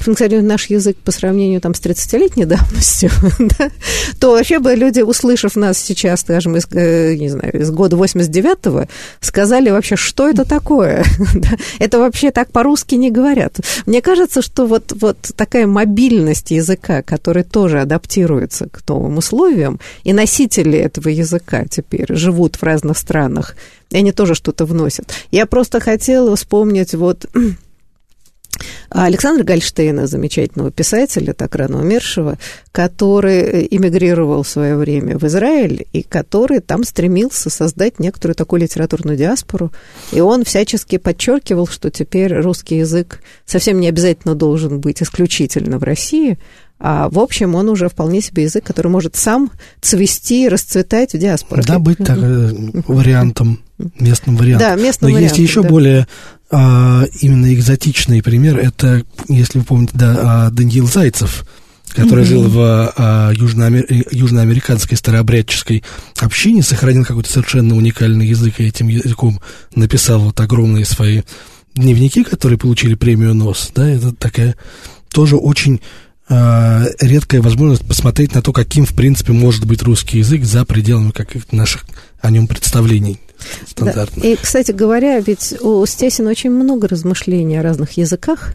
функционирует 0.03 0.47
наш 0.47 0.67
язык 0.67 0.97
по 0.97 1.13
сравнению 1.13 1.61
там, 1.61 1.75
с 1.75 1.81
30-летней 1.81 2.45
давностью, 2.45 3.11
да, 3.39 3.71
то 4.19 4.33
вообще 4.33 4.59
бы 4.59 4.75
люди, 4.75 5.01
услышав 5.01 5.57
нас 5.57 5.79
сейчас, 5.79 6.21
скажем, 6.21 6.57
из, 6.57 6.67
э, 6.73 7.15
не 7.17 7.29
знаю, 7.29 7.61
из 7.61 7.71
года 7.71 7.97
89-го, 7.97 8.87
сказали 9.21 9.71
вообще, 9.71 9.97
что 9.97 10.29
это 10.29 10.45
такое? 10.45 11.05
это 11.79 11.99
вообще 11.99 12.31
так 12.31 12.51
по-русски 12.53 12.95
не 12.95 13.11
говорят. 13.11 13.61
Мне 13.87 14.03
кажется, 14.03 14.43
что 14.43 14.67
вот, 14.67 14.93
вот 15.01 15.19
такая 15.37 15.67
мобильность 15.67 16.51
языка, 16.51 17.03
который 17.03 17.43
тоже 17.43 17.81
адаптируется 17.81 18.69
к 18.69 18.87
новым 18.89 19.19
условиям, 19.19 19.81
и 20.05 20.13
носители 20.13 20.79
этого 20.79 21.09
языка 21.09 21.65
теперь 21.69 22.15
живут 22.15 22.57
в 22.57 22.63
разных 22.63 22.99
странах, 22.99 23.57
и 23.91 23.97
они 23.97 24.13
тоже 24.13 24.35
что-то 24.35 24.65
вносят. 24.65 25.13
Я 25.31 25.47
просто 25.47 25.81
хотела 25.81 26.35
вспомнить 26.37 26.95
вот 26.95 27.27
Александра 28.91 29.45
Гольштейна, 29.45 30.07
замечательного 30.07 30.71
писателя, 30.71 31.33
так 31.33 31.55
рано 31.55 31.81
умершего, 31.81 32.39
который 32.73 33.67
эмигрировал 33.71 34.43
в 34.43 34.49
свое 34.49 34.77
время 34.77 35.19
в 35.19 35.25
Израиль 35.25 35.87
и 35.93 36.03
который 36.03 36.61
там 36.61 36.85
стремился 36.85 37.51
создать 37.51 37.99
некоторую 38.01 38.35
такую 38.35 38.63
литературную 38.63 39.17
диаспору. 39.17 39.73
И 40.13 40.21
он 40.21 40.45
всячески 40.45 40.99
подчеркивал, 40.99 41.67
что 41.67 41.91
теперь 41.91 42.35
русский 42.35 42.79
язык 42.79 43.21
совсем 43.47 43.81
не 43.81 43.89
обязательно 43.89 44.35
должен 44.35 44.81
быть 44.81 45.03
исключительно 45.03 45.79
в 45.79 45.85
России, 45.85 46.39
а 46.83 47.11
в 47.11 47.19
общем, 47.19 47.55
он 47.55 47.69
уже 47.69 47.91
вполне 47.91 48.23
себе 48.23 48.45
язык, 48.45 48.65
который 48.65 48.89
может 48.89 49.15
сам 49.15 49.51
цвести, 49.83 50.49
расцветать 50.49 51.13
в 51.13 51.19
диаспоре. 51.19 51.63
Да, 51.67 51.79
быть 51.79 51.99
так, 51.99 52.17
э, 52.17 52.53
вариантом, 52.87 53.61
местным 53.99 54.37
вариантом. 54.37 54.77
Да, 54.77 54.83
местным 54.83 55.11
Но 55.11 55.17
вариантом, 55.17 55.39
есть 55.39 55.51
еще 55.51 55.61
да. 55.61 55.69
более 55.69 56.07
а, 56.51 57.05
именно 57.21 57.53
экзотичный 57.55 58.23
пример. 58.23 58.59
Это, 58.59 59.05
если 59.29 59.59
вы 59.61 59.65
помните, 59.65 59.93
да, 59.95 60.17
а, 60.19 60.51
Даниил 60.51 60.87
Зайцев, 60.87 61.45
который 61.91 62.25
mm-hmm. 62.25 62.29
жил 62.29 62.49
в 62.49 62.93
а, 62.97 63.31
южноамер... 63.33 63.87
южноамериканской 64.11 64.97
старообрядческой 64.97 65.85
общине, 66.19 66.63
сохранил 66.63 67.05
какой-то 67.05 67.31
совершенно 67.31 67.77
уникальный 67.77 68.27
язык, 68.27 68.59
и 68.59 68.67
этим 68.67 68.89
языком 68.89 69.41
написал 69.75 70.21
вот 70.21 70.41
огромные 70.41 70.85
свои 70.85 71.23
дневники, 71.75 72.25
которые 72.25 72.59
получили 72.59 72.95
премию 72.95 73.35
НОС, 73.35 73.71
да, 73.75 73.89
это 73.89 74.13
такая 74.13 74.57
тоже 75.13 75.37
очень 75.37 75.81
э, 76.29 76.85
редкая 77.01 77.43
возможность 77.43 77.87
посмотреть 77.87 78.35
на 78.35 78.43
то, 78.43 78.53
каким, 78.53 78.87
в 78.87 78.95
принципе, 78.95 79.33
может 79.33 79.67
быть 79.67 79.83
русский 79.83 80.19
язык 80.19 80.45
за 80.45 80.65
пределами 80.65 81.13
каких-то 81.13 81.55
наших 81.55 81.85
о 82.21 82.31
нем 82.31 82.49
представлений 82.49 83.21
стандартных. 83.67 84.23
Да. 84.23 84.29
И, 84.29 84.37
кстати 84.37 84.73
говоря, 84.73 85.19
ведь 85.21 85.55
у 85.61 85.85
Стесина 85.87 86.31
очень 86.31 86.51
много 86.51 86.89
размышлений 86.89 87.59
о 87.59 87.63
разных 87.63 87.93
языках, 87.93 88.55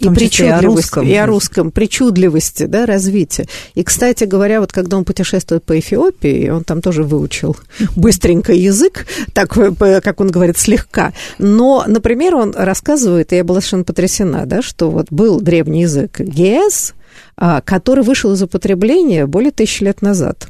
и, 0.00 0.06
и 0.06 0.08
причудливости, 0.08 0.42
и 0.42 0.48
о 0.48 0.60
русском, 0.62 1.06
и 1.06 1.14
о 1.14 1.26
русском 1.26 1.70
причудливости, 1.70 2.64
да, 2.64 2.86
развития. 2.86 3.46
И, 3.74 3.82
кстати 3.82 4.24
говоря, 4.24 4.60
вот 4.60 4.72
когда 4.72 4.96
он 4.96 5.04
путешествует 5.04 5.64
по 5.64 5.78
Эфиопии, 5.78 6.48
он 6.48 6.64
там 6.64 6.80
тоже 6.80 7.02
выучил 7.02 7.56
быстренько 7.96 8.52
язык, 8.52 9.06
так, 9.32 9.50
как 9.50 10.20
он 10.20 10.30
говорит, 10.30 10.58
слегка. 10.58 11.12
Но, 11.38 11.84
например, 11.86 12.36
он 12.36 12.54
рассказывает, 12.56 13.32
и 13.32 13.36
я 13.36 13.44
была 13.44 13.60
совершенно 13.60 13.84
потрясена, 13.84 14.46
да, 14.46 14.62
что 14.62 14.90
вот 14.90 15.06
был 15.10 15.40
древний 15.40 15.82
язык 15.82 16.20
гес, 16.20 16.94
а, 17.36 17.60
который 17.60 18.04
вышел 18.04 18.32
из 18.32 18.42
употребления 18.42 19.26
более 19.26 19.50
тысячи 19.50 19.82
лет 19.82 20.02
назад 20.02 20.48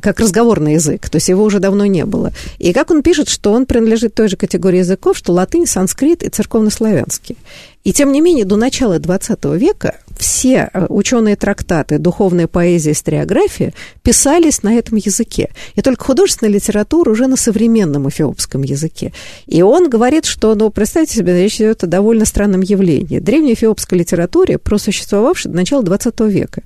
как 0.00 0.20
разговорный 0.20 0.74
язык, 0.74 1.08
то 1.08 1.16
есть 1.16 1.28
его 1.28 1.44
уже 1.44 1.58
давно 1.58 1.86
не 1.86 2.04
было. 2.04 2.32
И 2.58 2.72
как 2.72 2.90
он 2.90 3.02
пишет, 3.02 3.28
что 3.28 3.52
он 3.52 3.66
принадлежит 3.66 4.14
той 4.14 4.28
же 4.28 4.36
категории 4.36 4.78
языков, 4.78 5.16
что 5.16 5.32
латынь, 5.32 5.66
санскрит 5.66 6.22
и 6.22 6.28
церковнославянский. 6.28 7.36
И 7.84 7.92
тем 7.92 8.12
не 8.12 8.20
менее, 8.20 8.44
до 8.44 8.56
начала 8.56 8.98
XX 8.98 9.58
века 9.58 9.96
все 10.16 10.70
э, 10.72 10.86
ученые 10.88 11.34
трактаты, 11.36 11.98
духовная 11.98 12.46
поэзия, 12.46 12.92
историография 12.92 13.74
писались 14.02 14.62
на 14.62 14.74
этом 14.74 14.98
языке. 14.98 15.50
И 15.74 15.82
только 15.82 16.04
художественная 16.04 16.52
литература 16.52 17.10
уже 17.10 17.26
на 17.26 17.36
современном 17.36 18.08
эфиопском 18.08 18.62
языке. 18.62 19.12
И 19.46 19.62
он 19.62 19.90
говорит, 19.90 20.26
что, 20.26 20.54
ну, 20.54 20.70
представьте 20.70 21.16
себе, 21.16 21.36
речь 21.36 21.56
идет 21.56 21.82
о 21.82 21.88
довольно 21.88 22.24
странном 22.24 22.60
явлении. 22.60 23.18
Древней 23.18 23.54
эфиопской 23.54 23.98
литературе, 23.98 24.58
просуществовавшей 24.58 25.50
до 25.50 25.56
начала 25.56 25.82
XX 25.82 26.30
века. 26.30 26.62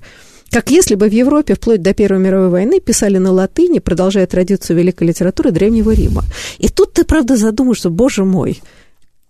Как 0.51 0.71
если 0.71 0.95
бы 0.95 1.09
в 1.09 1.13
Европе 1.13 1.55
вплоть 1.55 1.81
до 1.81 1.93
Первой 1.93 2.19
мировой 2.19 2.49
войны 2.49 2.79
писали 2.79 3.17
на 3.17 3.31
латыни, 3.31 3.79
продолжая 3.79 4.27
традицию 4.27 4.77
великой 4.77 5.07
литературы 5.07 5.51
Древнего 5.51 5.91
Рима. 5.91 6.23
И 6.57 6.69
тут 6.69 6.93
ты, 6.93 7.03
правда, 7.03 7.35
задумаешься, 7.35 7.89
боже 7.89 8.23
мой, 8.23 8.61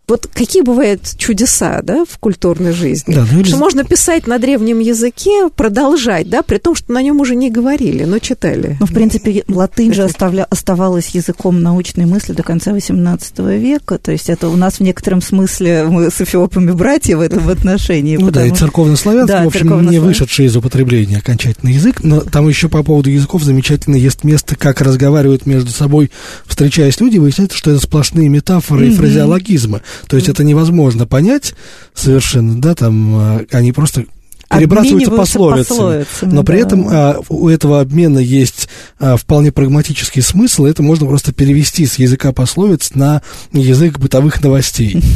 вот 0.08 0.28
какие 0.34 0.62
бывают 0.62 1.02
чудеса, 1.18 1.82
да, 1.84 2.06
в 2.10 2.18
культурной 2.18 2.72
жизни. 2.72 3.14
Да, 3.14 3.28
ну, 3.30 3.44
что 3.44 3.58
можно 3.58 3.84
писать 3.84 4.26
на 4.26 4.40
древнем 4.40 4.80
языке, 4.80 5.50
продолжать, 5.54 6.30
да, 6.30 6.44
при 6.44 6.60
том, 6.60 6.76
что 6.76 6.94
на 6.94 7.02
нем 7.02 7.20
уже 7.20 7.36
не 7.36 7.52
говорили, 7.52 8.06
но 8.06 8.20
читали. 8.20 8.78
Ну, 8.80 8.86
в 8.86 8.94
принципе, 8.94 9.44
латынь 9.50 9.94
же 9.94 10.04
оставля, 10.06 10.46
оставалась 10.50 11.10
языком 11.10 11.62
научной 11.62 12.06
мысли 12.06 12.32
до 12.32 12.44
конца 12.44 12.72
XVIII 12.72 13.58
века, 13.58 13.98
то 13.98 14.14
есть 14.14 14.30
это 14.30 14.48
у 14.48 14.56
нас 14.56 14.76
в 14.76 14.80
некотором 14.80 15.22
смысле 15.22 15.84
мы 15.90 16.10
с 16.10 16.22
эфиопами 16.22 16.72
братья 16.72 17.18
в 17.18 17.22
этом 17.22 17.50
отношении. 17.50 18.16
Ну 18.16 18.28
потому... 18.28 18.48
да, 18.48 18.54
и 18.54 18.58
церковнославянский, 18.58 19.36
да, 19.36 19.44
в 19.44 19.48
общем, 19.48 19.90
не 19.90 20.00
вышедший 20.00 20.46
из 20.46 20.56
употребления 20.56 21.18
окончательно 21.18 21.70
язык, 21.70 22.02
но 22.04 22.22
там 22.22 22.48
еще 22.48 22.70
по 22.70 22.82
поводу 22.82 23.10
языков 23.10 23.44
замечательно 23.44 23.96
есть 23.96 24.24
место, 24.24 24.56
как 24.56 24.80
разговаривают 24.80 25.46
между 25.46 25.72
собой, 25.72 26.12
встречаясь 26.46 27.00
люди, 27.02 27.18
выясняется, 27.18 27.58
что 27.58 27.72
это 27.72 27.82
сплошные 27.82 28.30
метафоры 28.30 28.86
mm-hmm. 28.86 28.92
и 28.94 28.96
фразеологизмы. 28.96 29.82
То 30.08 30.16
есть 30.16 30.30
это 30.30 30.44
невозможно 30.44 31.06
понять 31.06 31.54
совершенно, 31.94 32.60
да, 32.62 32.76
там 32.76 33.16
а, 33.16 33.46
они 33.52 33.72
просто 33.72 34.06
перебрасываются 34.50 35.12
пословицами. 35.12 35.78
пословицами. 35.78 36.34
Но 36.34 36.44
при 36.44 36.56
да. 36.56 36.62
этом 36.62 36.88
а, 36.90 37.20
у 37.30 37.50
этого 37.50 37.82
обмена 37.82 38.20
есть 38.20 38.70
а, 39.00 39.18
вполне 39.18 39.52
прагматический 39.52 40.22
смысл. 40.22 40.66
Это 40.66 40.84
можно 40.84 41.06
просто 41.06 41.34
перевести 41.34 41.86
с 41.86 41.96
языка 41.96 42.32
пословиц 42.32 42.92
на 42.96 43.22
язык 43.52 44.00
бытовых 44.00 44.42
новостей. 44.42 45.02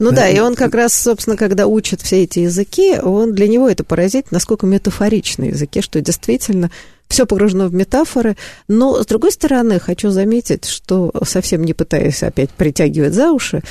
Ну 0.00 0.10
да, 0.10 0.28
и 0.28 0.40
он 0.40 0.56
как 0.56 0.74
раз, 0.74 0.92
собственно, 0.92 1.36
когда 1.36 1.68
учит 1.68 2.02
все 2.02 2.24
эти 2.24 2.40
языки, 2.40 2.98
он 3.00 3.32
для 3.32 3.46
него 3.46 3.68
это 3.68 3.84
поразительно, 3.84 4.32
насколько 4.32 4.66
метафоричные 4.66 5.50
языки, 5.50 5.80
что 5.82 6.00
действительно 6.00 6.72
все 7.08 7.26
погружено 7.26 7.68
в 7.68 7.74
метафоры. 7.74 8.36
Но, 8.66 9.00
с 9.00 9.06
другой 9.06 9.30
стороны, 9.30 9.78
хочу 9.78 10.10
заметить, 10.10 10.64
что 10.64 11.12
совсем 11.24 11.62
не 11.62 11.74
пытаясь 11.74 12.24
опять 12.24 12.50
притягивать 12.50 13.14
за 13.14 13.30
уши, 13.30 13.62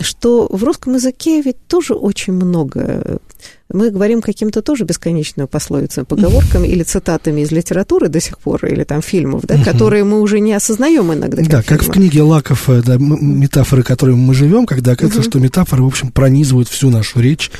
что 0.00 0.46
в 0.50 0.64
русском 0.64 0.94
языке 0.94 1.40
ведь 1.40 1.66
тоже 1.66 1.94
очень 1.94 2.34
много. 2.34 3.18
Мы 3.72 3.90
говорим 3.90 4.20
каким-то 4.20 4.62
тоже 4.62 4.84
бесконечную 4.84 5.48
пословицами, 5.48 6.04
поговорками 6.04 6.66
или 6.66 6.82
цитатами 6.82 7.42
из 7.42 7.50
литературы 7.50 8.08
до 8.08 8.20
сих 8.20 8.38
пор, 8.38 8.64
или 8.66 8.84
там 8.84 9.02
фильмов, 9.02 9.42
да, 9.44 9.62
которые 9.62 10.04
мы 10.04 10.20
уже 10.20 10.40
не 10.40 10.52
осознаем 10.52 11.12
иногда. 11.12 11.42
Как 11.42 11.50
да, 11.50 11.62
фильмы. 11.62 11.78
как 11.78 11.88
в 11.88 11.90
книге 11.90 12.22
Лаков, 12.22 12.68
да, 12.68 12.96
метафоры, 12.98 13.82
которыми 13.82 14.16
мы 14.16 14.34
живем, 14.34 14.66
когда 14.66 14.92
оказывается, 14.92 15.28
что 15.28 15.38
метафоры, 15.38 15.82
в 15.82 15.86
общем, 15.86 16.10
пронизывают 16.10 16.68
всю 16.68 16.90
нашу 16.90 17.20
речь, 17.20 17.50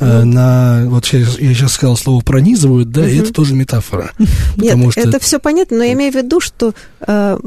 Э, 0.00 0.24
на 0.24 0.84
вот 0.86 1.06
я, 1.06 1.20
я 1.20 1.26
сейчас 1.54 1.72
сказал 1.72 1.96
слово 1.96 2.22
пронизывают, 2.22 2.90
да, 2.90 3.02
угу. 3.02 3.08
и 3.10 3.18
это 3.18 3.32
тоже 3.32 3.54
метафора. 3.54 4.12
Нет, 4.56 4.92
что... 4.92 5.00
это 5.00 5.18
все 5.18 5.38
понятно, 5.38 5.78
но 5.78 5.84
я 5.84 5.92
имею 5.94 6.12
в 6.12 6.14
виду, 6.14 6.40
что 6.40 6.72
э, 7.00 7.38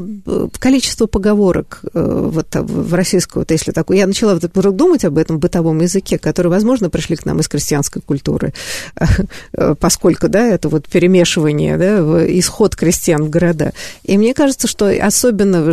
количество 0.58 1.06
поговорок 1.06 1.80
э, 1.94 2.28
вот 2.32 2.48
в 2.54 2.94
российском, 2.94 3.40
вот 3.40 3.50
если 3.50 3.72
такое, 3.72 3.98
я 3.98 4.06
начала 4.06 4.34
вот 4.34 4.76
думать 4.76 5.04
об 5.04 5.18
этом 5.18 5.38
бытовом 5.38 5.80
языке, 5.80 6.18
которые, 6.18 6.50
возможно, 6.50 6.90
пришли 6.90 7.16
к 7.16 7.24
нам 7.24 7.40
из 7.40 7.48
крестьянской 7.48 8.02
культуры, 8.02 8.52
э, 9.52 9.74
поскольку, 9.78 10.28
да, 10.28 10.46
это 10.46 10.68
вот 10.68 10.88
перемешивание, 10.88 11.78
да, 11.78 11.98
исход 12.38 12.76
крестьян 12.76 13.24
в 13.24 13.30
города. 13.30 13.72
И 14.04 14.18
мне 14.18 14.34
кажется, 14.34 14.68
что 14.68 14.90
особенно 14.90 15.72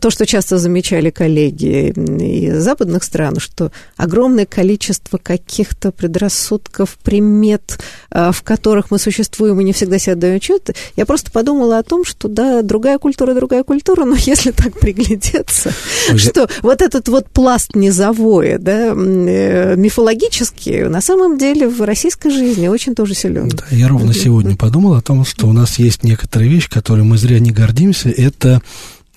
то, 0.00 0.10
что 0.10 0.26
часто 0.26 0.58
замечали 0.58 1.10
коллеги 1.10 1.92
из 1.92 2.62
западных 2.62 3.04
стран, 3.04 3.38
что 3.38 3.70
огромное 3.96 4.46
количество 4.46 5.18
каких 5.18 5.44
каких-то 5.44 5.92
предрассудков, 5.92 6.98
примет, 7.02 7.78
а, 8.10 8.32
в 8.32 8.42
которых 8.42 8.90
мы 8.90 8.98
существуем 8.98 9.60
и 9.60 9.64
не 9.64 9.72
всегда 9.72 9.98
себе 9.98 10.14
отдаем 10.14 10.36
отчет. 10.36 10.74
Я 10.96 11.06
просто 11.06 11.30
подумала 11.30 11.78
о 11.78 11.82
том, 11.82 12.04
что, 12.04 12.28
да, 12.28 12.62
другая 12.62 12.98
культура, 12.98 13.34
другая 13.34 13.62
культура, 13.62 14.04
но 14.04 14.16
если 14.18 14.50
так 14.50 14.78
приглядеться, 14.78 15.72
что 16.16 16.48
вот 16.62 16.82
этот 16.82 17.08
вот 17.08 17.30
пласт 17.30 17.74
низовой, 17.74 18.58
да, 18.58 18.94
э, 18.94 19.76
мифологический, 19.76 20.88
на 20.88 21.00
самом 21.00 21.38
деле 21.38 21.68
в 21.68 21.80
российской 21.82 22.30
жизни 22.30 22.68
очень 22.68 22.94
тоже 22.94 23.14
силен. 23.14 23.48
Да, 23.48 23.64
я 23.70 23.88
ровно 23.88 24.12
сегодня 24.12 24.56
подумал 24.56 24.94
о 24.94 25.02
том, 25.02 25.24
что 25.24 25.46
у 25.46 25.52
нас 25.52 25.78
есть 25.78 26.04
некоторые 26.04 26.50
вещи, 26.50 26.68
которые 26.68 27.04
мы 27.04 27.16
зря 27.16 27.38
не 27.38 27.52
гордимся. 27.52 28.08
Это 28.08 28.60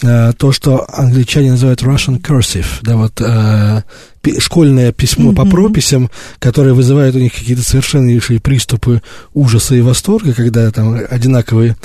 э, 0.02 0.34
то, 0.38 0.52
что 0.52 0.86
англичане 0.92 1.52
называют 1.52 1.82
Russian 1.82 2.22
cursive, 2.22 2.66
да, 2.82 2.98
вот 2.98 3.22
э, 3.22 3.82
школьное 4.40 4.92
письмо 4.92 5.32
mm-hmm. 5.32 5.36
по 5.36 5.46
прописям, 5.46 6.10
которое 6.40 6.74
вызывает 6.74 7.16
у 7.16 7.20
них 7.20 7.34
какие-то 7.34 7.64
совершеннейшие 7.64 8.40
приступы 8.40 9.02
ужаса 9.34 9.76
и 9.76 9.82
восторга, 9.82 10.34
когда 10.34 10.70
там 10.72 11.00
одинаковые 11.10 11.76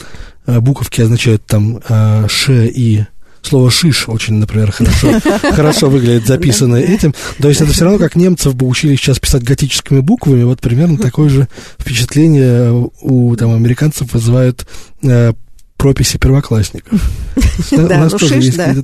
э, 0.46 0.60
буковки 0.60 1.00
означают 1.00 1.44
там 1.46 1.80
э, 1.88 2.26
ш 2.28 2.66
и 2.66 3.04
слово 3.42 3.70
«шиш» 3.70 4.08
очень, 4.08 4.34
например, 4.34 4.70
хорошо, 4.70 5.20
хорошо 5.52 5.90
выглядит 5.90 6.26
записанное 6.26 6.82
этим. 6.82 7.14
То 7.40 7.48
есть 7.48 7.60
это 7.60 7.72
все 7.72 7.84
равно, 7.84 7.98
как 7.98 8.16
немцев 8.16 8.54
бы 8.54 8.66
учили 8.66 8.96
сейчас 8.96 9.18
писать 9.18 9.42
готическими 9.42 10.00
буквами, 10.00 10.44
вот 10.44 10.60
примерно 10.60 10.96
такое 10.96 11.28
же 11.28 11.48
впечатление 11.78 12.88
у 13.00 13.36
там, 13.36 13.52
американцев 13.52 14.12
вызывают 14.12 14.66
э, 15.02 15.32
прописи 15.82 16.16
первоклассников. 16.16 17.00
Да, 17.72 18.08
ну 18.10 18.18
шиш, 18.18 18.54
да. 18.54 18.74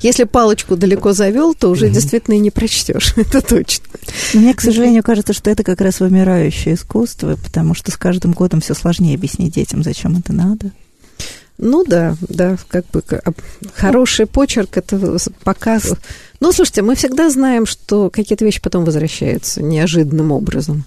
Если 0.00 0.24
палочку 0.24 0.76
далеко 0.76 1.12
завел, 1.12 1.54
то 1.54 1.68
уже 1.68 1.88
действительно 1.88 2.34
и 2.34 2.38
не 2.38 2.50
прочтешь, 2.50 3.14
это 3.16 3.40
точно. 3.40 3.84
Мне, 4.34 4.54
к 4.54 4.60
сожалению, 4.60 5.02
кажется, 5.02 5.32
что 5.32 5.50
это 5.50 5.62
как 5.62 5.80
раз 5.80 6.00
вымирающее 6.00 6.74
искусство, 6.74 7.36
потому 7.36 7.74
что 7.74 7.92
с 7.92 7.96
каждым 7.96 8.32
годом 8.32 8.60
все 8.60 8.74
сложнее 8.74 9.14
объяснить 9.14 9.54
детям, 9.54 9.84
зачем 9.84 10.16
это 10.16 10.32
надо. 10.32 10.72
Ну 11.58 11.84
да, 11.84 12.16
да, 12.28 12.56
как 12.68 12.86
бы 12.90 13.04
хороший 13.74 14.26
почерк 14.26 14.76
это 14.76 15.18
показ. 15.44 15.92
Ну, 16.40 16.50
слушайте, 16.50 16.82
мы 16.82 16.96
всегда 16.96 17.30
знаем, 17.30 17.66
что 17.66 18.10
какие-то 18.10 18.44
вещи 18.44 18.60
потом 18.60 18.84
возвращаются 18.84 19.62
неожиданным 19.62 20.32
образом. 20.32 20.84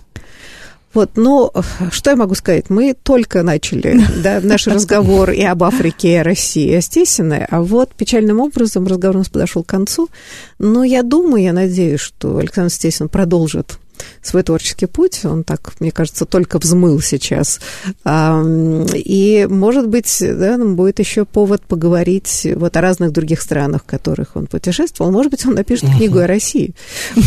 Вот, 0.95 1.11
но 1.15 1.53
что 1.91 2.11
я 2.11 2.15
могу 2.15 2.35
сказать? 2.35 2.69
Мы 2.69 2.93
только 2.95 3.43
начали 3.43 4.01
да, 4.23 4.39
наш 4.41 4.65
разговор 4.65 5.31
и 5.31 5.43
об 5.43 5.63
Африке, 5.63 6.13
и 6.13 6.15
о 6.15 6.23
России, 6.23 6.71
и 6.71 6.75
о 6.75 6.81
Стесине, 6.81 7.45
а 7.51 7.61
вот 7.61 7.93
печальным 7.93 8.39
образом 8.39 8.87
разговор 8.87 9.17
у 9.17 9.19
нас 9.19 9.29
подошел 9.29 9.63
к 9.63 9.67
концу. 9.67 10.09
Но 10.57 10.83
я 10.83 11.03
думаю, 11.03 11.43
я 11.43 11.53
надеюсь, 11.53 11.99
что 11.99 12.37
Александр 12.37 12.71
Стесин 12.71 13.09
продолжит 13.09 13.77
свой 14.21 14.43
творческий 14.43 14.85
путь. 14.85 15.25
Он 15.25 15.43
так, 15.43 15.73
мне 15.79 15.91
кажется, 15.91 16.25
только 16.25 16.59
взмыл 16.59 16.99
сейчас. 17.01 17.59
И, 18.05 19.47
может 19.49 19.87
быть, 19.87 20.17
да, 20.19 20.57
будет 20.57 20.99
еще 20.99 21.25
повод 21.25 21.63
поговорить 21.63 22.47
вот 22.55 22.75
о 22.77 22.81
разных 22.81 23.11
других 23.11 23.41
странах, 23.41 23.83
в 23.83 23.85
которых 23.85 24.35
он 24.35 24.47
путешествовал. 24.47 25.11
Может 25.11 25.31
быть, 25.31 25.45
он 25.45 25.55
напишет 25.55 25.89
книгу 25.89 26.19
о 26.19 26.27
России, 26.27 26.73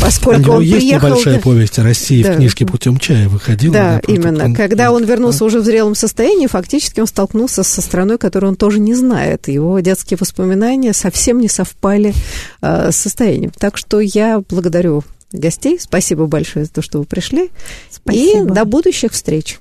поскольку 0.00 0.52
он 0.52 0.62
есть 0.62 0.78
приехал... 0.78 1.08
небольшая 1.08 1.40
повесть 1.40 1.78
о 1.78 1.82
России 1.82 2.22
в 2.22 2.36
книжке 2.36 2.66
«Путем 2.66 2.98
чая» 2.98 3.28
выходила. 3.28 3.72
Да, 3.72 4.00
именно. 4.06 4.54
Когда 4.54 4.92
он 4.92 5.04
вернулся 5.04 5.44
уже 5.44 5.60
в 5.60 5.64
зрелом 5.64 5.94
состоянии, 5.94 6.46
фактически 6.46 7.00
он 7.00 7.06
столкнулся 7.06 7.62
со 7.62 7.80
страной, 7.80 8.18
которую 8.18 8.50
он 8.50 8.56
тоже 8.56 8.80
не 8.80 8.94
знает. 8.94 9.48
Его 9.48 9.78
детские 9.80 10.18
воспоминания 10.20 10.92
совсем 10.92 11.40
не 11.40 11.48
совпали 11.48 12.14
с 12.60 12.96
состоянием. 12.96 13.52
Так 13.58 13.76
что 13.76 14.00
я 14.00 14.42
благодарю 14.48 15.04
гостей. 15.32 15.78
Спасибо 15.78 16.26
большое 16.26 16.64
за 16.64 16.72
то, 16.72 16.82
что 16.82 16.98
вы 16.98 17.04
пришли. 17.04 17.50
Спасибо. 17.90 18.50
И 18.50 18.54
до 18.54 18.64
будущих 18.64 19.12
встреч. 19.12 19.58